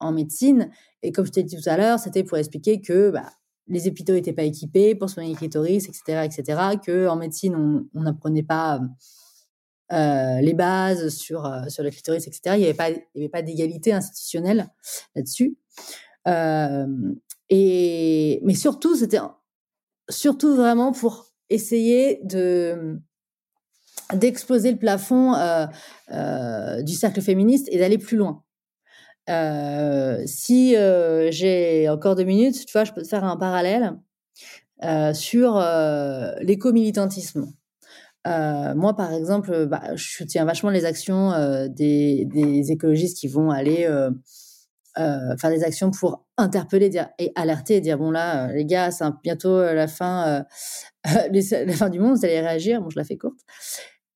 en 0.00 0.10
médecine. 0.10 0.68
Et 1.04 1.12
comme 1.12 1.26
je 1.26 1.30
t'ai 1.30 1.44
dit 1.44 1.56
tout 1.56 1.70
à 1.70 1.76
l'heure, 1.76 2.00
c'était 2.00 2.24
pour 2.24 2.38
expliquer 2.38 2.80
que 2.80 3.10
bah, 3.10 3.30
les 3.68 3.86
hôpitaux 3.86 4.14
n'étaient 4.14 4.32
pas 4.32 4.42
équipés 4.42 4.96
pour 4.96 5.08
soigner 5.08 5.30
le 5.30 5.36
clitoris, 5.36 5.88
etc., 5.88 6.24
etc., 6.24 6.60
que 6.84 7.06
en 7.06 7.14
médecine 7.14 7.86
on 7.94 8.02
n'apprenait 8.02 8.42
pas 8.42 8.80
euh, 9.92 10.40
les 10.40 10.54
bases 10.54 11.08
sur, 11.08 11.46
euh, 11.46 11.68
sur 11.68 11.82
le 11.82 11.90
clitoris, 11.90 12.24
etc. 12.28 12.54
Il 12.54 12.58
n'y 12.58 12.64
avait 12.64 12.74
pas, 12.74 12.90
avait 13.16 13.28
pas 13.28 13.42
d'égalité 13.42 13.92
institutionnelle 13.92 14.68
là-dessus. 15.16 15.56
Euh, 16.28 16.86
et, 17.48 18.40
mais 18.44 18.54
surtout, 18.54 18.94
c'était 18.94 19.18
surtout 20.08 20.54
vraiment 20.54 20.92
pour 20.92 21.26
essayer 21.48 22.20
de 22.24 23.00
d'exploser 24.12 24.72
le 24.72 24.78
plafond 24.78 25.34
du 26.82 26.94
cercle 26.94 27.20
féministe 27.20 27.68
et 27.70 27.78
d'aller 27.78 27.98
plus 27.98 28.16
loin. 28.16 28.42
si 30.26 30.74
j'ai 31.30 31.88
encore 31.88 32.16
deux 32.16 32.24
minutes, 32.24 32.66
tu 32.66 32.72
vois, 32.72 32.82
je 32.82 32.92
peux 32.92 33.02
te 33.02 33.08
faire 33.08 33.22
un 33.22 33.36
parallèle 33.36 33.96
sur 35.14 35.60
l'éco-militantisme. 36.40 37.52
Moi, 38.26 38.94
par 38.96 39.12
exemple, 39.12 39.66
bah, 39.66 39.94
je 39.94 40.04
soutiens 40.04 40.44
vachement 40.44 40.70
les 40.70 40.84
actions 40.84 41.32
des, 41.68 42.26
des, 42.26 42.70
écologistes 42.70 43.18
qui 43.18 43.28
vont 43.28 43.50
aller 43.50 43.88
faire 44.96 45.50
des 45.50 45.64
actions 45.64 45.90
pour 45.90 46.26
interpeller 46.36 46.88
dire, 46.88 47.08
et 47.18 47.32
alerter 47.34 47.76
et 47.76 47.80
dire 47.80 47.98
bon 47.98 48.10
là, 48.10 48.52
les 48.52 48.64
gars, 48.64 48.90
c'est 48.90 49.04
bientôt 49.22 49.62
la 49.62 49.88
fin, 49.88 50.44
la 51.04 51.72
fin 51.72 51.88
du 51.88 51.98
monde, 51.98 52.16
vous 52.16 52.24
allez 52.24 52.40
réagir. 52.40 52.82
Bon, 52.82 52.90
je 52.90 52.98
la 52.98 53.04
fais 53.04 53.16
courte. 53.16 53.40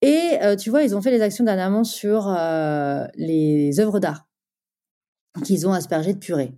Et 0.03 0.39
tu 0.59 0.71
vois, 0.71 0.83
ils 0.83 0.95
ont 0.95 1.01
fait 1.01 1.11
des 1.11 1.23
actions 1.23 1.45
dernièrement 1.45 1.85
sur 1.85 2.29
les 3.17 3.81
œuvres 3.81 4.01
d'art 4.01 4.27
qu'ils 5.43 5.67
ont 5.67 5.73
aspergées 5.73 6.15
de 6.15 6.19
purée. 6.19 6.55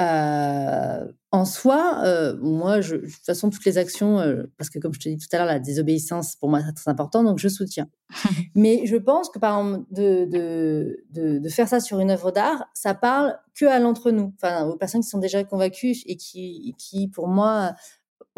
Euh, 0.00 1.12
en 1.30 1.44
soi, 1.44 2.00
euh, 2.04 2.36
moi, 2.40 2.80
je, 2.80 2.96
de 2.96 3.06
toute 3.06 3.24
façon, 3.24 3.50
toutes 3.50 3.64
les 3.66 3.76
actions, 3.76 4.18
euh, 4.18 4.44
parce 4.56 4.70
que 4.70 4.78
comme 4.78 4.94
je 4.94 5.00
te 5.00 5.08
dis 5.10 5.18
tout 5.18 5.28
à 5.32 5.36
l'heure, 5.36 5.46
la 5.46 5.58
désobéissance, 5.58 6.36
pour 6.36 6.48
moi, 6.48 6.60
c'est 6.64 6.72
très 6.72 6.90
important, 6.90 7.22
donc 7.22 7.38
je 7.38 7.48
soutiens. 7.48 7.88
Mais 8.54 8.86
je 8.86 8.96
pense 8.96 9.28
que, 9.28 9.38
par 9.38 9.58
exemple, 9.58 9.84
de, 9.90 10.24
de, 10.24 11.04
de, 11.10 11.38
de 11.38 11.48
faire 11.50 11.68
ça 11.68 11.80
sur 11.80 12.00
une 12.00 12.10
œuvre 12.10 12.30
d'art, 12.30 12.64
ça 12.72 12.94
parle 12.94 13.38
que 13.54 13.66
à 13.66 13.78
l'entre 13.78 14.10
nous, 14.10 14.32
enfin, 14.36 14.66
aux 14.66 14.76
personnes 14.76 15.02
qui 15.02 15.08
sont 15.08 15.18
déjà 15.18 15.44
convaincues 15.44 15.96
et 16.06 16.16
qui, 16.16 16.74
qui 16.78 17.08
pour 17.08 17.28
moi, 17.28 17.74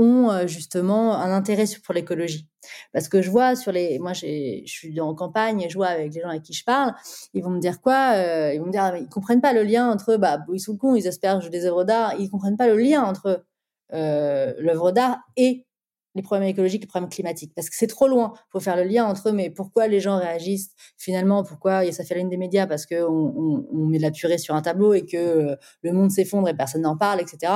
ont 0.00 0.46
justement 0.46 1.16
un 1.16 1.30
intérêt 1.30 1.64
pour 1.84 1.94
l'écologie. 1.94 2.48
Parce 2.92 3.08
que 3.08 3.22
je 3.22 3.30
vois 3.30 3.54
sur 3.54 3.70
les, 3.70 3.98
moi 3.98 4.12
je 4.14 4.62
suis 4.66 5.00
en 5.00 5.14
campagne 5.14 5.60
et 5.60 5.68
je 5.68 5.76
vois 5.76 5.88
avec 5.88 6.14
les 6.14 6.20
gens 6.20 6.28
avec 6.28 6.42
qui 6.42 6.52
je 6.52 6.64
parle, 6.64 6.94
ils 7.34 7.42
vont 7.42 7.50
me 7.50 7.60
dire 7.60 7.80
quoi 7.80 8.16
Ils 8.52 8.58
vont 8.58 8.66
me 8.66 8.72
dire, 8.72 8.96
ils 8.96 9.08
comprennent 9.08 9.40
pas 9.40 9.52
le 9.52 9.62
lien 9.62 9.90
entre, 9.90 10.16
bah 10.16 10.38
ils 10.52 10.60
sont 10.60 10.76
cons, 10.76 10.94
ils 10.94 11.06
aspergent 11.06 11.50
des 11.50 11.66
œuvres 11.66 11.84
d'art, 11.84 12.14
ils 12.18 12.30
comprennent 12.30 12.56
pas 12.56 12.66
le 12.66 12.76
lien 12.76 13.02
entre 13.02 13.44
l'œuvre 13.92 14.90
d'art 14.90 15.18
et 15.36 15.66
les 16.14 16.22
problèmes 16.22 16.48
écologiques, 16.48 16.82
les 16.82 16.88
problèmes 16.88 17.08
climatiques, 17.08 17.52
parce 17.54 17.70
que 17.70 17.76
c'est 17.76 17.86
trop 17.86 18.08
loin. 18.08 18.32
Faut 18.50 18.60
faire 18.60 18.76
le 18.76 18.82
lien 18.82 19.04
entre 19.04 19.30
mais 19.30 19.50
pourquoi 19.50 19.86
les 19.86 20.00
gens 20.00 20.18
réagissent 20.18 20.72
finalement, 20.98 21.44
pourquoi 21.44 21.90
ça 21.92 22.04
fait 22.04 22.14
la 22.14 22.20
ligne 22.20 22.30
des 22.30 22.36
médias 22.36 22.66
parce 22.66 22.86
que 22.86 23.04
on, 23.08 23.86
met 23.86 23.98
de 23.98 24.02
la 24.02 24.10
purée 24.10 24.38
sur 24.38 24.54
un 24.54 24.62
tableau 24.62 24.92
et 24.92 25.06
que 25.06 25.56
le 25.82 25.92
monde 25.92 26.10
s'effondre 26.10 26.48
et 26.48 26.54
personne 26.54 26.82
n'en 26.82 26.96
parle, 26.96 27.20
etc. 27.20 27.52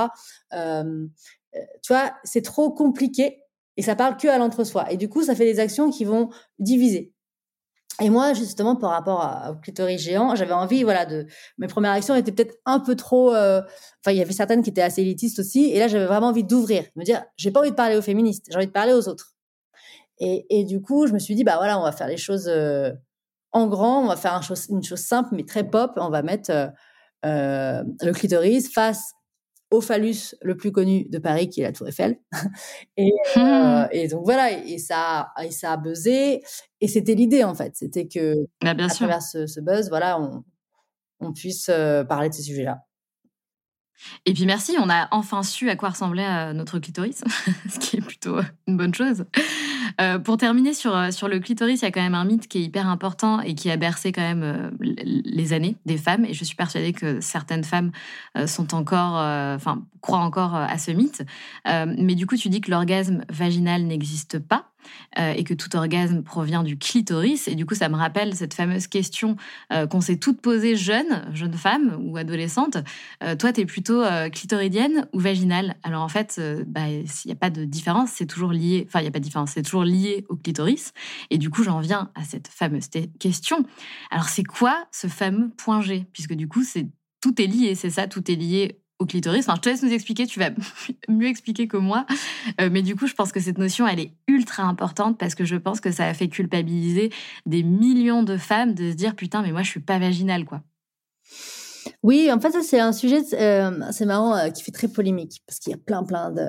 tu 1.83 1.93
vois, 1.93 2.13
c'est 2.25 2.43
trop 2.43 2.73
compliqué 2.73 3.41
et 3.77 3.83
ça 3.83 3.97
parle 3.97 4.17
que 4.17 4.29
à 4.29 4.39
l'entre-soi. 4.39 4.91
Et 4.91 4.97
du 4.97 5.09
coup, 5.09 5.23
ça 5.23 5.35
fait 5.35 5.45
des 5.45 5.61
actions 5.61 5.91
qui 5.91 6.05
vont 6.05 6.31
diviser. 6.59 7.13
Et 8.01 8.11
moi, 8.11 8.33
justement, 8.35 8.75
par 8.75 8.91
rapport 8.91 9.51
au 9.51 9.55
clitoris 9.61 10.01
géant, 10.01 10.35
j'avais 10.35 10.53
envie, 10.53 10.83
voilà, 10.83 11.07
de 11.07 11.27
mes 11.59 11.69
premières 11.69 11.93
actions 11.93 12.17
étaient 12.17 12.33
peut-être 12.33 12.57
un 12.67 12.81
peu 12.81 12.97
trop. 12.97 13.33
Euh, 13.33 13.61
enfin, 14.05 14.13
il 14.13 14.17
y 14.17 14.21
avait 14.21 14.33
certaines 14.33 14.63
qui 14.63 14.71
étaient 14.71 14.83
assez 14.83 15.03
élitistes 15.03 15.39
aussi, 15.39 15.71
et 15.71 15.79
là, 15.79 15.87
j'avais 15.87 16.07
vraiment 16.07 16.29
envie 16.29 16.43
d'ouvrir, 16.43 16.85
me 16.97 17.05
dire, 17.05 17.25
j'ai 17.37 17.53
pas 17.53 17.61
envie 17.61 17.71
de 17.71 17.77
parler 17.77 17.97
aux 17.97 18.03
féministes, 18.03 18.47
j'ai 18.51 18.57
envie 18.57 18.67
de 18.67 18.73
parler 18.73 18.93
aux 18.93 19.09
autres. 19.09 19.35
Et, 20.19 20.65
du 20.65 20.81
coup, 20.81 21.07
je 21.07 21.13
me 21.13 21.19
suis 21.19 21.35
dit, 21.35 21.45
bah 21.45 21.57
voilà, 21.57 21.79
on 21.79 21.83
va 21.83 21.93
faire 21.93 22.07
les 22.07 22.17
choses 22.17 22.49
euh, 22.49 22.93
en 23.53 23.67
grand, 23.67 24.05
on 24.05 24.07
va 24.07 24.17
faire 24.17 24.41
une 24.71 24.83
chose 24.83 25.01
simple 25.01 25.31
mais 25.33 25.45
très 25.45 25.69
pop, 25.69 25.93
on 25.97 26.09
va 26.09 26.23
mettre 26.23 26.51
le 27.23 28.13
clitoris 28.13 28.73
face 28.73 29.13
au 29.75 29.81
phallus 29.81 30.35
le 30.41 30.57
plus 30.57 30.73
connu 30.73 31.07
de 31.09 31.19
Paris, 31.19 31.49
qui 31.49 31.61
est 31.61 31.65
la 31.65 31.73
Tour 31.73 31.89
Eiffel. 31.89 32.19
et, 32.97 33.13
euh, 33.37 33.85
hmm. 33.85 33.89
et, 33.93 34.09
donc 34.09 34.25
voilà, 34.25 34.53
et 34.53 34.79
ça, 34.79 35.33
et 35.43 35.51
ça 35.51 35.73
a 35.73 35.77
buzzé. 35.77 36.43
Et 36.81 36.89
c'était 36.89 37.15
l'idée 37.15 37.45
en 37.45 37.55
fait, 37.55 37.75
c'était 37.75 38.07
que 38.07 38.47
bah, 38.63 38.75
bien 38.75 38.87
à 38.87 38.91
travers 38.91 39.23
ce, 39.23 39.61
buzz, 39.61 39.89
voilà, 39.89 40.21
on, 40.21 40.45
on 41.21 41.33
puisse 41.33 41.69
euh, 41.71 42.05
parler 42.05 42.29
de 42.29 42.35
ces 42.35 42.43
sujets-là. 42.43 42.85
Et 44.27 44.35
puis 44.35 44.45
merci, 44.45 44.77
on 44.79 44.91
a 44.91 45.09
enfin 45.13 45.43
su 45.43 45.71
à 45.71 45.77
quoi 45.77 45.91
ressemblait 45.91 46.27
euh, 46.27 46.53
notre 46.53 46.79
clitoris, 46.79 47.23
ce 47.71 47.79
qui 47.79 47.97
est 47.97 48.01
plutôt 48.01 48.39
une 48.67 48.77
bonne 48.77 48.95
chose. 48.95 49.25
Euh, 50.01 50.19
pour 50.19 50.37
terminer 50.37 50.75
sur, 50.75 50.97
euh, 50.97 51.11
sur 51.11 51.29
le 51.29 51.39
clitoris, 51.41 51.83
il 51.83 51.85
y 51.85 51.89
a 51.89 51.91
quand 51.91 52.03
même 52.03 52.15
un 52.15 52.25
mythe 52.25 52.49
qui 52.49 52.59
est 52.59 52.63
hyper 52.63 52.89
important 52.89 53.41
et 53.41 53.55
qui 53.55 53.71
a 53.71 53.77
bercé 53.77 54.13
quand 54.13 54.23
même 54.23 54.73
les 54.81 55.53
années 55.53 55.77
des 55.87 55.97
femmes. 55.97 56.25
Et 56.25 56.35
je 56.35 56.45
suis 56.45 56.57
persuadée 56.57 56.93
que 56.93 57.21
certaines 57.21 57.65
femmes 57.65 57.93
sont 58.47 58.75
encore, 58.75 59.15
enfin, 59.15 59.83
croient 60.01 60.19
encore 60.19 60.55
à 60.55 60.79
ce 60.79 60.91
mythe. 60.91 61.25
Mais 61.65 62.15
du 62.15 62.27
coup, 62.27 62.37
tu 62.37 62.49
dis 62.49 62.61
que 62.61 62.71
l'orgasme 62.71 63.25
vaginal 63.29 63.85
n'existe 63.85 64.39
pas. 64.39 64.71
Euh, 65.19 65.33
et 65.33 65.45
que 65.45 65.55
tout 65.55 65.75
orgasme 65.77 66.23
provient 66.23 66.63
du 66.63 66.77
clitoris. 66.77 67.49
Et 67.49 67.55
du 67.55 67.67
coup, 67.67 67.75
ça 67.75 67.89
me 67.89 67.97
rappelle 67.97 68.35
cette 68.35 68.55
fameuse 68.55 68.87
question 68.87 69.37
euh, 69.73 69.87
qu'on 69.87 70.01
s'est 70.01 70.17
toutes 70.17 70.41
posée 70.41 70.77
jeune, 70.77 71.25
jeune 71.33 71.55
femme 71.55 71.97
ou 72.01 72.17
adolescente. 72.17 72.79
Euh, 73.23 73.37
toi, 73.37 73.53
tu 73.53 73.61
es 73.61 73.67
plutôt 73.67 74.03
clitoridienne 74.33 75.07
ou 75.13 75.21
vaginale? 75.21 75.77
Alors 75.83 76.03
en 76.03 76.09
fait, 76.09 76.41
bah, 76.67 76.89
il 76.89 77.07
n'y 77.27 77.33
a 77.33 77.37
pas 77.37 77.51
de 77.51 77.65
différence, 77.65 78.11
c'est 78.11 78.27
toujours 78.27 78.53
lié, 78.53 78.85
enfin, 78.87 79.01
il 79.01 79.03
n'y 79.03 79.09
a 79.09 79.11
pas 79.11 79.19
de 79.19 79.25
différence, 79.25 79.53
c'est 79.53 79.63
toujours 79.63 79.84
lié 79.85 80.25
au 80.29 80.37
clitoris. 80.37 80.93
Et 81.31 81.39
du 81.39 81.51
coup, 81.51 81.63
j'en 81.63 81.81
viens 81.81 82.11
à 82.15 82.25
cette 82.25 82.49
fameuse 82.49 82.89
question. 83.19 83.65
Alors, 84.11 84.29
c'est 84.29 84.45
quoi 84.45 84.87
ce 84.93 85.07
fameux 85.07 85.51
point 85.51 85.81
G? 85.81 86.07
Puisque 86.13 86.35
du 86.35 86.49
coup, 86.49 86.63
c'est 86.63 86.87
tout 87.21 87.41
est 87.41 87.47
lié, 87.47 87.75
c'est 87.75 87.91
ça, 87.91 88.07
tout 88.07 88.31
est 88.31 88.37
lié 88.37 88.81
au 88.99 89.07
clitoris. 89.07 89.49
Enfin, 89.49 89.55
je 89.57 89.61
te 89.63 89.69
laisse 89.69 89.83
nous 89.83 89.93
expliquer, 89.93 90.27
tu 90.27 90.39
vas 90.39 90.51
mieux 91.09 91.27
expliquer 91.27 91.69
que 91.69 91.77
moi. 91.77 92.07
Euh, 92.61 92.69
mais 92.71 92.83
du 92.83 92.97
coup, 92.97 93.07
je 93.07 93.15
pense 93.15 93.33
que 93.33 93.41
cette 93.41 93.59
notion, 93.59 93.87
elle 93.87 94.01
est 94.01 94.13
ultra 94.29 94.65
importante 94.65 95.19
parce 95.19 95.35
que 95.35 95.45
je 95.45 95.57
pense 95.57 95.81
que 95.81 95.91
ça 95.91 96.07
a 96.07 96.15
fait 96.15 96.29
culpabiliser 96.29 97.11
des 97.47 97.63
millions 97.63 98.23
de 98.23 98.37
femmes 98.37 98.75
de 98.75 98.91
se 98.91 98.97
dire 98.97 99.15
putain, 99.17 99.43
mais 99.43 99.53
moi, 99.53 99.63
je 99.63 99.71
suis 99.71 99.81
pas 99.81 99.99
vaginale, 99.99 100.45
quoi. 100.45 100.63
Oui, 102.03 102.31
en 102.31 102.41
fait, 102.41 102.53
c'est 102.63 102.81
un 102.81 102.93
sujet, 102.93 103.23
euh, 103.35 103.81
c'est 103.91 104.07
marrant, 104.07 104.37
euh, 104.37 104.51
qui 104.51 104.63
fait 104.63 104.73
très 104.73 104.89
polémique 104.89 105.43
parce 105.47 105.59
qu'il 105.59 105.71
y 105.71 105.75
a 105.75 105.79
plein, 105.79 106.03
plein 106.05 106.31
de, 106.31 106.47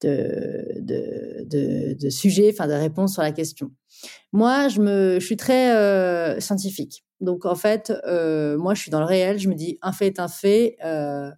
de, 0.00 0.80
de, 0.80 1.94
de, 1.94 2.10
sujets, 2.10 2.50
enfin, 2.52 2.66
de 2.66 2.72
réponses 2.72 3.14
sur 3.14 3.22
la 3.22 3.32
question. 3.32 3.70
Moi, 4.32 4.68
je, 4.68 4.80
me, 4.80 5.20
je 5.20 5.24
suis 5.24 5.36
très 5.36 6.40
scientifique. 6.40 7.04
Donc 7.20 7.46
en 7.46 7.54
fait, 7.54 7.92
euh, 8.06 8.56
moi 8.58 8.74
je 8.74 8.82
suis 8.82 8.90
dans 8.90 9.00
le 9.00 9.06
réel, 9.06 9.38
je 9.38 9.48
me 9.48 9.54
dis 9.54 9.78
un 9.82 9.92
fait 9.92 10.06
est 10.06 10.20
un 10.20 10.28
fait, 10.28 10.76
euh, 10.84 11.30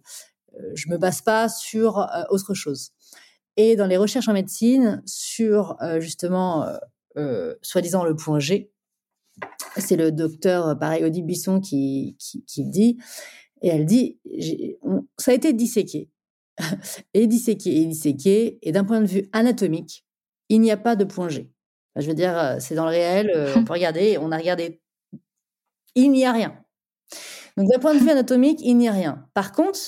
je 0.75 0.89
me 0.89 0.97
base 0.97 1.21
pas 1.21 1.49
sur 1.49 1.99
euh, 1.99 2.23
autre 2.29 2.53
chose. 2.53 2.91
Et 3.57 3.75
dans 3.75 3.87
les 3.87 3.97
recherches 3.97 4.27
en 4.27 4.33
médecine 4.33 5.01
sur 5.05 5.75
euh, 5.81 5.99
justement 5.99 6.67
soi-disant 7.61 8.05
le 8.05 8.15
point 8.15 8.39
G, 8.39 8.71
c'est 9.77 9.97
le 9.97 10.11
docteur 10.11 10.77
pareil 10.79 11.03
Odile 11.03 11.25
Bisson 11.25 11.59
qui, 11.59 12.15
qui, 12.19 12.45
qui 12.45 12.63
dit 12.65 12.97
et 13.61 13.67
elle 13.67 13.85
dit 13.85 14.19
ça 15.17 15.31
a 15.31 15.33
été 15.33 15.51
disséqué 15.51 16.09
et 17.13 17.27
disséqué 17.27 17.81
et 17.81 17.85
disséqué 17.85 18.59
et 18.61 18.71
d'un 18.71 18.83
point 18.83 19.01
de 19.01 19.07
vue 19.07 19.29
anatomique, 19.33 20.05
il 20.49 20.61
n'y 20.61 20.71
a 20.71 20.77
pas 20.77 20.95
de 20.95 21.03
point 21.03 21.29
G. 21.29 21.49
Je 21.95 22.07
veux 22.07 22.13
dire, 22.13 22.57
c'est 22.59 22.75
dans 22.75 22.85
le 22.85 22.91
réel, 22.91 23.53
on 23.55 23.63
peut 23.63 23.73
regarder, 23.73 24.17
on 24.17 24.31
a 24.31 24.37
regardé 24.37 24.81
il 25.95 26.11
n'y 26.11 26.25
a 26.25 26.31
rien. 26.31 26.57
Donc 27.57 27.69
d'un 27.69 27.79
point 27.79 27.93
de 27.93 27.99
vue 27.99 28.09
anatomique, 28.11 28.59
il 28.61 28.75
n'y 28.77 28.87
a 28.87 28.91
rien. 28.91 29.27
Par 29.33 29.51
contre, 29.51 29.79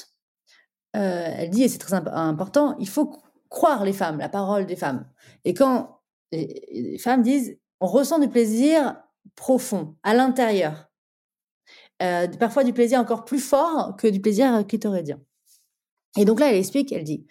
euh, 0.95 1.33
elle 1.37 1.49
dit, 1.49 1.63
et 1.63 1.69
c'est 1.69 1.79
très 1.79 1.93
important, 1.93 2.75
il 2.79 2.87
faut 2.87 3.23
croire 3.49 3.83
les 3.83 3.93
femmes, 3.93 4.19
la 4.19 4.29
parole 4.29 4.65
des 4.65 4.75
femmes. 4.75 5.07
Et 5.45 5.53
quand 5.53 6.01
les, 6.31 6.97
femmes 6.99 7.21
disent, 7.21 7.57
on 7.79 7.87
ressent 7.87 8.19
du 8.19 8.27
plaisir 8.27 8.97
profond, 9.35 9.95
à 10.03 10.13
l'intérieur. 10.13 10.89
Euh, 12.01 12.27
parfois 12.27 12.63
du 12.63 12.73
plaisir 12.73 12.99
encore 12.99 13.23
plus 13.23 13.39
fort 13.39 13.95
que 13.97 14.07
du 14.07 14.19
plaisir 14.19 14.65
clitoridien. 14.67 15.19
Et 16.17 16.25
donc 16.25 16.39
là, 16.39 16.49
elle 16.49 16.57
explique, 16.57 16.91
elle 16.91 17.03
dit, 17.03 17.25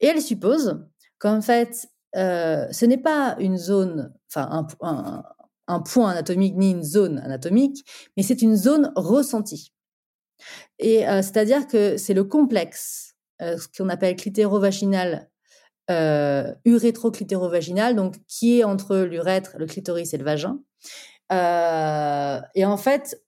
et 0.00 0.06
elle 0.06 0.20
suppose 0.20 0.84
qu'en 1.18 1.40
fait, 1.40 1.88
euh, 2.16 2.66
ce 2.70 2.84
n'est 2.84 2.98
pas 2.98 3.36
une 3.38 3.56
zone, 3.56 4.12
enfin 4.28 4.66
un, 5.66 5.80
point 5.80 6.10
anatomique 6.10 6.54
ni 6.56 6.72
une 6.72 6.82
zone 6.82 7.18
anatomique, 7.18 7.84
mais 8.16 8.22
c'est 8.22 8.42
une 8.42 8.56
zone 8.56 8.92
ressentie. 8.96 9.72
Et 10.78 11.08
euh, 11.08 11.22
c'est-à-dire 11.22 11.66
que 11.66 11.96
c'est 11.96 12.14
le 12.14 12.24
complexe, 12.24 13.14
euh, 13.40 13.56
ce 13.56 13.68
qu'on 13.68 13.88
appelle 13.88 14.16
clitérovaginal, 14.16 15.30
euh, 15.90 16.52
urétro-clitérovaginal, 16.64 17.96
donc 17.96 18.16
qui 18.28 18.58
est 18.58 18.64
entre 18.64 18.98
l'urètre, 18.98 19.56
le 19.58 19.66
clitoris 19.66 20.12
et 20.12 20.18
le 20.18 20.24
vagin. 20.24 20.58
Et 21.30 22.64
en 22.64 22.76
fait, 22.76 23.22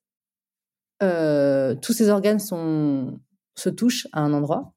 tous 1.01 1.93
ces 1.93 2.09
organes 2.11 2.41
sont, 2.41 3.19
se 3.55 3.69
touchent 3.69 4.09
à 4.13 4.21
un 4.21 4.33
endroit. 4.33 4.73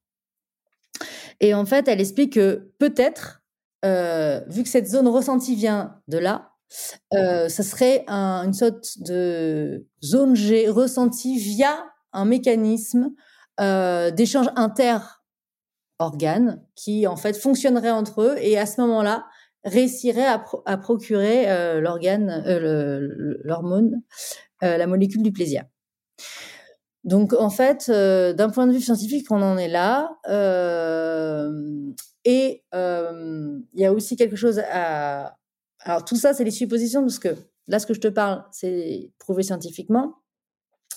Et 1.40 1.54
en 1.54 1.66
fait, 1.66 1.88
elle 1.88 2.02
explique 2.02 2.34
que 2.34 2.72
peut-être, 2.80 3.44
vu 3.84 4.64
que 4.64 4.70
cette 4.70 4.88
zone 4.88 5.08
ressentie 5.08 5.56
vient 5.56 6.02
de 6.08 6.18
là, 6.18 6.58
euh, 7.14 7.48
ça 7.48 7.64
serait 7.64 8.04
une 8.08 8.54
sorte 8.54 9.00
de 9.00 9.86
zone 10.04 10.36
G 10.36 10.70
ressentie 10.70 11.40
via 11.40 11.86
un 12.14 12.26
mécanisme 12.26 13.12
euh, 13.60 14.12
d'échange 14.12 14.48
inter-organes 14.56 16.62
qui 16.76 17.08
en 17.08 17.16
fait 17.16 17.38
fonctionnerait 17.38 17.92
entre 17.92 18.22
eux 18.22 18.36
et 18.40 18.58
à 18.58 18.66
ce 18.66 18.82
moment-là 18.82 19.26
réussirait 19.64 20.28
à, 20.66 20.78
procurer 20.78 21.50
euh, 21.50 21.82
l'organe, 21.82 22.44
l'hormone, 23.44 24.02
la 24.62 24.88
molécule 24.88 25.24
du 25.24 25.32
plaisir. 25.32 25.64
Donc 27.08 27.34
en 27.34 27.50
fait, 27.50 27.90
d'un 27.90 28.50
point 28.50 28.68
de 28.68 28.74
vue 28.74 28.82
scientifique, 28.82 29.32
on 29.32 29.42
en 29.42 29.58
est 29.58 29.68
là. 29.68 30.12
et 32.26 32.64
il 32.74 33.80
y 33.80 33.86
a 33.86 33.94
aussi 33.94 34.16
quelque 34.16 34.36
chose 34.36 34.62
à... 34.72 35.36
Alors 35.80 36.06
tout 36.06 36.18
ça, 36.18 36.34
c'est 36.34 36.44
les 36.44 36.52
suppositions, 36.52 37.02
parce 37.02 37.18
que 37.18 37.30
là, 37.68 37.80
ce 37.80 37.88
que 37.88 37.94
je 37.94 38.02
te 38.02 38.10
parle, 38.10 38.44
c'est 38.52 39.10
prouvé 39.20 39.42
scientifiquement. 39.42 40.16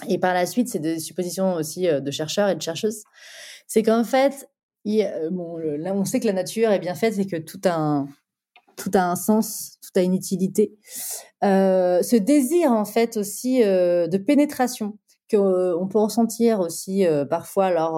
Et 0.08 0.18
par 0.18 0.34
la 0.34 0.46
suite, 0.46 0.68
c'est 0.68 0.80
des 0.80 0.98
suppositions 0.98 1.54
aussi 1.54 1.86
de 1.86 2.10
chercheurs 2.10 2.48
et 2.48 2.56
de 2.56 2.62
chercheuses. 2.62 3.04
C'est 3.68 3.82
qu'en 3.84 4.04
fait, 4.04 4.48
bon, 5.30 5.56
là, 5.58 5.94
on 5.94 6.04
sait 6.04 6.20
que 6.20 6.26
la 6.26 6.32
nature 6.32 6.70
est 6.72 6.80
bien 6.80 6.94
faite 6.94 7.18
et 7.18 7.26
que 7.26 7.36
tout 7.36 7.60
a 7.64 7.76
un, 7.76 8.08
tout 8.80 8.90
a 8.94 9.02
un 9.02 9.16
sens, 9.16 9.78
tout 9.82 9.98
a 9.98 10.02
une 10.02 10.14
utilité. 10.14 10.72
Euh, 11.44 12.02
ce 12.02 12.16
désir, 12.16 12.72
en 12.72 12.84
fait, 12.84 13.16
aussi 13.16 13.62
euh, 13.62 14.06
de 14.06 14.18
pénétration 14.18 14.98
qu'on 15.30 15.82
euh, 15.82 15.86
peut 15.86 15.98
ressentir 15.98 16.60
aussi 16.60 17.04
parfois 17.28 17.70
lors 17.70 17.96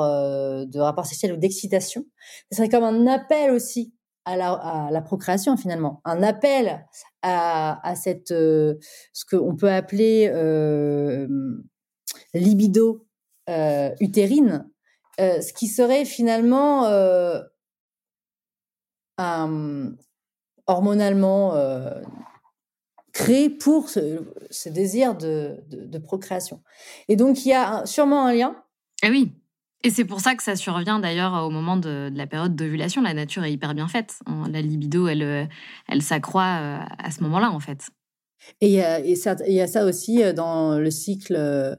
de 0.66 0.78
rapports 0.78 1.06
sexuels 1.06 1.32
ou 1.32 1.36
d'excitation, 1.36 2.04
ce 2.50 2.56
serait 2.56 2.68
comme 2.68 2.84
un 2.84 3.06
appel 3.06 3.50
aussi 3.50 3.94
à 4.24 4.36
la, 4.36 5.02
procréation 5.02 5.56
finalement, 5.56 6.00
un 6.04 6.22
appel 6.22 6.86
à, 7.22 7.94
cette 7.96 8.28
ce 8.28 9.24
qu'on 9.30 9.56
peut 9.56 9.70
appeler 9.70 10.28
libido 12.34 13.06
utérine, 14.00 14.70
ce 15.18 15.52
qui 15.52 15.66
serait 15.66 16.04
finalement 16.04 16.84
hormonalement 20.66 21.54
euh, 21.54 22.00
créé 23.12 23.50
pour 23.50 23.88
ce, 23.88 24.68
désir 24.68 25.16
de, 25.16 25.56
de, 25.68 25.98
procréation. 25.98 26.62
Et 27.08 27.16
donc, 27.16 27.44
il 27.44 27.50
y 27.50 27.54
a 27.54 27.84
sûrement 27.86 28.26
un 28.26 28.32
lien. 28.32 28.56
Et 29.02 29.08
eh 29.08 29.10
oui. 29.10 29.32
Et 29.84 29.90
c'est 29.90 30.04
pour 30.04 30.20
ça 30.20 30.36
que 30.36 30.42
ça 30.44 30.54
survient 30.54 31.00
d'ailleurs 31.00 31.44
au 31.44 31.50
moment 31.50 31.76
de, 31.76 32.10
la 32.14 32.26
période 32.26 32.54
d'ovulation. 32.54 33.02
La 33.02 33.14
nature 33.14 33.42
est 33.44 33.52
hyper 33.52 33.74
bien 33.74 33.88
faite. 33.88 34.14
Hein. 34.26 34.44
La 34.50 34.60
libido, 34.60 35.08
elle, 35.08 35.22
euh, 35.22 35.44
elle 35.88 36.02
s'accroît 36.02 36.58
euh, 36.60 36.78
à 36.98 37.10
ce 37.10 37.22
moment-là, 37.22 37.50
en 37.50 37.60
fait. 37.60 37.90
Et 38.60 38.68
il 38.68 39.52
y 39.54 39.60
a 39.60 39.66
ça 39.66 39.84
aussi 39.84 40.22
euh, 40.22 40.32
dans 40.32 40.78
le 40.78 40.90
cycle, 40.90 41.34
euh, 41.36 41.74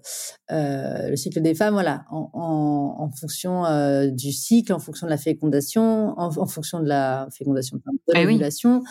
le 0.49 1.15
cycle 1.15 1.41
des 1.41 1.55
femmes, 1.55 1.73
voilà, 1.73 2.05
en, 2.09 2.29
en, 2.33 2.95
en 2.99 3.09
fonction 3.11 3.65
euh, 3.65 4.07
du 4.07 4.31
cycle, 4.31 4.73
en 4.73 4.79
fonction 4.79 5.07
de 5.07 5.11
la 5.11 5.17
fécondation, 5.17 6.17
en, 6.17 6.37
en 6.37 6.47
fonction 6.47 6.79
de 6.79 6.87
la 6.87 7.27
fécondation, 7.37 7.77
de 7.77 8.13
eh 8.15 8.23
l'ovulation, 8.23 8.81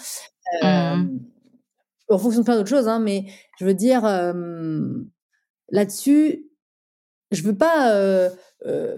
euh, 0.62 0.96
mmh. 0.96 1.20
En 2.12 2.18
fonction 2.18 2.40
de 2.40 2.44
plein 2.44 2.56
d'autres 2.56 2.68
choses. 2.68 2.88
Hein, 2.88 2.98
mais 2.98 3.26
je 3.58 3.64
veux 3.64 3.74
dire, 3.74 4.02
là-dessus, 5.70 6.46
je 7.30 7.42
veux 7.42 7.56
pas 7.56 8.30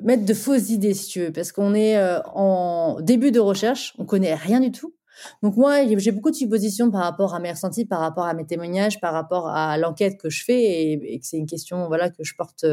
mettre 0.03 0.25
de 0.25 0.35
fausses 0.35 0.71
idées, 0.71 0.95
si 0.95 1.09
tu 1.09 1.21
veux, 1.21 1.33
parce 1.33 1.53
qu'on 1.53 1.75
est 1.75 1.99
en 2.27 3.01
début 3.01 3.31
de 3.31 3.41
recherche, 3.41 3.95
on 3.99 4.05
connaît 4.05 4.35
rien 4.35 4.61
du 4.61 4.73
tout. 4.73 4.95
Donc 5.43 5.57
moi, 5.57 5.87
j'ai 5.99 6.11
beaucoup 6.11 6.31
de 6.31 6.37
suppositions 6.37 6.91
par 6.91 7.03
rapport 7.03 7.35
à 7.35 7.39
mes 7.39 7.53
ressentis, 7.53 7.85
par 7.85 8.01
rapport 8.01 8.25
à 8.25 8.35
mes 8.35 8.47
témoignages, 8.47 9.01
par 9.01 9.12
rapport 9.12 9.49
à 9.49 9.79
l'enquête 9.79 10.19
que 10.19 10.29
je 10.29 10.43
fais 10.45 10.93
et, 10.93 11.21
que 11.21 11.27
c'est 11.27 11.39
une 11.39 11.47
question 11.47 11.87
voilà 11.87 12.11
que 12.11 12.25
je 12.25 12.35
porte 12.35 12.67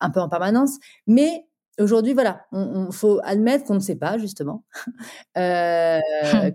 un 0.00 0.10
peu 0.10 0.20
en 0.20 0.28
permanence. 0.28 0.78
Mais 1.06 1.46
aujourd'hui, 1.78 2.14
voilà, 2.14 2.46
on, 2.52 2.90
faut 2.90 3.20
admettre 3.22 3.64
qu'on 3.64 3.74
ne 3.74 3.80
sait 3.80 3.96
pas 3.96 4.18
justement, 4.18 4.64
euh, 5.36 6.00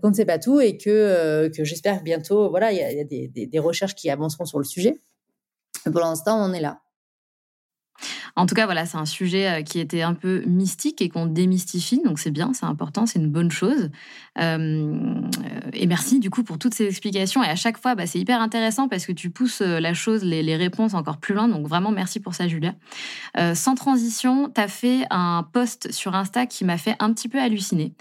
qu'on 0.01 0.09
ne 0.09 0.13
sait 0.13 0.25
pas 0.25 0.39
tout 0.39 0.59
et 0.59 0.77
que 0.77 0.89
euh, 0.89 1.49
que 1.49 1.63
j'espère 1.63 2.03
bientôt, 2.03 2.49
voilà, 2.49 2.71
il 2.71 2.77
y 2.77 2.99
a, 2.99 3.03
des, 3.03 3.27
des, 3.27 3.59
recherches 3.59 3.95
qui 3.95 4.09
avanceront 4.09 4.45
sur 4.45 4.57
le 4.57 4.65
sujet. 4.65 5.01
pour 5.83 6.01
l'instant, 6.01 6.43
on 6.43 6.53
est 6.53 6.61
là. 6.61 6.81
En 8.35 8.45
tout 8.45 8.55
cas, 8.55 8.65
voilà, 8.65 8.85
c'est 8.85 8.97
un 8.97 9.05
sujet 9.05 9.49
euh, 9.49 9.61
qui 9.61 9.79
était 9.79 10.01
un 10.01 10.13
peu 10.13 10.43
mystique 10.45 11.01
et 11.01 11.09
qu'on 11.09 11.25
démystifie, 11.25 12.01
donc 12.03 12.19
c'est 12.19 12.31
bien, 12.31 12.53
c'est 12.53 12.65
important, 12.65 13.05
c'est 13.05 13.19
une 13.19 13.29
bonne 13.29 13.51
chose. 13.51 13.89
Euh, 14.39 15.21
et 15.73 15.87
merci 15.87 16.19
du 16.19 16.29
coup 16.29 16.43
pour 16.43 16.57
toutes 16.57 16.73
ces 16.73 16.85
explications. 16.85 17.43
Et 17.43 17.47
à 17.47 17.55
chaque 17.55 17.77
fois, 17.77 17.95
bah, 17.95 18.07
c'est 18.07 18.19
hyper 18.19 18.41
intéressant 18.41 18.87
parce 18.87 19.05
que 19.05 19.11
tu 19.11 19.29
pousses 19.29 19.61
euh, 19.61 19.79
la 19.79 19.93
chose, 19.93 20.23
les, 20.23 20.51
réponses 20.55 20.93
encore 20.93 21.17
plus 21.17 21.33
loin. 21.33 21.47
Donc 21.47 21.65
vraiment, 21.67 21.91
merci 21.91 22.19
pour 22.19 22.35
ça, 22.35 22.47
Julia. 22.47 22.73
sans 23.53 23.73
transition, 23.75 24.51
tu 24.53 24.59
as 24.59 24.67
fait 24.67 25.05
un 25.09 25.47
post 25.51 25.91
sur 25.91 26.13
Insta 26.13 26.45
qui 26.45 26.65
m'a 26.65 26.77
fait 26.77 26.95
un 26.99 27.13
petit 27.13 27.29
peu 27.29 27.39
halluciner. 27.39 27.93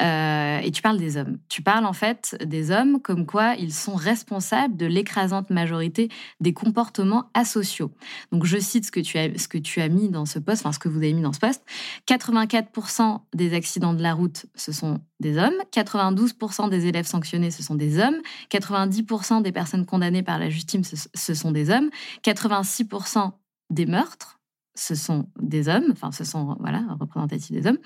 et 0.00 0.70
tu 0.72 0.82
parles 0.82 0.98
des 0.98 1.16
hommes. 1.16 1.38
Tu 1.48 1.62
parles 1.62 1.84
en 1.84 1.92
fait 1.92 2.36
des 2.44 2.70
hommes 2.70 3.00
comme 3.00 3.26
quoi 3.26 3.54
ils 3.56 3.74
sont 3.74 3.96
responsables 3.96 4.76
de 4.76 4.86
l'écrasante 4.86 5.50
majorité 5.50 6.08
des 6.40 6.52
comportements 6.52 7.24
asociaux. 7.34 7.90
Donc 8.30 8.44
je 8.46 8.58
cite 8.58 8.86
ce 8.86 8.92
que 8.92 9.00
tu 9.00 9.18
as, 9.18 9.36
ce 9.36 9.48
que 9.48 9.58
tu 9.58 9.75
as 9.80 9.88
mis 9.88 10.08
dans 10.08 10.26
ce 10.26 10.38
poste, 10.38 10.62
enfin 10.64 10.72
ce 10.72 10.78
que 10.78 10.88
vous 10.88 10.98
avez 10.98 11.12
mis 11.12 11.22
dans 11.22 11.32
ce 11.32 11.38
poste, 11.38 11.64
84% 12.08 13.20
des 13.34 13.54
accidents 13.54 13.94
de 13.94 14.02
la 14.02 14.14
route, 14.14 14.46
ce 14.54 14.72
sont 14.72 15.00
des 15.20 15.38
hommes, 15.38 15.54
92% 15.72 16.68
des 16.68 16.86
élèves 16.86 17.06
sanctionnés, 17.06 17.50
ce 17.50 17.62
sont 17.62 17.74
des 17.74 17.98
hommes, 17.98 18.16
90% 18.50 19.42
des 19.42 19.52
personnes 19.52 19.86
condamnées 19.86 20.22
par 20.22 20.38
la 20.38 20.50
justice, 20.50 21.08
ce 21.14 21.34
sont 21.34 21.50
des 21.50 21.70
hommes, 21.70 21.90
86% 22.24 23.32
des 23.70 23.86
meurtres, 23.86 24.40
ce 24.74 24.94
sont 24.94 25.28
des 25.40 25.68
hommes, 25.68 25.88
enfin 25.92 26.12
ce 26.12 26.24
sont 26.24 26.56
voilà 26.60 26.84
représentatifs 27.00 27.52
des 27.52 27.66
hommes, 27.66 27.78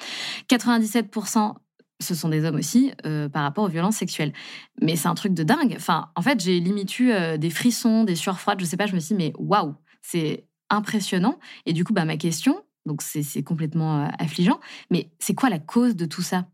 97% 0.49 1.55
ce 2.01 2.15
sont 2.15 2.29
des 2.29 2.45
hommes 2.45 2.57
aussi 2.57 2.93
euh, 3.05 3.29
par 3.29 3.43
rapport 3.43 3.65
aux 3.65 3.69
violences 3.69 3.97
sexuelles. 3.97 4.33
Mais 4.81 4.97
c'est 4.97 5.09
un 5.09 5.15
truc 5.15 5.35
de 5.35 5.43
dingue. 5.43 5.75
Enfin, 5.77 6.11
en 6.17 6.23
fait, 6.23 6.41
j'ai 6.41 6.59
limite 6.59 6.99
eu 6.99 7.13
euh, 7.13 7.37
des 7.37 7.51
frissons, 7.51 8.05
des 8.05 8.15
sueurs 8.15 8.41
froides. 8.41 8.61
Je 8.61 8.65
sais 8.65 8.77
pas. 8.77 8.87
Je 8.87 8.95
me 8.95 9.01
suis 9.01 9.15
dit, 9.15 9.23
mais 9.23 9.33
waouh, 9.39 9.75
c'est 10.03 10.47
impressionnant. 10.71 11.39
Et 11.67 11.73
du 11.73 11.85
coup, 11.85 11.93
bah, 11.93 12.05
ma 12.05 12.17
question, 12.17 12.63
donc 12.87 13.03
c'est 13.03 13.43
complètement 13.43 14.05
euh, 14.05 14.09
affligeant, 14.19 14.61
mais 14.91 15.11
c'est 15.19 15.35
quoi 15.35 15.51
la 15.51 15.59
cause 15.59 15.97
de 15.97 16.07
tout 16.07 16.23
ça? 16.23 16.47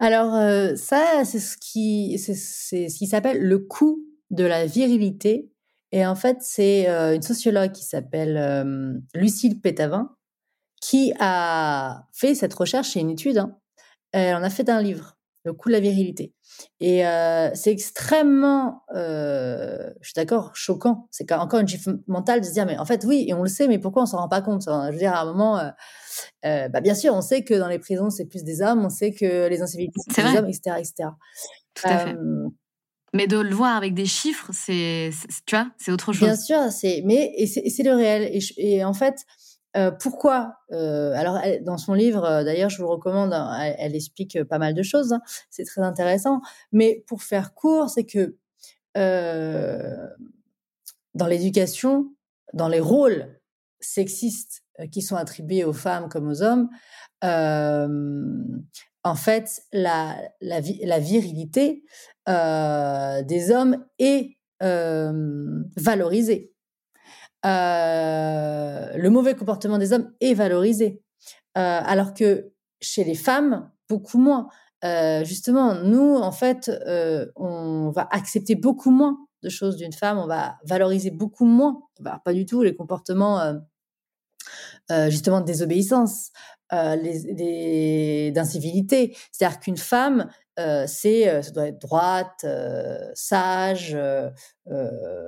Alors, 0.00 0.34
euh, 0.34 0.76
ça, 0.76 1.24
c'est 1.24 1.40
ce 1.40 1.56
qui, 1.56 2.16
qui 2.18 3.06
s'appelle 3.06 3.42
le 3.42 3.58
coût 3.58 4.04
de 4.30 4.44
la 4.44 4.66
virilité. 4.66 5.50
Et 5.90 6.06
en 6.06 6.14
fait, 6.14 6.38
c'est 6.40 6.88
euh, 6.88 7.14
une 7.14 7.22
sociologue 7.22 7.72
qui 7.72 7.84
s'appelle 7.84 9.02
Lucille 9.14 9.60
Pétavin 9.60 10.14
qui 10.80 11.12
a 11.18 12.06
fait 12.12 12.34
cette 12.34 12.54
recherche 12.54 12.96
et 12.96 13.00
une 13.00 13.10
étude. 13.10 13.38
Hein. 13.38 13.56
Elle 14.12 14.36
en 14.36 14.42
a 14.42 14.50
fait 14.50 14.68
un 14.68 14.80
livre, 14.80 15.17
Le 15.44 15.52
coût 15.52 15.68
de 15.68 15.74
la 15.74 15.80
virilité. 15.80 16.34
Et 16.80 17.06
euh, 17.06 17.50
c'est 17.54 17.70
extrêmement, 17.70 18.82
euh, 18.94 19.90
je 20.00 20.08
suis 20.08 20.14
d'accord, 20.14 20.50
choquant. 20.54 21.08
C'est 21.10 21.30
encore 21.32 21.60
une 21.60 21.68
chiffre 21.68 21.90
mentale 22.06 22.40
de 22.40 22.46
se 22.46 22.52
dire, 22.52 22.66
mais 22.66 22.76
en 22.76 22.84
fait, 22.84 23.04
oui, 23.04 23.24
et 23.28 23.34
on 23.34 23.42
le 23.42 23.48
sait, 23.48 23.68
mais 23.68 23.78
pourquoi 23.78 24.02
on 24.02 24.06
s'en 24.06 24.18
rend 24.18 24.28
pas 24.28 24.42
compte? 24.42 24.64
Je 24.66 24.92
veux 24.92 24.98
dire, 24.98 25.14
à 25.14 25.22
un 25.22 25.24
moment, 25.26 25.58
euh, 26.44 26.68
bah, 26.68 26.80
bien 26.80 26.94
sûr, 26.94 27.14
on 27.14 27.20
sait 27.20 27.44
que 27.44 27.54
dans 27.54 27.68
les 27.68 27.78
prisons, 27.78 28.10
c'est 28.10 28.26
plus 28.26 28.44
des 28.44 28.60
hommes, 28.62 28.84
on 28.84 28.90
sait 28.90 29.12
que 29.12 29.48
les 29.48 29.62
incivilités, 29.62 30.00
c'est 30.10 30.22
des 30.22 30.38
hommes, 30.38 30.48
etc., 30.48 30.76
etc. 30.78 31.10
Tout 31.74 31.86
à 31.86 31.98
fait. 31.98 32.16
Mais 33.14 33.26
de 33.26 33.38
le 33.38 33.54
voir 33.54 33.74
avec 33.76 33.94
des 33.94 34.04
chiffres, 34.04 34.50
c'est, 34.52 35.10
tu 35.46 35.56
vois, 35.56 35.70
c'est 35.78 35.90
autre 35.90 36.12
chose. 36.12 36.28
Bien 36.28 36.36
sûr, 36.36 36.70
c'est, 36.70 37.02
mais 37.06 37.32
et 37.36 37.46
c'est 37.46 37.82
le 37.82 37.94
réel. 37.94 38.28
Et, 38.30 38.40
et 38.58 38.84
en 38.84 38.92
fait, 38.92 39.24
euh, 39.78 39.90
pourquoi 39.92 40.56
euh, 40.72 41.12
Alors, 41.14 41.40
dans 41.62 41.78
son 41.78 41.94
livre, 41.94 42.24
euh, 42.24 42.42
d'ailleurs, 42.44 42.68
je 42.68 42.78
vous 42.78 42.82
le 42.82 42.88
recommande, 42.88 43.32
hein, 43.32 43.56
elle, 43.78 43.94
explique 43.94 44.42
pas 44.44 44.58
mal 44.58 44.74
de 44.74 44.82
choses. 44.82 45.12
Hein, 45.12 45.20
c'est 45.50 45.64
très 45.64 45.82
intéressant. 45.82 46.40
Mais 46.72 47.04
pour 47.06 47.22
faire 47.22 47.54
court, 47.54 47.88
c'est 47.88 48.04
que 48.04 48.36
dans 51.14 51.26
l'éducation, 51.28 52.12
dans 52.52 52.68
les 52.68 52.80
rôles 52.80 53.38
sexistes 53.78 54.64
qui 54.90 55.02
sont 55.02 55.14
attribués 55.14 55.62
aux 55.64 55.72
femmes 55.72 56.08
comme 56.08 56.28
aux 56.28 56.42
hommes, 56.42 56.68
en 57.22 59.14
fait, 59.14 59.62
la, 59.72 60.18
virilité 60.98 61.84
des 62.26 63.50
hommes 63.52 63.86
est 64.00 64.36
valorisée. 65.76 66.52
Euh, 67.46 68.96
le 68.96 69.10
mauvais 69.10 69.34
comportement 69.34 69.78
des 69.78 69.92
hommes 69.92 70.12
est 70.20 70.34
valorisé. 70.34 71.02
Euh, 71.56 71.80
alors 71.84 72.14
que 72.14 72.50
chez 72.80 73.04
les 73.04 73.14
femmes, 73.14 73.70
beaucoup 73.88 74.18
moins. 74.18 74.48
Euh, 74.84 75.24
justement, 75.24 75.74
nous, 75.74 76.16
en 76.16 76.32
fait, 76.32 76.70
on 77.36 77.90
va 77.90 78.08
accepter 78.10 78.54
beaucoup 78.54 78.90
moins 78.90 79.16
de 79.42 79.48
choses 79.48 79.76
d'une 79.76 79.92
femme, 79.92 80.18
on 80.18 80.26
va 80.26 80.56
valoriser 80.64 81.10
beaucoup 81.10 81.46
moins, 81.46 81.80
bah, 82.00 82.20
pas 82.24 82.32
du 82.32 82.44
tout 82.44 82.62
les 82.62 82.74
comportements 82.74 83.54
justement 85.08 85.40
de 85.40 85.46
désobéissance, 85.46 86.30
d'incivilité. 86.70 89.16
C'est-à-dire 89.32 89.60
qu'une 89.60 89.76
femme, 89.76 90.28
euh, 90.58 90.86
c'est 90.88 91.28
euh, 91.28 91.40
ça 91.40 91.52
doit 91.52 91.68
être 91.68 91.80
droite, 91.80 92.40
euh, 92.44 92.98
sage, 93.14 93.96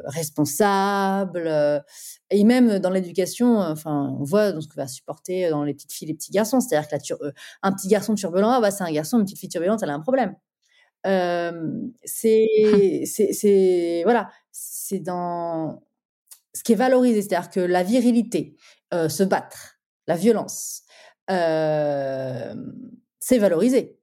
responsable, 0.04 1.82
et 2.30 2.44
même 2.44 2.78
dans 2.78 2.90
l'éducation, 2.90 3.58
enfin, 3.58 4.14
on 4.18 4.24
voit 4.24 4.52
dans 4.52 4.60
ce 4.60 4.68
que 4.68 4.74
va 4.74 4.86
supporter 4.86 5.48
dans 5.48 5.64
les 5.64 5.72
petites 5.72 5.92
filles, 5.92 6.08
les 6.08 6.14
petits 6.14 6.32
garçons. 6.32 6.60
C'est-à-dire 6.60 6.88
que 6.88 7.32
un 7.62 7.72
petit 7.72 7.88
garçon 7.88 8.14
turbulent, 8.14 8.50
ah, 8.50 8.60
bah, 8.60 8.70
c'est 8.70 8.84
un 8.84 8.92
garçon, 8.92 9.18
une 9.18 9.24
petite 9.24 9.38
fille 9.38 9.48
turbulente, 9.48 9.82
elle 9.82 9.90
a 9.90 9.94
un 9.94 10.00
problème. 10.00 10.36
c'est, 12.04 13.04
c'est, 13.06 14.02
voilà, 14.04 14.30
c'est 14.52 15.00
dans 15.00 15.82
ce 16.54 16.62
qui 16.62 16.72
est 16.72 16.76
valorisé, 16.76 17.22
c'est-à-dire 17.22 17.50
que 17.50 17.60
la 17.60 17.82
virilité, 17.82 18.56
se 18.92 19.22
battre, 19.22 19.78
la 20.06 20.16
violence, 20.16 20.82
c'est 21.28 21.38
valorisé. 23.38 23.99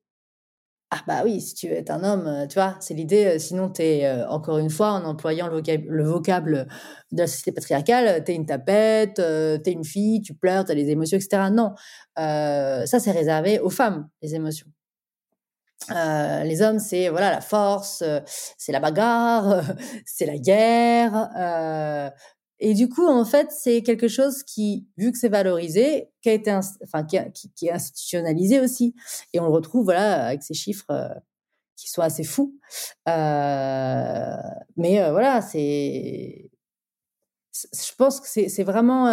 Ah 0.90 1.02
bah 1.06 1.22
oui, 1.26 1.42
si 1.42 1.54
tu 1.54 1.68
es 1.68 1.92
un 1.92 2.02
homme, 2.02 2.48
tu 2.48 2.54
vois, 2.56 2.78
c'est 2.80 2.94
l'idée. 2.94 3.40
Sinon, 3.40 3.70
tu 3.70 3.82
es, 3.82 4.24
encore 4.24 4.58
une 4.58 4.70
fois, 4.70 4.92
en 4.92 5.04
employant 5.04 5.50
le, 5.50 6.04
vocable 6.04 6.66
de 7.12 7.18
la 7.20 7.28
société 7.28 7.52
patriarcale, 7.52 8.24
tu 8.24 8.32
es 8.32 8.36
une 8.36 8.46
tapette, 8.46 9.16
tu 9.16 9.22
es 9.70 9.74
une 9.74 9.84
fille, 9.84 10.22
tu 10.22 10.34
pleures, 10.34 10.64
tu 10.64 10.72
as 10.72 10.76
des 10.76 10.90
émotions, 10.90 11.18
etc. 11.18 11.50
Non, 11.52 11.74
ça 12.16 13.00
c'est 13.00 13.12
réservé 13.12 13.60
aux 13.60 13.70
femmes, 13.70 14.08
les 14.22 14.36
émotions. 14.36 14.68
les 15.90 16.62
hommes, 16.62 16.80
c'est 16.80 17.10
voilà 17.10 17.32
la 17.32 17.42
force, 17.42 18.02
c'est 18.58 18.72
la 18.72 18.80
bagarre, 18.80 19.64
c'est 20.06 20.26
la 20.26 20.38
guerre. 20.38 22.14
Et 22.60 22.74
du 22.74 22.89
coup, 22.89 23.05
en 23.05 23.24
fait, 23.24 23.51
c'est 23.51 23.84
quelque 23.84 24.08
chose 24.08 24.43
qui, 24.43 24.88
vu 24.97 25.12
que 25.12 25.18
c'est 25.18 25.30
valorisé, 25.30 26.10
qui 26.22 26.30
a 26.30 26.34
été, 26.34 26.51
enfin, 26.84 27.03
qui, 27.03 27.18
est 27.18 27.72
institutionnalisé 27.72 28.60
aussi. 28.60 28.95
Et 29.34 29.39
on 29.39 29.45
le 29.45 29.51
retrouve, 29.51 29.86
voilà, 29.86 30.26
avec 30.26 30.41
ces 30.41 30.55
chiffres 30.55 30.89
euh, 30.89 31.10
qui 31.76 31.89
sont 31.89 32.01
assez 32.01 32.24
fous. 32.24 32.60
Euh, 33.08 34.36
mais 34.76 35.01
euh, 35.01 35.12
voilà, 35.12 35.41
c'est, 35.41 36.49
je 37.53 37.95
pense 37.95 38.20
que 38.20 38.28
c'est 38.28 38.64
vraiment. 38.64 39.05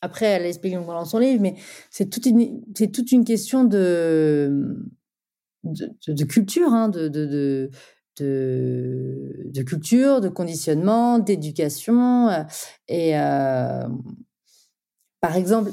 après, 0.00 0.26
elle 0.26 0.46
explique 0.46 0.74
dans 0.74 1.04
son 1.04 1.18
livre, 1.18 1.42
mais 1.42 1.56
c'est 1.90 2.08
toute 2.08 2.24
une, 2.24 2.62
c'est 2.74 2.90
toute 2.90 3.12
une 3.12 3.24
question 3.24 3.64
de, 3.64 4.78
de, 5.62 6.24
culture, 6.24 6.72
hein, 6.72 6.88
de, 6.88 7.08
de 7.08 7.26
de, 7.26 7.70
culture, 9.68 10.20
de 10.20 10.28
conditionnement, 10.28 11.18
d'éducation. 11.18 12.28
Euh, 12.28 12.42
et 12.88 13.18
euh, 13.18 13.88
par 15.20 15.36
exemple, 15.36 15.72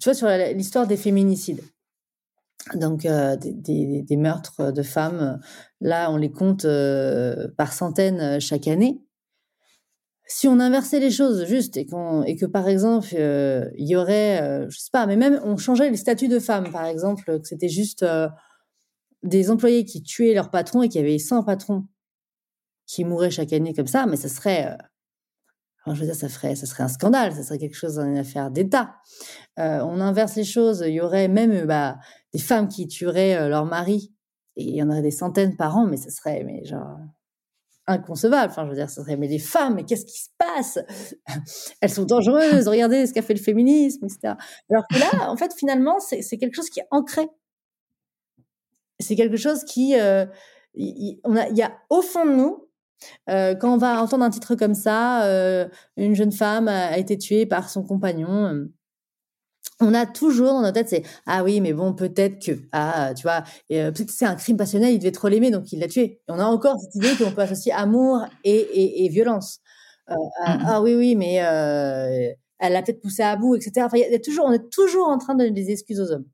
tu 0.00 0.04
vois, 0.04 0.14
sur 0.14 0.28
l'histoire 0.28 0.86
des 0.86 0.96
féminicides, 0.96 1.62
donc 2.74 3.06
euh, 3.06 3.36
des, 3.36 4.16
meurtres 4.16 4.72
de 4.72 4.82
femmes, 4.82 5.40
là, 5.80 6.10
on 6.10 6.16
les 6.16 6.30
compte 6.30 6.66
par 7.56 7.72
centaines 7.72 8.40
chaque 8.40 8.68
année. 8.68 9.00
Si 10.28 10.48
on 10.48 10.60
inversait 10.60 11.00
les 11.00 11.10
choses 11.10 11.44
juste 11.44 11.76
et, 11.76 11.86
et 12.26 12.36
que 12.36 12.46
par 12.46 12.66
exemple 12.68 13.08
il 13.12 13.86
y 13.86 13.96
aurait, 13.96 14.66
je 14.70 14.78
sais 14.78 14.88
pas, 14.90 15.06
mais 15.06 15.16
même 15.16 15.40
on 15.44 15.56
changeait 15.56 15.90
les 15.90 15.96
statuts 15.96 16.28
de 16.28 16.38
femmes, 16.38 16.70
par 16.70 16.86
exemple, 16.86 17.40
que 17.40 17.46
c'était 17.46 17.68
juste 17.68 18.04
des 19.22 19.50
employés 19.50 19.84
qui 19.84 20.02
tuaient 20.02 20.34
leur 20.34 20.50
patron 20.50 20.82
et 20.82 20.88
qui 20.88 20.98
avaient 20.98 21.18
100 21.18 21.44
patrons 21.44 21.86
qui 22.86 23.04
mouraient 23.04 23.30
chaque 23.30 23.52
année 23.52 23.74
comme 23.74 23.86
ça, 23.86 24.06
mais 24.06 24.16
ça 24.16 24.28
serait, 24.28 24.76
euh, 25.86 25.94
je 25.94 26.00
veux 26.00 26.06
dire, 26.06 26.14
ça 26.14 26.28
ferait, 26.28 26.54
ça 26.56 26.66
serait 26.66 26.82
un 26.82 26.88
scandale, 26.88 27.32
ça 27.32 27.42
serait 27.42 27.58
quelque 27.58 27.76
chose, 27.76 27.98
une 27.98 28.18
affaire 28.18 28.50
d'État. 28.50 28.96
Euh, 29.58 29.80
on 29.80 30.00
inverse 30.00 30.36
les 30.36 30.44
choses, 30.44 30.84
il 30.86 30.94
y 30.94 31.00
aurait 31.00 31.28
même 31.28 31.64
bah, 31.66 31.98
des 32.32 32.38
femmes 32.38 32.68
qui 32.68 32.88
tueraient 32.88 33.36
euh, 33.36 33.48
leur 33.48 33.64
mari, 33.64 34.12
et 34.56 34.64
il 34.64 34.74
y 34.74 34.82
en 34.82 34.90
aurait 34.90 35.02
des 35.02 35.10
centaines 35.10 35.56
par 35.56 35.76
an, 35.76 35.86
mais 35.86 35.96
ça 35.96 36.10
serait, 36.10 36.44
mais 36.44 36.64
genre, 36.64 36.98
inconcevable. 37.86 38.50
Enfin, 38.50 38.64
je 38.64 38.70
veux 38.70 38.76
dire, 38.76 38.90
ça 38.90 39.02
serait, 39.02 39.16
mais 39.16 39.28
les 39.28 39.38
femmes, 39.38 39.76
mais 39.76 39.84
qu'est-ce 39.84 40.04
qui 40.04 40.18
se 40.18 40.28
passe? 40.36 40.78
Elles 41.80 41.90
sont 41.90 42.04
dangereuses, 42.04 42.68
regardez 42.68 43.06
ce 43.06 43.14
qu'a 43.14 43.22
fait 43.22 43.34
le 43.34 43.40
féminisme, 43.40 44.04
etc. 44.04 44.34
Alors 44.70 44.84
que 44.90 44.98
là, 44.98 45.30
en 45.30 45.36
fait, 45.36 45.54
finalement, 45.54 45.98
c'est 46.00 46.36
quelque 46.36 46.54
chose 46.54 46.68
qui 46.68 46.80
est 46.80 46.88
ancré 46.90 47.26
c'est 49.02 49.16
quelque 49.16 49.36
chose 49.36 49.64
qui, 49.64 49.98
euh, 49.98 50.24
il 50.74 51.20
y 51.54 51.62
a 51.62 51.72
au 51.90 52.02
fond 52.02 52.24
de 52.24 52.32
nous, 52.32 52.68
euh, 53.28 53.54
quand 53.54 53.74
on 53.74 53.78
va 53.78 54.02
entendre 54.02 54.24
un 54.24 54.30
titre 54.30 54.54
comme 54.54 54.74
ça, 54.74 55.24
euh, 55.24 55.68
une 55.96 56.14
jeune 56.14 56.32
femme 56.32 56.68
a, 56.68 56.96
été 56.98 57.18
tuée 57.18 57.46
par 57.46 57.68
son 57.68 57.82
compagnon. 57.82 58.68
on 59.80 59.94
a 59.94 60.06
toujours 60.06 60.52
dans 60.52 60.60
notre 60.60 60.74
tête, 60.74 60.88
c'est 60.88 61.02
ah 61.26 61.42
oui, 61.44 61.60
mais 61.60 61.72
bon, 61.72 61.92
peut-être 61.92 62.44
que 62.44 62.52
ah, 62.72 63.12
tu 63.16 63.22
vois, 63.22 63.42
peut-être 63.68 64.06
que 64.06 64.12
c'est 64.12 64.24
un 64.24 64.36
crime 64.36 64.56
passionnel, 64.56 64.94
il 64.94 64.98
devait 64.98 65.12
trop 65.12 65.28
l'aimer, 65.28 65.50
donc 65.50 65.72
il 65.72 65.80
l'a 65.80 65.88
tué. 65.88 66.02
Et 66.02 66.20
on 66.28 66.38
a 66.38 66.44
encore 66.44 66.78
cette 66.80 66.94
idée 66.94 67.16
qu'on 67.16 67.32
peut 67.32 67.42
associer 67.42 67.72
amour 67.72 68.24
et, 68.44 69.08
violence. 69.10 69.60
Ah, 70.06 70.14
mmh 70.14 70.64
ah, 70.66 70.82
oui, 70.82 70.94
oui, 70.94 71.16
mais 71.16 71.34
elle 71.34 72.72
l'a 72.72 72.82
peut-être 72.82 73.00
poussé 73.00 73.22
à 73.22 73.36
bout, 73.36 73.56
etc. 73.56 73.84
Enfin, 73.84 73.98
y 73.98 74.14
a 74.14 74.18
toujours, 74.20 74.46
on 74.46 74.52
est 74.52 74.70
toujours 74.70 75.08
en 75.08 75.18
train 75.18 75.34
de 75.34 75.40
donner 75.40 75.50
des 75.50 75.70
excuses 75.72 76.00
aux 76.00 76.12
hommes. 76.12 76.26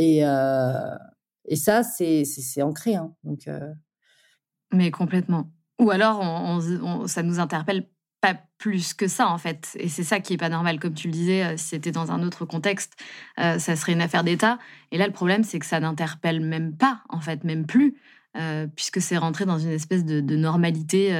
Et, 0.00 0.20
euh, 0.24 0.96
et 1.44 1.56
ça, 1.56 1.82
c'est 1.82 2.62
ancré. 2.62 2.94
Hein, 2.94 3.12
donc, 3.22 3.46
euh. 3.48 3.70
Mais 4.72 4.90
complètement. 4.90 5.50
Ou 5.78 5.90
alors, 5.90 6.20
on, 6.20 7.06
ça 7.06 7.22
nous 7.22 7.38
interpelle 7.38 7.86
pas 8.22 8.34
plus 8.56 8.94
que 8.94 9.08
ça, 9.08 9.28
en 9.28 9.36
fait. 9.36 9.76
Et 9.78 9.90
c'est 9.90 10.02
ça 10.02 10.20
qui 10.20 10.32
est 10.32 10.38
pas 10.38 10.48
normal. 10.48 10.80
Comme 10.80 10.94
tu 10.94 11.08
le 11.08 11.12
disais, 11.12 11.44
euh, 11.44 11.56
si 11.58 11.68
c'était 11.68 11.92
dans 11.92 12.12
un 12.12 12.22
autre 12.22 12.46
contexte, 12.46 12.94
ça 13.36 13.58
serait 13.76 13.92
une 13.92 14.00
affaire 14.00 14.24
d'État. 14.24 14.58
Et 14.90 14.96
là, 14.96 15.06
le 15.06 15.12
problème, 15.12 15.44
c'est 15.44 15.58
que 15.58 15.66
ça 15.66 15.80
n'interpelle 15.80 16.40
même 16.40 16.74
pas, 16.74 17.02
en 17.10 17.20
fait, 17.20 17.44
même 17.44 17.66
plus, 17.66 17.96
puisque 18.74 19.02
c'est 19.02 19.18
rentré 19.18 19.44
dans 19.44 19.58
une 19.58 19.70
espèce 19.70 20.04
de 20.04 20.36
normalité 20.36 21.12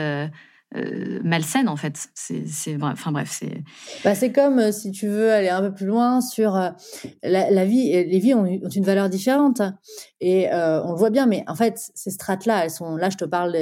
euh, 0.77 1.19
malsaine 1.25 1.69
en 1.69 1.75
fait. 1.75 2.09
C'est, 2.15 2.45
enfin 2.81 3.11
bref, 3.11 3.29
c'est. 3.33 3.65
Bah, 4.05 4.15
c'est 4.15 4.31
comme 4.31 4.61
euh, 4.61 4.71
si 4.71 4.93
tu 4.93 5.09
veux 5.09 5.33
aller 5.33 5.49
un 5.49 5.63
peu 5.63 5.75
plus 5.75 5.87
loin 5.87 6.21
sur 6.21 6.55
euh, 6.55 6.71
la, 7.25 7.65
vie. 7.65 7.91
Les 7.91 8.19
vies 8.21 8.35
ont, 8.35 8.45
une 8.45 8.85
valeur 8.85 9.09
différente 9.09 9.63
et 10.21 10.47
on 10.53 10.93
le 10.93 10.97
voit 10.97 11.11
bien. 11.11 11.27
Mais 11.27 11.43
en 11.49 11.57
fait, 11.57 11.91
ces 11.95 12.11
strates-là, 12.11 12.65
elles 12.65 12.71
sont. 12.71 12.95
Là, 12.95 13.11
je 13.11 13.17
te 13.17 13.25
parle 13.25 13.57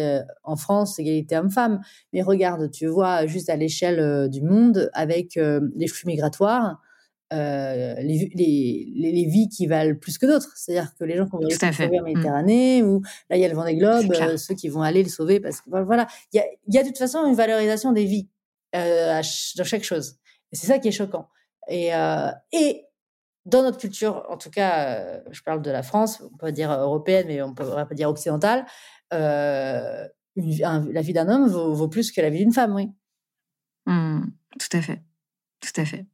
en 0.45 0.57
France, 0.57 0.99
égalité 0.99 1.39
homme-femme. 1.39 1.81
Mais 2.13 2.21
regarde, 2.21 2.71
tu 2.71 2.87
vois 2.87 3.27
juste 3.27 3.49
à 3.49 3.57
l'échelle 3.57 4.29
du 4.29 4.43
monde 4.43 4.91
avec 4.93 5.37
les 5.37 5.89
flux 5.89 6.07
migratoires. 6.07 6.79
Euh, 7.31 7.95
les, 7.99 8.31
les, 8.35 8.91
les, 8.95 9.27
vies 9.27 9.51
qui 9.51 9.67
valent 9.67 9.95
plus 9.95 10.17
que 10.17 10.25
d'autres. 10.25 10.51
C'est-à-dire 10.57 10.95
que 10.95 11.05
les 11.05 11.15
gens 11.15 11.27
qui 11.27 11.33
vont 11.33 11.41
aller 11.41 11.55
sauver 11.55 11.99
en 11.99 12.03
mmh. 12.03 12.05
Méditerranée, 12.07 12.83
ou 12.83 13.03
là, 13.29 13.37
il 13.37 13.41
y 13.41 13.45
a 13.45 13.49
le 13.49 13.55
Vendée 13.55 13.77
Globe, 13.77 14.11
euh, 14.15 14.39
ceux 14.39 14.55
qui 14.55 14.69
vont 14.69 14.81
aller 14.81 15.03
le 15.03 15.11
sauver, 15.11 15.39
parce 15.39 15.61
que 15.61 15.69
voilà, 15.69 16.07
il 16.33 16.39
y 16.39 16.41
a, 16.41 16.47
y 16.69 16.79
a, 16.79 16.83
de 16.83 16.89
toute 16.89 16.97
façon 16.97 17.27
une 17.27 17.35
valorisation 17.35 17.93
des 17.93 18.07
vies 18.07 18.29
euh, 18.75 19.21
dans 19.57 19.65
chaque 19.65 19.85
chose. 19.85 20.17
Et 20.53 20.57
c'est 20.57 20.67
ça 20.67 20.79
qui 20.79 20.89
est 20.89 20.93
choquant. 20.93 21.29
Et, 21.69 21.95
euh, 21.95 22.31
et 22.53 22.87
dans 23.45 23.63
notre 23.63 23.77
culture, 23.77 24.25
en 24.31 24.39
tout 24.39 24.51
cas, 24.51 25.21
je 25.31 25.43
parle 25.43 25.61
de 25.61 25.71
la 25.71 25.83
France, 25.83 26.23
on 26.33 26.37
peut 26.39 26.51
dire 26.51 26.73
européenne, 26.73 27.27
mais 27.29 27.43
on 27.43 27.53
peut 27.53 27.69
pas 27.69 27.87
dire 27.93 28.09
occidentale, 28.09 28.65
une, 29.13 30.09
la 30.35 31.03
vie 31.03 31.13
d'un 31.13 31.29
homme 31.29 31.47
vaut, 31.47 31.75
vaut, 31.75 31.89
plus 31.89 32.11
que 32.11 32.23
la 32.23 32.31
vie 32.31 32.39
d'une 32.39 32.55
femme, 32.55 32.75
oui. 32.75 32.91
Mmh. 33.85 34.23
tout 34.59 34.77
à 34.77 34.81
fait. 34.81 35.03
Tout 35.61 35.81
à 35.81 35.85
fait. 35.85 36.07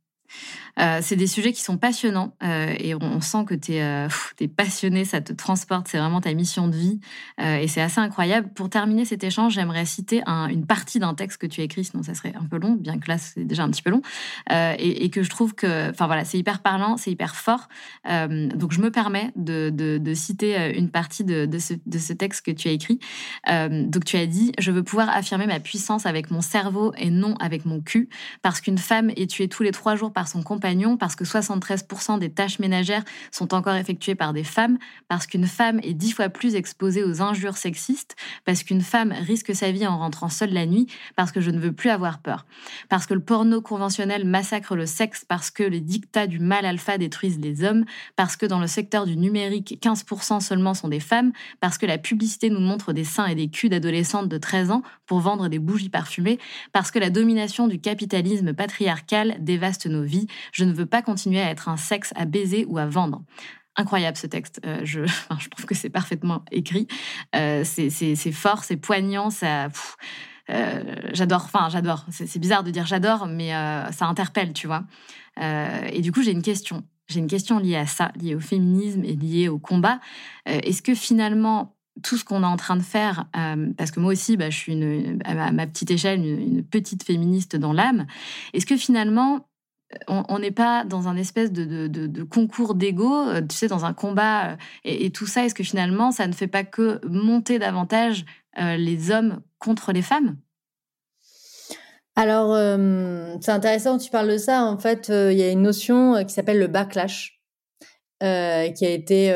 Euh, 0.81 0.99
c'est 1.03 1.17
des 1.17 1.27
sujets 1.27 1.53
qui 1.53 1.63
sont 1.63 1.77
passionnants 1.77 2.35
euh, 2.43 2.75
et 2.79 2.95
on, 2.95 3.21
sent 3.21 3.45
que 3.47 3.55
tu 3.55 3.75
es, 3.75 3.83
euh, 3.83 4.09
passionné, 4.57 5.05
ça 5.05 5.21
te 5.21 5.33
transporte, 5.33 5.89
c'est 5.89 5.99
vraiment 5.99 6.21
ta 6.21 6.33
mission 6.35 6.69
de 6.69 6.77
vie 6.77 7.01
et 7.39 7.69
c'est 7.69 7.81
assez 7.81 8.01
incroyable. 8.01 8.49
Pour 8.55 8.69
terminer 8.71 9.05
cet 9.05 9.25
échange, 9.25 9.55
j'aimerais 9.55 9.85
citer 9.85 10.23
une 10.27 10.67
partie 10.67 10.99
d'un 10.99 11.15
texte 11.15 11.41
que 11.41 11.47
tu 11.47 11.61
as 11.61 11.65
écrit, 11.65 11.85
sinon 11.85 12.03
ça 12.03 12.15
serait 12.15 12.35
un 12.35 12.45
peu 12.45 12.59
long, 12.59 12.73
bien 12.73 12.99
que 12.99 13.09
là 13.09 13.19
c'est 13.19 13.45
déjà 13.45 13.65
un 13.65 13.71
petit 13.71 13.83
peu 13.83 13.91
long, 13.91 14.03
et, 14.51 15.11
que 15.11 15.23
je 15.23 15.31
trouve 15.31 15.55
que, 15.55 15.93
voilà, 15.99 16.25
c'est 16.25 16.39
hyper 16.39 16.61
parlant, 16.61 16.97
c'est 16.97 17.11
hyper 17.11 17.37
fort. 17.37 17.69
donc 18.05 18.73
je 18.73 18.81
me 18.81 18.91
permets 18.91 19.33
de, 19.37 20.15
citer 20.15 20.77
une 20.77 20.91
partie 20.91 21.25
de, 21.25 21.49
ce, 21.59 22.13
texte 22.13 22.45
que 22.47 22.51
tu 22.51 22.69
as 22.69 22.73
écrit. 22.73 22.99
donc 23.49 24.05
tu 24.05 24.17
as 24.17 24.27
dit, 24.27 24.53
je 24.59 24.71
veux 24.71 24.83
pouvoir 24.83 25.09
affirmer 25.11 25.47
ma 25.47 25.61
puissance 25.61 26.07
avec 26.07 26.31
mon 26.31 26.41
cerveau 26.41 26.93
et 26.97 27.11
non 27.11 27.35
avec 27.37 27.65
mon 27.65 27.81
cul, 27.81 28.09
parce 28.43 28.61
qu'une 28.61 28.79
femme 28.79 29.11
est 29.17 29.31
tuée 29.31 29.49
tous 29.49 29.63
les 29.63 29.73
trois 29.73 29.97
jours 29.97 30.13
par 30.15 30.29
son 30.29 30.43
compagnon, 30.43 30.97
parce 30.97 31.17
que 31.17 31.25
73% 31.25 32.19
des 32.19 32.31
tâches 32.31 32.59
ménagères 32.59 33.05
sont 33.31 33.53
encore 33.53 33.75
effectuées 33.75 34.15
par 34.15 34.33
des 34.33 34.45
femmes, 34.45 34.79
parce 35.09 35.27
qu'une 35.27 35.47
femme 35.47 35.81
est 35.83 35.93
dix 35.93 36.13
fois 36.13 36.29
plus 36.29 36.55
exposée 36.55 37.05
aux 37.05 37.21
injures 37.21 37.57
sexistes, 37.57 38.17
parce 38.45 38.63
qu'une 38.63 38.81
femme 38.81 39.13
risque 39.13 39.55
sa 39.55 39.71
vie 39.71 39.87
en 39.87 39.99
rentrant 39.99 40.29
seule 40.29 40.53
la 40.53 40.67
nuit, 40.67 40.87
parce 41.17 41.33
que 41.33 41.41
je 41.41 41.51
ne 41.51 41.59
veux 41.59 41.73
plus 41.73 41.91
avoir 41.91 42.19
peur, 42.19 42.47
parce 42.89 43.07
que 43.07 43.15
le 43.15 43.21
porno 43.21 43.61
conventionnel 43.61 44.25
massacre 44.25 44.77
le 44.77 44.87
sexe, 44.87 45.25
parce 45.27 45.51
que 45.51 45.63
les 45.63 45.81
dictats 45.81 46.27
du 46.27 46.39
mal 46.39 46.65
alpha 46.65 46.97
détruisent 46.99 47.41
les 47.41 47.65
hommes, 47.65 47.85
parce 48.17 48.37
que 48.37 48.47
dans 48.47 48.61
le 48.61 48.67
secteur 48.67 49.07
du 49.07 49.17
numérique, 49.17 49.79
15% 49.83 50.41
seulement 50.41 50.75
sont 50.75 50.89
des 50.89 51.01
femmes, 51.01 51.33
parce 51.61 51.79
que 51.79 51.87
la 51.87 51.99
publicité 51.99 52.51
nous 52.51 52.61
montre 52.61 52.93
des 52.93 53.05
seins 53.05 53.27
et 53.27 53.35
des 53.35 53.49
culs 53.49 53.69
d'adolescentes 53.69 54.29
de 54.29 54.39
13 54.39 54.71
ans 54.71 54.83
pour 55.07 55.21
vendre 55.21 55.49
des 55.49 55.59
bougies 55.59 55.89
parfumées, 55.89 56.39
parce 56.73 56.91
que 56.91 56.99
la 56.99 57.11
domination 57.11 57.69
du 57.69 57.81
capitalisme 57.81 58.55
patriarcal 58.55 59.37
dévaste 59.41 59.87
nos 59.87 60.04
vies, 60.05 60.27
je 60.53 60.65
ne 60.65 60.73
veux 60.73 60.87
pas 60.87 61.03
continuer 61.03 61.41
à 61.41 61.51
être 61.51 61.69
un 61.69 61.77
sexe 61.77 62.13
à 62.17 62.25
baiser 62.25 62.65
ou 62.69 62.79
à 62.79 62.87
vendre. 62.87 63.23
Incroyable 63.77 64.17
ce 64.17 64.29
texte. 64.29 64.61
Euh, 64.65 64.81
je, 64.85 65.05
je, 65.39 65.49
trouve 65.49 65.67
que 65.67 65.75
c'est 65.75 65.91
parfaitement 65.91 66.45
écrit. 66.53 66.87
Euh, 67.35 67.65
c'est 67.65 68.15
fort, 68.33 68.65
c'est 68.65 68.77
poignant, 68.77 69.31
ça. 69.31 69.69
Euh, 70.51 70.97
j'adore, 71.13 71.45
enfin 71.45 71.69
j'adore. 71.71 72.05
C'est 72.11 72.39
bizarre 72.39 72.63
de 72.63 72.71
dire 72.71 72.87
j'adore, 72.87 73.27
mais 73.27 73.51
ça 73.93 74.07
interpelle, 74.07 74.53
tu 74.53 74.67
vois. 74.67 74.85
et 75.41 76.01
du 76.01 76.13
coup, 76.13 76.23
j'ai 76.23 76.33
une 76.33 76.43
question. 76.43 76.85
J'ai 77.07 77.21
une 77.21 77.27
question 77.27 77.59
liée 77.59 77.77
à 77.77 77.87
ça, 77.87 78.13
liée 78.17 78.35
au 78.35 78.41
féminisme 78.41 79.05
et 79.05 79.15
liée 79.15 79.49
au 79.49 79.59
combat. 79.59 80.01
Est-ce 80.47 80.81
que 80.81 80.95
finalement, 80.95 81.77
tout 82.03 82.17
ce 82.17 82.25
qu'on 82.25 82.43
est 82.43 82.47
en 82.47 82.57
train 82.57 82.77
de 82.77 82.83
faire, 82.83 83.27
parce 83.77 83.91
que 83.91 84.01
moi 84.01 84.13
aussi, 84.13 84.37
bah, 84.37 84.51
je 84.51 84.57
suis 84.57 84.73
une, 84.73 85.21
à 85.25 85.53
ma 85.53 85.67
petite 85.67 85.91
échelle 85.91 86.21
une 86.21 86.65
petite 86.65 87.03
féministe 87.03 87.57
dans 87.57 87.73
l'âme, 87.73 88.07
est-ce 88.53 88.67
que 88.67 88.77
finalement, 88.77 89.49
on 90.09 90.39
n'est 90.39 90.51
pas 90.51 90.85
dans 90.85 91.09
un 91.09 91.17
espèce 91.17 91.53
de, 91.53 92.23
concours 92.25 92.75
d'ego, 92.75 93.13
euh, 93.29 93.41
tu 93.43 93.57
sais, 93.57 93.69
dans 93.69 93.85
un 93.85 93.93
combat 93.93 94.53
euh, 94.53 94.57
et, 94.85 95.11
tout 95.11 95.27
ça. 95.27 95.45
Est-ce 95.45 95.55
que 95.55 95.65
finalement, 95.65 96.11
ça 96.11 96.27
ne 96.27 96.33
fait 96.33 96.47
pas 96.47 96.65
que 96.65 97.01
monter 97.07 97.59
davantage 97.59 98.25
euh, 98.61 98.77
les 98.77 99.11
hommes 99.11 99.41
contre 99.59 99.93
les 99.93 100.03
femmes? 100.03 100.37
Alors, 102.17 102.55
c'est 103.41 103.51
intéressant, 103.51 103.99
tu 103.99 104.09
parles 104.09 104.31
de 104.31 104.39
ça. 104.39 104.65
En 104.67 104.79
fait, 104.79 105.09
il 105.09 105.37
y 105.37 105.43
a 105.43 105.51
une 105.51 105.63
notion 105.63 106.25
qui 106.25 106.33
s'appelle 106.33 106.61
le 106.61 106.69
backlash. 106.69 107.41
qui 108.21 108.27
a 108.27 108.91
été 108.91 109.35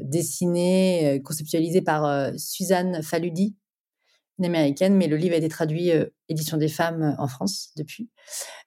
dessinée, 0.00 1.20
conceptualisée 1.22 1.82
par 1.82 2.30
Suzanne 2.38 3.02
Faludi, 3.02 3.56
américaine, 4.42 4.96
mais 4.96 5.06
le 5.06 5.16
livre 5.16 5.34
a 5.34 5.38
été 5.38 5.48
traduit 5.48 5.92
euh, 5.92 6.06
édition 6.28 6.56
des 6.56 6.68
femmes 6.68 7.02
euh, 7.02 7.22
en 7.22 7.28
France 7.28 7.70
depuis. 7.76 8.10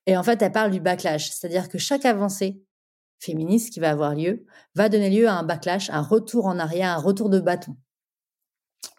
Et 0.05 0.15
en 0.15 0.23
fait, 0.23 0.41
elle 0.41 0.51
parle 0.51 0.71
du 0.71 0.79
backlash, 0.79 1.29
c'est-à-dire 1.31 1.67
que 1.69 1.77
chaque 1.77 2.05
avancée 2.05 2.61
féministe 3.19 3.73
qui 3.73 3.79
va 3.79 3.89
avoir 3.89 4.15
lieu 4.15 4.45
va 4.75 4.89
donner 4.89 5.09
lieu 5.09 5.27
à 5.27 5.33
un 5.33 5.43
backlash, 5.43 5.89
un 5.89 6.01
retour 6.01 6.45
en 6.45 6.59
arrière, 6.59 6.91
un 6.91 7.01
retour 7.01 7.29
de 7.29 7.39
bâton. 7.39 7.75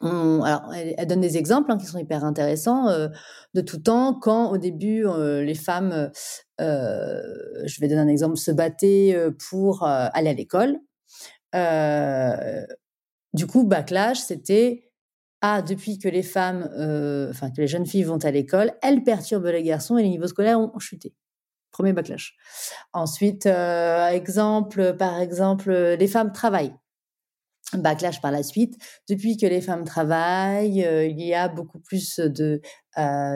alors, 0.00 0.72
elle, 0.74 1.06
donne 1.06 1.20
des 1.20 1.36
exemples 1.36 1.72
hein, 1.72 1.78
qui 1.78 1.86
sont 1.86 1.98
hyper 1.98 2.24
intéressants 2.24 2.88
euh, 2.88 3.08
de 3.54 3.60
tout 3.60 3.78
temps. 3.78 4.14
Quand 4.14 4.50
au 4.50 4.58
début 4.58 5.06
les 5.42 5.54
femmes, 5.54 6.10
je 6.58 7.80
vais 7.80 7.88
donner 7.88 8.00
un 8.00 8.08
exemple, 8.08 8.36
se 8.36 8.50
battaient 8.50 9.16
pour 9.48 9.84
aller 9.84 10.30
à 10.30 10.34
l'école. 10.34 10.78
du 13.32 13.46
coup, 13.46 13.64
backlash, 13.64 14.18
c'était 14.18 14.87
ah, 15.40 15.62
depuis 15.62 15.98
que 15.98 16.08
les 16.08 16.24
femmes, 16.24 16.68
euh, 16.76 17.30
enfin 17.30 17.50
que 17.50 17.60
les 17.60 17.68
jeunes 17.68 17.86
filles 17.86 18.02
vont 18.02 18.18
à 18.18 18.30
l'école, 18.30 18.72
elles 18.82 19.04
perturbent 19.04 19.46
les 19.46 19.62
garçons 19.62 19.96
et 19.96 20.02
les 20.02 20.08
niveaux 20.08 20.26
scolaires 20.26 20.58
ont, 20.58 20.76
chuté. 20.80 21.14
Premier 21.70 21.92
backlash. 21.92 22.36
Ensuite, 22.92 23.46
euh, 23.46 24.08
exemple, 24.08 24.96
par 24.96 25.20
exemple, 25.20 25.72
les 25.72 26.08
femmes 26.08 26.32
travaillent. 26.32 26.74
Backlash 27.74 28.20
par 28.20 28.32
la 28.32 28.42
suite. 28.42 28.76
Depuis 29.08 29.36
que 29.36 29.46
les 29.46 29.60
femmes 29.60 29.84
travaillent, 29.84 30.84
euh, 30.84 31.04
il 31.06 31.20
y 31.20 31.34
a 31.34 31.48
beaucoup 31.48 31.78
plus 31.78 32.18
de 32.18 32.60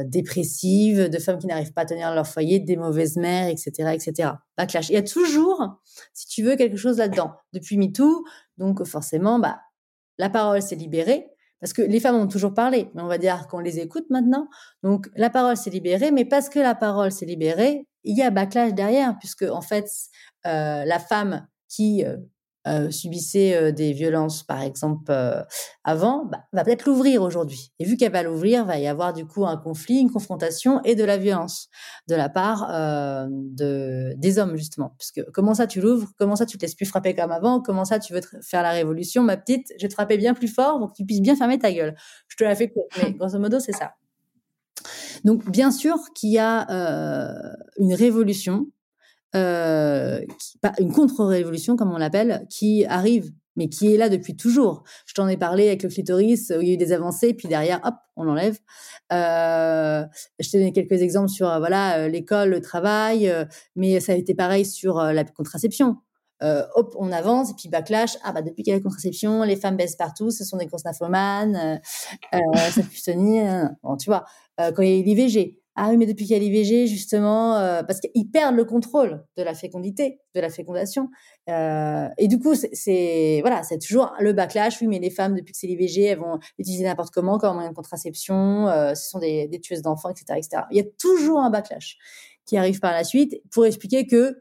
dépressives, 0.07 1.09
de 1.09 1.19
femmes 1.19 1.39
qui 1.39 1.47
n'arrivent 1.47 1.73
pas 1.73 1.83
à 1.83 1.87
tenir 1.87 2.13
leur 2.13 2.27
foyer, 2.27 2.59
des 2.59 2.77
mauvaises 2.77 3.17
mères, 3.17 3.47
etc., 3.47 3.93
etc. 3.93 4.31
Backlash. 4.59 4.89
Il 4.89 4.95
y 4.95 4.97
a 4.97 5.03
toujours, 5.03 5.81
si 6.15 6.27
tu 6.27 6.43
veux, 6.43 6.57
quelque 6.57 6.77
chose 6.77 6.99
là-dedans. 6.99 7.35
Depuis 7.53 7.77
MeToo, 7.77 8.25
donc 8.59 8.83
forcément, 8.85 9.39
bah, 9.39 9.61
la 10.19 10.31
parole 10.31 10.63
s'est 10.63 10.75
libérée 10.75 11.32
parce 11.63 11.73
que 11.73 11.81
les 11.81 12.01
femmes 12.01 12.17
ont 12.17 12.27
toujours 12.27 12.55
parlé, 12.55 12.91
mais 12.93 13.03
on 13.03 13.07
va 13.07 13.19
dire 13.19 13.47
qu'on 13.47 13.61
les 13.61 13.79
écoute 13.79 14.07
maintenant. 14.11 14.49
Donc 14.83 15.09
la 15.15 15.31
parole 15.31 15.57
s'est 15.57 15.71
libérée, 15.71 16.11
mais 16.11 16.25
parce 16.25 16.49
que 16.49 16.59
la 16.59 16.75
parole 16.75 17.13
s'est 17.13 17.25
libérée, 17.25 17.87
il 18.03 18.19
y 18.19 18.23
a 18.23 18.31
backlash 18.31 18.75
derrière, 18.75 19.17
puisque 19.21 19.45
en 19.45 19.61
fait 19.61 19.89
euh, 20.45 20.85
la 20.85 20.99
femme 20.99 21.47
qui 21.69 22.05
euh, 22.05 22.17
euh, 22.69 22.93
subissait 22.93 23.57
euh, 23.57 23.73
des 23.73 23.93
violences, 23.93 24.45
par 24.45 24.63
exemple, 24.63 25.11
euh, 25.11 25.43
avant, 25.83 26.27
bah, 26.27 26.45
va 26.53 26.63
peut-être 26.63 26.87
l'ouvrir 26.87 27.23
aujourd'hui. 27.23 27.73
Et 27.81 27.85
vu 27.85 27.97
qu'elle 27.97 28.13
va 28.13 28.23
l'ouvrir, 28.23 28.65
va 28.65 28.79
y 28.79 28.87
avoir 28.87 29.13
du 29.13 29.27
coup 29.27 29.45
un 29.45 29.57
conflit, 29.57 29.99
une 29.99 30.13
confrontation 30.13 30.81
et 30.85 30.95
de 30.95 31.03
la 31.03 31.17
violence 31.17 31.69
de 32.09 32.15
la 32.15 32.29
part 32.29 32.69
de, 33.31 34.15
des 34.17 34.39
hommes, 34.39 34.57
justement. 34.57 34.95
Parce 34.97 35.11
que 35.11 35.23
comment 35.33 35.55
ça 35.55 35.67
tu 35.67 35.81
l'ouvres? 35.81 36.09
Comment 36.19 36.37
ça 36.37 36.47
tu 36.47 36.57
te 36.57 36.63
laisses 36.63 36.77
plus 36.77 36.87
frapper 36.87 37.17
comme 37.17 37.33
avant? 37.33 37.61
Comment 37.61 37.85
ça 37.85 37.99
tu 37.99 38.13
veux 38.13 38.21
faire 38.43 38.63
la 38.63 38.71
révolution? 38.71 39.25
Ma 39.25 39.37
petite, 39.37 39.67
je 39.79 39.83
vais 39.83 39.89
te 39.89 39.95
frapper 39.95 40.17
bien 40.17 40.35
plus 40.35 40.49
fort 40.49 40.79
pour 40.79 40.93
que 40.93 40.97
tu 40.97 41.05
puisses 41.05 41.21
bien 41.21 41.35
fermer 41.35 41.59
ta 41.59 41.73
gueule. 41.73 41.97
Je 42.29 42.37
te 42.37 42.45
la 42.45 42.55
fais 42.55 42.69
courte, 42.69 42.91
mais 43.03 43.13
grosso 43.19 43.39
modo, 43.39 43.59
c'est 43.59 43.73
ça. 43.73 43.95
Donc, 45.25 45.51
bien 45.51 45.73
sûr 45.73 45.97
qu'il 46.15 46.31
y 46.31 46.39
a 46.39 46.67
une 47.79 47.95
révolution 47.95 48.69
euh, 49.35 50.21
une 50.79 50.93
contre-révolution, 50.93 51.77
comme 51.77 51.93
on 51.93 51.99
l'appelle, 51.99 52.47
qui 52.51 52.85
arrive, 52.87 53.33
mais 53.57 53.69
qui 53.69 53.93
est 53.93 53.97
là 53.97 54.09
depuis 54.09 54.37
toujours. 54.37 54.85
Je 55.07 55.15
t'en 55.15 55.29
ai 55.29 55.37
parlé 55.37 55.69
avec 55.69 55.83
le 55.83 55.89
clitoris, 55.89 56.53
où 56.57 56.61
il 56.61 56.69
y 56.69 56.71
a 56.71 56.75
eu 56.75 56.77
des 56.77 56.93
avancées, 56.93 57.35
puis 57.35 57.49
derrière, 57.49 57.81
hop, 57.85 57.95
on 58.17 58.25
l'enlève. 58.25 58.59
Euh, 59.13 60.05
je 60.39 60.51
t'ai 60.51 60.59
donné 60.59 60.73
quelques 60.73 61.03
exemples 61.03 61.29
sur 61.29 61.49
euh, 61.49 61.59
voilà 61.59 61.99
euh, 61.99 62.09
l'école, 62.09 62.51
le 62.51 62.61
travail, 62.61 63.33
mais 63.77 64.01
ça 64.01 64.13
a 64.13 64.15
été 64.17 64.35
pareil 64.35 64.65
sur 64.65 65.03
la 65.03 65.25
contraception. 65.25 65.97
hop, 66.41 66.95
on 66.99 67.13
avance, 67.13 67.51
et 67.51 67.55
puis 67.55 67.69
backlash, 67.69 68.17
ah 68.25 68.33
bah 68.33 68.43
depuis 68.43 68.63
qu'il 68.63 68.73
y 68.73 68.75
a 68.75 68.79
la 68.79 68.83
contraception, 68.83 69.43
les 69.43 69.57
femmes 69.57 69.77
baissent 69.77 69.97
partout, 69.97 70.31
ce 70.31 70.45
sont 70.45 70.57
des 70.57 70.67
grosses 70.67 70.85
nymphomanes, 70.85 71.81
ça 72.33 72.83
puisse 72.89 73.05
tenir. 73.05 73.71
Bon, 73.83 73.97
tu 73.97 74.11
vois, 74.11 74.25
quand 74.59 74.83
il 74.83 74.89
y 74.89 74.93
a 74.93 74.99
eu 74.99 75.03
l'IVG, 75.03 75.62
ah 75.75 75.89
oui, 75.89 75.97
mais 75.97 76.05
depuis 76.05 76.27
qu'il 76.27 76.37
y 76.37 76.37
a 76.37 76.39
l'IVG, 76.39 76.87
justement, 76.87 77.57
euh, 77.57 77.83
parce 77.83 77.99
qu'ils 78.01 78.31
perdent 78.31 78.57
le 78.57 78.65
contrôle 78.67 79.25
de 79.39 79.43
la 79.43 79.55
fécondité, 79.55 80.21
de 80.35 80.41
la 80.41 80.51
fécondation. 80.51 81.09
Euh, 81.49 82.09
et 82.19 82.29
du 82.29 82.39
coup, 82.39 82.55
c'est 82.55 83.39
voilà, 83.41 83.63
c'est 83.63 83.79
toujours 83.79 84.13
le 84.21 84.35
backlash. 84.35 84.83
Oui, 84.83 84.87
mais 84.87 84.99
les 84.99 85.09
femmes, 85.09 85.35
depuis 85.35 85.53
que 85.53 85.59
c'est 85.59 85.67
l'IVG, 85.67 86.03
elles 86.03 86.19
vont 86.19 86.39
utiliser 86.59 86.85
n'importe 86.85 87.15
comment 87.15 87.39
comme 87.39 87.55
moyen 87.55 87.71
de 87.71 87.75
contraception. 87.75 88.69
Euh, 88.69 88.95
ce 88.95 89.09
sont 89.09 89.19
des, 89.19 89.49
des 89.49 89.61
tueuses 89.61 89.81
d'enfants, 89.81 90.11
etc., 90.11 90.39
etc. 90.39 90.65
Il 90.71 90.77
y 90.77 90.81
a 90.81 90.85
toujours 90.99 91.41
un 91.41 91.49
backlash 91.49 91.97
qui 92.45 92.59
arrive 92.59 92.81
par 92.81 92.93
la 92.93 93.05
suite 93.05 93.41
pour 93.51 93.65
expliquer 93.65 94.07
que 94.07 94.37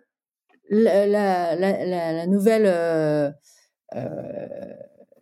la, 0.70 1.08
la, 1.08 1.56
la, 1.56 1.86
la 1.86 2.28
nouvelle 2.28 2.66
euh, 2.66 3.32
euh, 3.96 4.74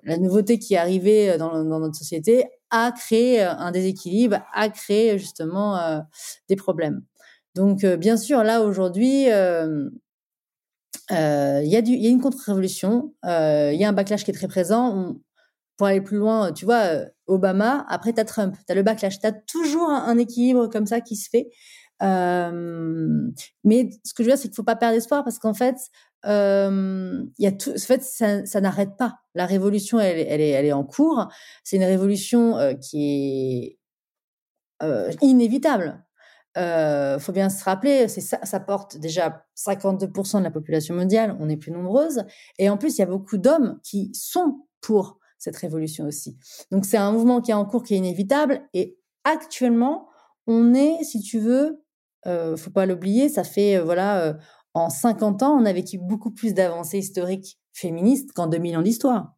la 0.03 0.17
nouveauté 0.17 0.59
qui 0.59 0.75
est 0.75 0.77
arrivée 0.77 1.37
dans, 1.37 1.63
dans 1.63 1.79
notre 1.79 1.95
société 1.95 2.45
a 2.69 2.91
créé 2.91 3.41
euh, 3.41 3.51
un 3.51 3.71
déséquilibre, 3.71 4.37
a 4.53 4.69
créé 4.69 5.17
justement 5.17 5.77
euh, 5.77 5.99
des 6.47 6.55
problèmes. 6.55 7.01
Donc, 7.55 7.83
euh, 7.83 7.97
bien 7.97 8.17
sûr, 8.17 8.43
là, 8.43 8.61
aujourd'hui, 8.61 9.25
il 9.25 9.29
y 11.09 11.75
a 11.75 12.09
une 12.09 12.21
contre-révolution, 12.21 13.13
il 13.23 13.77
y 13.77 13.83
a 13.83 13.89
un 13.89 13.93
backlash 13.93 14.23
qui 14.23 14.31
est 14.31 14.33
très 14.33 14.47
présent. 14.47 15.15
pour 15.77 15.87
aller 15.87 16.01
plus 16.01 16.17
loin, 16.17 16.51
tu 16.51 16.65
vois, 16.65 17.05
Obama, 17.25 17.85
après, 17.89 18.13
tu 18.13 18.19
as 18.19 18.25
Trump, 18.25 18.55
tu 18.65 18.71
as 18.71 18.75
le 18.75 18.83
backlash, 18.83 19.19
tu 19.19 19.25
as 19.25 19.31
toujours 19.31 19.89
un, 19.89 20.17
équilibre 20.17 20.67
comme 20.67 20.85
ça 20.85 21.01
qui 21.01 21.15
se 21.15 21.29
fait. 21.29 21.49
Mais 22.01 23.89
ce 24.03 24.13
que 24.13 24.23
je 24.23 24.29
veux 24.29 24.31
dire, 24.31 24.37
c'est 24.37 24.47
qu'il 24.47 24.55
faut 24.55 24.63
pas 24.63 24.75
perdre 24.75 24.97
espoir 24.97 25.23
parce 25.23 25.39
qu'en 25.39 25.53
fait, 25.53 25.75
euh, 26.25 27.23
y 27.37 27.47
a 27.47 27.51
tout, 27.51 27.71
en 27.71 27.77
fait, 27.77 28.03
ça, 28.03 28.61
n'arrête 28.61 28.97
pas. 28.97 29.19
La 29.35 29.45
révolution, 29.45 29.99
elle, 29.99 30.19
est, 30.19 30.49
elle 30.49 30.65
est 30.65 30.73
en 30.73 30.83
cours. 30.83 31.27
C'est 31.63 31.77
une 31.77 31.83
révolution 31.83 32.57
euh, 32.57 32.73
qui 32.73 33.03
est 33.03 33.79
euh, 34.83 35.11
inévitable. 35.21 36.03
Euh, 36.57 37.19
faut 37.19 37.31
bien 37.31 37.49
se 37.49 37.63
rappeler, 37.63 38.07
ça, 38.07 38.43
ça 38.43 38.59
porte 38.59 38.97
déjà 38.97 39.45
52% 39.55 40.39
de 40.39 40.43
la 40.43 40.51
population 40.51 40.95
mondiale. 40.95 41.37
On 41.39 41.47
est 41.47 41.57
plus 41.57 41.71
nombreuses, 41.71 42.23
et 42.57 42.69
en 42.69 42.77
plus, 42.77 42.97
il 42.97 42.99
y 42.99 43.03
a 43.03 43.07
beaucoup 43.07 43.37
d'hommes 43.37 43.79
qui 43.83 44.11
sont 44.13 44.65
pour 44.81 45.19
cette 45.37 45.55
révolution 45.55 46.05
aussi. 46.05 46.37
Donc, 46.71 46.85
c'est 46.85 46.97
un 46.97 47.11
mouvement 47.11 47.39
qui 47.39 47.51
est 47.51 47.55
en 47.55 47.65
cours, 47.65 47.83
qui 47.83 47.93
est 47.93 47.97
inévitable. 47.97 48.61
Et 48.73 48.97
actuellement, 49.23 50.09
on 50.47 50.73
est, 50.73 51.03
si 51.03 51.21
tu 51.21 51.39
veux, 51.39 51.81
euh, 52.25 52.57
faut 52.57 52.71
pas 52.71 52.85
l'oublier, 52.85 53.29
ça 53.29 53.43
fait 53.43 53.77
euh, 53.77 53.83
voilà 53.83 54.35
en 54.73 54.89
50 54.89 55.43
ans, 55.43 55.59
on 55.59 55.65
a 55.65 55.73
vécu 55.73 55.97
beaucoup 55.97 56.31
plus 56.31 56.53
d'avancées 56.53 56.99
historiques 56.99 57.57
féministes 57.73 58.31
qu'en 58.33 58.47
2000 58.47 58.77
ans 58.77 58.81
d'histoire. 58.81 59.35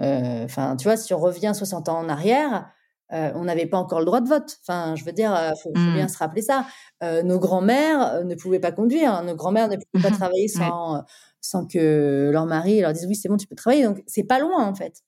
Euh, 0.00 0.44
enfin, 0.44 0.76
tu 0.76 0.84
vois, 0.84 0.96
si 0.96 1.12
on 1.14 1.18
revient 1.18 1.52
60 1.54 1.88
ans 1.88 1.98
en 1.98 2.08
arrière, 2.08 2.70
euh, 3.12 3.30
on 3.34 3.44
n'avait 3.44 3.66
pas 3.66 3.78
encore 3.78 4.00
le 4.00 4.04
droit 4.04 4.20
de 4.20 4.28
vote. 4.28 4.58
Enfin, 4.62 4.94
je 4.96 5.04
veux 5.04 5.12
dire, 5.12 5.30
il 5.30 5.52
euh, 5.52 5.54
faut, 5.62 5.70
mmh. 5.74 5.94
bien 5.94 6.08
se 6.08 6.18
rappeler 6.18 6.42
ça. 6.42 6.66
nos 7.02 7.38
grands-mères 7.38 8.24
ne 8.24 8.34
pouvaient 8.34 8.60
pas 8.60 8.72
conduire. 8.72 9.12
Hein. 9.12 9.24
Nos 9.24 9.36
grands-mères 9.36 9.68
ne 9.68 9.76
pouvaient 9.76 10.02
pas 10.02 10.10
mmh. 10.10 10.18
travailler 10.18 10.48
sans, 10.48 11.04
sans 11.40 11.66
que 11.66 12.30
leur 12.32 12.46
mari 12.46 12.80
leur 12.80 12.92
dise 12.92 13.06
oui, 13.06 13.14
c'est 13.14 13.28
bon, 13.28 13.36
tu 13.36 13.46
peux 13.46 13.56
travailler. 13.56 13.84
Donc, 13.84 14.02
c'est 14.06 14.24
pas 14.24 14.38
loin 14.38 14.66
en 14.66 14.74
fait. 14.74 15.02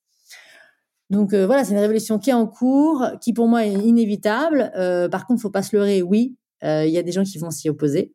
Donc 1.11 1.35
voilà, 1.35 1.65
c'est 1.65 1.73
une 1.73 1.79
révolution 1.79 2.19
qui 2.19 2.29
est 2.29 2.35
en 2.35 2.47
cours, 2.47 3.03
qui 3.23 3.33
pour 3.33 3.49
moi 3.49 3.65
est 3.65 3.73
inévitable. 3.73 4.71
par 5.11 5.27
contre, 5.27 5.41
faut 5.41 5.51
pas 5.51 5.63
se 5.63 5.75
leurrer. 5.75 6.03
Oui, 6.03 6.37
il 6.63 6.91
y 6.91 6.99
a 6.99 7.03
des 7.03 7.13
gens 7.13 7.25
qui 7.25 7.39
vont 7.39 7.51
s'y 7.51 7.69
opposer 7.69 8.15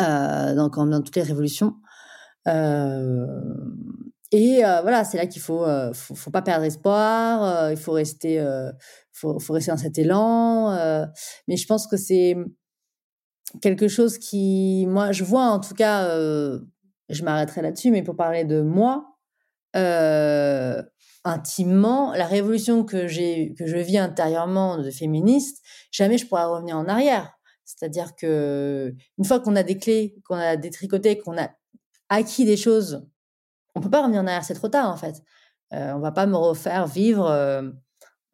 euh, 0.00 0.54
dans, 0.54 0.68
dans 0.68 1.02
toutes 1.02 1.16
les 1.16 1.22
révolutions. 1.22 1.74
Euh, 2.46 3.26
et 4.32 4.64
euh, 4.64 4.82
voilà, 4.82 5.04
c'est 5.04 5.16
là 5.16 5.26
qu'il 5.26 5.40
faut, 5.40 5.64
euh, 5.64 5.92
faut, 5.92 6.30
pas 6.30 6.42
perdre 6.42 6.64
espoir. 6.64 7.44
Euh, 7.44 7.72
il 7.72 7.76
faut 7.76 7.92
rester, 7.92 8.44
faut, 9.12 9.38
rester 9.50 9.70
dans 9.70 9.76
cet 9.76 9.98
élan. 9.98 10.72
mais 11.48 11.56
je 11.56 11.66
pense 11.66 11.86
que 11.86 11.96
c'est 11.96 12.36
quelque 13.62 13.88
chose 13.88 14.18
qui, 14.18 14.86
moi, 14.88 15.12
je 15.12 15.24
vois 15.24 15.46
en 15.46 15.60
tout 15.60 15.74
cas, 15.74 16.08
je 17.08 17.22
m'arrêterai 17.22 17.62
là-dessus, 17.62 17.90
mais 17.90 18.02
pour 18.02 18.16
parler 18.16 18.44
de 18.44 18.60
moi, 18.60 19.15
intimement, 21.24 22.12
la 22.12 22.26
révolution 22.26 22.84
que 22.84 23.08
j'ai, 23.08 23.54
que 23.58 23.66
je 23.66 23.76
vis 23.76 23.98
intérieurement 23.98 24.78
de 24.78 24.90
féministe, 24.90 25.62
jamais 25.90 26.18
je 26.18 26.26
pourrais 26.26 26.44
revenir 26.44 26.76
en 26.76 26.86
arrière. 26.86 27.32
C'est-à-dire 27.64 28.14
que 28.16 28.94
une 29.18 29.24
fois 29.24 29.40
qu'on 29.40 29.56
a 29.56 29.62
des 29.62 29.76
clés, 29.76 30.16
qu'on 30.24 30.36
a 30.36 30.56
détricoté, 30.56 31.18
qu'on 31.18 31.36
a 31.36 31.50
acquis 32.08 32.44
des 32.44 32.56
choses, 32.56 33.06
on 33.74 33.80
peut 33.80 33.90
pas 33.90 34.02
revenir 34.02 34.22
en 34.22 34.26
arrière, 34.26 34.44
c'est 34.44 34.54
trop 34.54 34.68
tard 34.68 34.88
en 34.88 34.96
fait. 34.96 35.22
Euh, 35.72 35.92
on 35.94 35.98
va 35.98 36.12
pas 36.12 36.26
me 36.26 36.36
refaire 36.36 36.86
vivre 36.86 37.28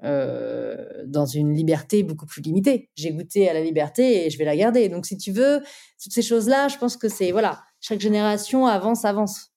euh, 0.04 0.84
dans 1.06 1.26
une 1.26 1.54
liberté 1.54 2.02
beaucoup 2.02 2.26
plus 2.26 2.42
limitée. 2.42 2.90
J'ai 2.96 3.12
goûté 3.12 3.48
à 3.48 3.52
la 3.52 3.60
liberté 3.60 4.26
et 4.26 4.30
je 4.30 4.38
vais 4.38 4.44
la 4.44 4.56
garder. 4.56 4.88
Donc, 4.88 5.06
si 5.06 5.16
tu 5.16 5.30
veux, 5.30 5.62
toutes 6.02 6.12
ces 6.12 6.22
choses-là, 6.22 6.66
je 6.66 6.76
pense 6.76 6.96
que 6.96 7.08
c'est 7.08 7.30
voilà, 7.30 7.62
chaque 7.80 8.00
génération 8.00 8.66
avance, 8.66 9.04
avance. 9.04 9.51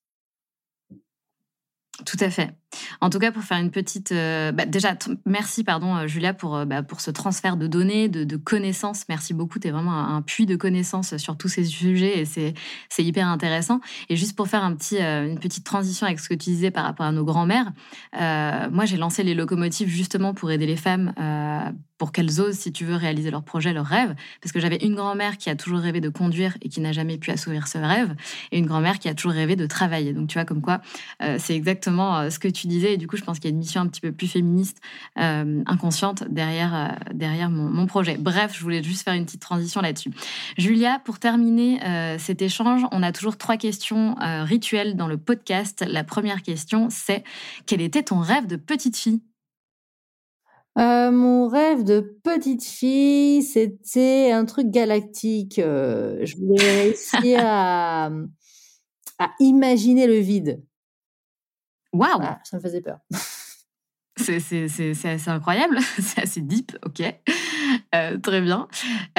Tout 2.03 2.17
à 2.19 2.29
fait. 2.29 2.51
En 3.01 3.09
tout 3.09 3.19
cas, 3.19 3.31
pour 3.31 3.43
faire 3.43 3.57
une 3.57 3.71
petite, 3.71 4.11
euh, 4.11 4.51
bah, 4.51 4.65
déjà, 4.65 4.95
merci 5.25 5.63
pardon 5.63 5.95
euh, 5.95 6.07
Julia 6.07 6.33
pour 6.33 6.55
euh, 6.55 6.65
bah, 6.65 6.83
pour 6.83 7.01
ce 7.01 7.11
transfert 7.11 7.57
de 7.57 7.67
données, 7.67 8.09
de, 8.09 8.35
connaissances. 8.37 9.03
Merci 9.09 9.33
beaucoup. 9.33 9.59
Tu 9.59 9.67
es 9.67 9.71
vraiment 9.71 9.93
un, 9.93 10.21
puits 10.21 10.45
de 10.45 10.55
connaissances 10.55 11.17
sur 11.17 11.37
tous 11.37 11.47
ces 11.47 11.63
sujets 11.63 12.19
et 12.19 12.25
c'est 12.25 13.03
hyper 13.03 13.27
intéressant. 13.27 13.79
Et 14.09 14.15
juste 14.15 14.35
pour 14.35 14.47
faire 14.47 14.63
une 14.63 15.39
petite 15.39 15.63
transition 15.63 16.05
avec 16.05 16.19
ce 16.19 16.29
que 16.29 16.33
tu 16.33 16.49
disais 16.49 16.71
par 16.71 16.83
rapport 16.83 17.05
à 17.05 17.11
nos 17.11 17.23
grands-mères, 17.23 17.71
moi 18.13 18.85
j'ai 18.85 18.97
lancé 18.97 19.23
les 19.23 19.33
locomotives 19.33 19.87
justement 19.87 20.33
pour 20.33 20.51
aider 20.51 20.65
les 20.65 20.75
femmes 20.75 21.13
pour 21.97 22.11
qu'elles 22.11 22.41
osent, 22.41 22.57
si 22.57 22.73
tu 22.73 22.83
veux, 22.83 22.95
réaliser 22.95 23.31
leurs 23.31 23.43
projets, 23.43 23.73
leurs 23.73 23.85
rêves. 23.85 24.15
Parce 24.41 24.51
que 24.51 24.59
j'avais 24.59 24.77
une 24.77 24.95
grand-mère 24.95 25.37
qui 25.37 25.49
a 25.49 25.55
toujours 25.55 25.79
rêvé 25.79 26.01
de 26.01 26.09
conduire 26.09 26.57
et 26.61 26.69
qui 26.69 26.81
n'a 26.81 26.91
jamais 26.91 27.17
pu 27.17 27.31
assouvir 27.31 27.67
ce 27.67 27.77
rêve, 27.77 28.15
et 28.51 28.59
une 28.59 28.65
grand-mère 28.65 28.99
qui 28.99 29.07
a 29.07 29.13
toujours 29.13 29.31
rêvé 29.31 29.55
de 29.55 29.65
travailler. 29.65 30.13
Donc, 30.13 30.27
tu 30.27 30.33
vois, 30.33 30.45
comme 30.45 30.61
quoi, 30.61 30.81
c'est 31.37 31.55
exactement 31.55 32.29
ce 32.29 32.39
que 32.39 32.47
tu 32.47 32.64
disais. 32.67 32.93
Et 32.93 32.97
du 32.97 33.07
coup, 33.07 33.17
je 33.17 33.23
pense 33.23 33.39
qu'il 33.39 33.49
y 33.49 33.53
a 33.53 33.53
une 33.53 33.59
mission 33.59 33.81
un 33.81 33.87
petit 33.87 34.01
peu 34.01 34.11
plus 34.11 34.27
féministe, 34.27 34.79
euh, 35.19 35.63
inconsciente 35.65 36.23
derrière, 36.29 36.75
euh, 36.75 37.13
derrière 37.13 37.49
mon, 37.49 37.85
projet. 37.85 38.17
Bref, 38.17 38.53
je 38.55 38.61
voulais 38.61 38.81
juste 38.81 39.03
faire 39.03 39.13
une 39.13 39.25
petite 39.25 39.41
transition 39.41 39.81
là-dessus. 39.81 40.11
Julia, 40.57 40.99
pour 41.05 41.19
terminer 41.19 41.83
euh, 41.83 42.17
cet 42.17 42.41
échange, 42.41 42.81
on 42.91 43.03
a 43.03 43.11
toujours 43.11 43.37
trois 43.37 43.57
questions 43.57 44.15
rituelles 44.19 44.95
dans 44.95 45.07
le 45.07 45.17
podcast. 45.17 45.85
La 45.87 46.03
première 46.03 46.41
question, 46.41 46.87
c'est 46.89 47.23
quel 47.65 47.81
était 47.81 48.03
ton 48.03 48.19
rêve 48.19 48.47
de 48.47 48.55
petite 48.55 48.97
fille? 48.97 49.21
Mon 50.77 51.47
rêve 51.47 51.83
de 51.83 52.19
petite 52.23 52.63
fille, 52.63 53.43
c'était 53.43 54.31
un 54.31 54.45
truc 54.45 54.71
galactique. 54.71 55.55
je 55.57 56.35
voulais 56.35 56.81
réussir 56.81 57.39
à, 57.41 58.09
à 59.19 59.31
imaginer 59.39 60.07
le 60.07 60.17
vide. 60.17 60.61
Waouh 61.95 62.21
Ça 62.43 62.57
me 62.57 62.61
faisait 62.61 62.81
peur. 62.81 62.99
C'est 64.17 64.37
assez 64.37 65.29
incroyable, 65.29 65.77
c'est 65.99 66.21
assez 66.21 66.39
deep, 66.39 66.71
ok. 66.85 67.01
Euh, 67.93 68.17
très 68.17 68.39
bien. 68.39 68.69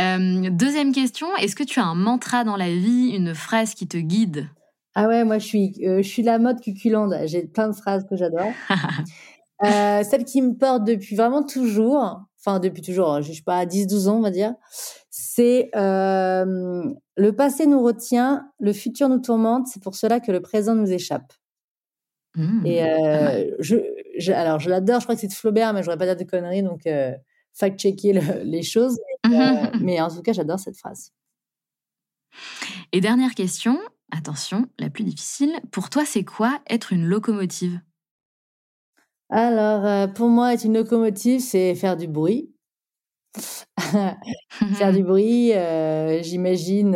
Euh, 0.01 0.49
deuxième 0.51 0.93
question, 0.93 1.27
est-ce 1.37 1.55
que 1.55 1.65
tu 1.65 1.81
as 1.81 1.85
un 1.85 1.95
mantra 1.95 2.45
dans 2.45 2.57
la 2.57 2.71
vie, 2.71 3.11
une 3.15 3.35
phrase 3.35 3.75
qui 3.75 3.87
te 3.87 3.99
guide? 3.99 4.49
Ah 4.95 5.07
ouais, 5.07 5.25
moi 5.25 5.39
je 5.39 5.47
suis, 5.47 5.75
euh, 5.85 5.99
je 5.99 6.09
suis 6.09 6.23
la 6.23 6.39
mode 6.39 6.63
cuculande, 6.63 7.15
j'ai 7.27 7.47
plein 7.47 7.69
de 7.69 7.75
phrases 7.75 8.07
que 8.09 8.17
j'adore. 8.17 8.51
celle 9.63 10.25
qui 10.25 10.41
me 10.41 10.55
porte 10.55 10.85
depuis 10.85 11.15
vraiment 11.15 11.43
toujours, 11.43 12.23
enfin 12.41 12.59
depuis 12.59 12.81
toujours, 12.81 13.13
hein, 13.13 13.21
je 13.21 13.29
ne 13.29 13.35
suis 13.35 13.45
pas 13.45 13.59
à 13.59 13.67
10-12 13.67 14.09
ans 14.09 14.17
on 14.17 14.23
va 14.23 14.31
dire, 14.31 14.55
c'est 15.11 15.69
le 15.75 17.31
passé 17.33 17.67
nous 17.67 17.83
retient, 17.83 18.51
le 18.61 18.73
futur 18.73 19.11
nous 19.11 19.21
tourmente, 19.21 19.67
c'est 19.67 19.83
pour 19.83 19.95
cela 19.95 20.21
que 20.21 20.33
le 20.33 20.41
présent 20.41 20.75
nous 20.75 20.91
échappe. 20.91 21.35
Mmh. 22.37 22.67
Et 22.67 22.85
euh, 22.85 23.51
je, 23.59 23.77
alors, 24.33 24.61
je 24.61 24.69
l'adore, 24.69 25.01
je 25.01 25.07
crois 25.07 25.15
que 25.15 25.21
c'est 25.23 25.27
de 25.27 25.33
Flaubert, 25.33 25.73
mais 25.73 25.81
je 25.81 25.87
voudrais 25.87 25.99
pas 25.99 26.15
dire 26.15 26.25
de 26.25 26.31
conneries, 26.31 26.63
donc 26.63 26.87
euh, 26.87 27.13
fact-checker 27.55 28.13
les 28.45 28.63
choses. 28.63 28.99
Euh, 29.27 29.31
mmh. 29.31 29.71
mais 29.81 30.01
en 30.01 30.09
tout 30.09 30.23
cas, 30.23 30.33
j'adore 30.33 30.61
cette 30.61 30.77
phrase. 30.77 31.13
Et 32.93 33.01
dernière 33.01 33.35
question, 33.35 33.79
attention, 34.13 34.67
la 34.79 34.91
plus 34.91 35.05
difficile. 35.05 35.53
Pour 35.73 35.91
toi, 35.91 36.05
c'est 36.05 36.25
quoi 36.25 36.61
être 36.69 36.93
une 36.93 37.07
locomotive? 37.07 37.81
Alors, 39.31 40.13
pour 40.13 40.29
moi, 40.29 40.55
être 40.55 40.65
une 40.65 40.75
locomotive, 40.75 41.41
c'est 41.41 41.75
faire 41.75 41.97
du 41.97 42.07
bruit. 42.07 42.53
faire 43.79 44.93
du 44.93 45.03
bruit, 45.03 45.53
j'imagine 46.23 46.95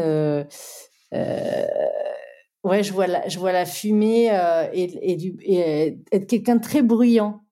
Ouais, 2.62 2.82
je 2.82 2.92
vois 2.92 3.06
la, 3.06 3.26
je 3.28 3.38
vois 3.38 3.52
la 3.52 3.64
fumée 3.64 4.30
euh, 4.32 4.68
et, 4.72 5.12
et, 5.12 5.16
du, 5.16 5.36
et 5.40 5.98
être 6.12 6.26
quelqu'un 6.26 6.56
de 6.56 6.62
très 6.62 6.82
bruyant 6.82 7.42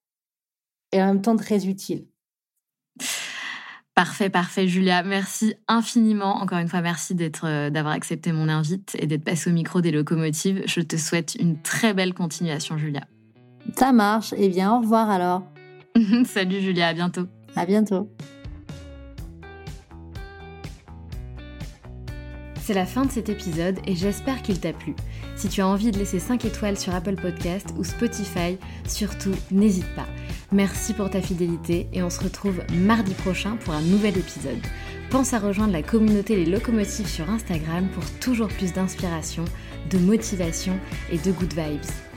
et 0.92 1.02
en 1.02 1.06
même 1.06 1.22
temps 1.22 1.36
très 1.36 1.66
utile. 1.66 2.06
Parfait, 3.98 4.30
parfait, 4.30 4.68
Julia. 4.68 5.02
Merci 5.02 5.56
infiniment. 5.66 6.36
Encore 6.36 6.58
une 6.58 6.68
fois, 6.68 6.82
merci 6.82 7.16
d'être, 7.16 7.46
euh, 7.48 7.68
d'avoir 7.68 7.94
accepté 7.94 8.30
mon 8.30 8.48
invite 8.48 8.96
et 9.00 9.08
d'être 9.08 9.24
passé 9.24 9.50
au 9.50 9.52
micro 9.52 9.80
des 9.80 9.90
locomotives. 9.90 10.62
Je 10.66 10.80
te 10.80 10.96
souhaite 10.96 11.34
une 11.34 11.60
très 11.60 11.94
belle 11.94 12.14
continuation, 12.14 12.78
Julia. 12.78 13.00
Ça 13.76 13.90
marche. 13.90 14.32
Eh 14.36 14.50
bien, 14.50 14.72
au 14.72 14.78
revoir 14.78 15.10
alors. 15.10 15.42
Salut, 16.26 16.60
Julia. 16.60 16.86
À 16.86 16.94
bientôt. 16.94 17.26
À 17.56 17.66
bientôt. 17.66 18.08
C'est 22.68 22.74
la 22.74 22.84
fin 22.84 23.06
de 23.06 23.10
cet 23.10 23.30
épisode 23.30 23.78
et 23.86 23.96
j'espère 23.96 24.42
qu'il 24.42 24.60
t'a 24.60 24.74
plu. 24.74 24.94
Si 25.36 25.48
tu 25.48 25.62
as 25.62 25.66
envie 25.66 25.90
de 25.90 25.98
laisser 25.98 26.18
5 26.18 26.44
étoiles 26.44 26.78
sur 26.78 26.94
Apple 26.94 27.14
Podcast 27.14 27.72
ou 27.78 27.82
Spotify, 27.82 28.58
surtout 28.86 29.32
n'hésite 29.50 29.88
pas. 29.96 30.04
Merci 30.52 30.92
pour 30.92 31.08
ta 31.08 31.22
fidélité 31.22 31.88
et 31.94 32.02
on 32.02 32.10
se 32.10 32.22
retrouve 32.22 32.60
mardi 32.74 33.14
prochain 33.14 33.56
pour 33.56 33.72
un 33.72 33.80
nouvel 33.80 34.18
épisode. 34.18 34.60
Pense 35.08 35.32
à 35.32 35.38
rejoindre 35.38 35.72
la 35.72 35.82
communauté 35.82 36.36
Les 36.36 36.44
Locomotives 36.44 37.08
sur 37.08 37.30
Instagram 37.30 37.88
pour 37.94 38.04
toujours 38.20 38.48
plus 38.48 38.74
d'inspiration, 38.74 39.46
de 39.88 39.96
motivation 39.96 40.78
et 41.10 41.16
de 41.16 41.32
good 41.32 41.54
vibes. 41.54 42.07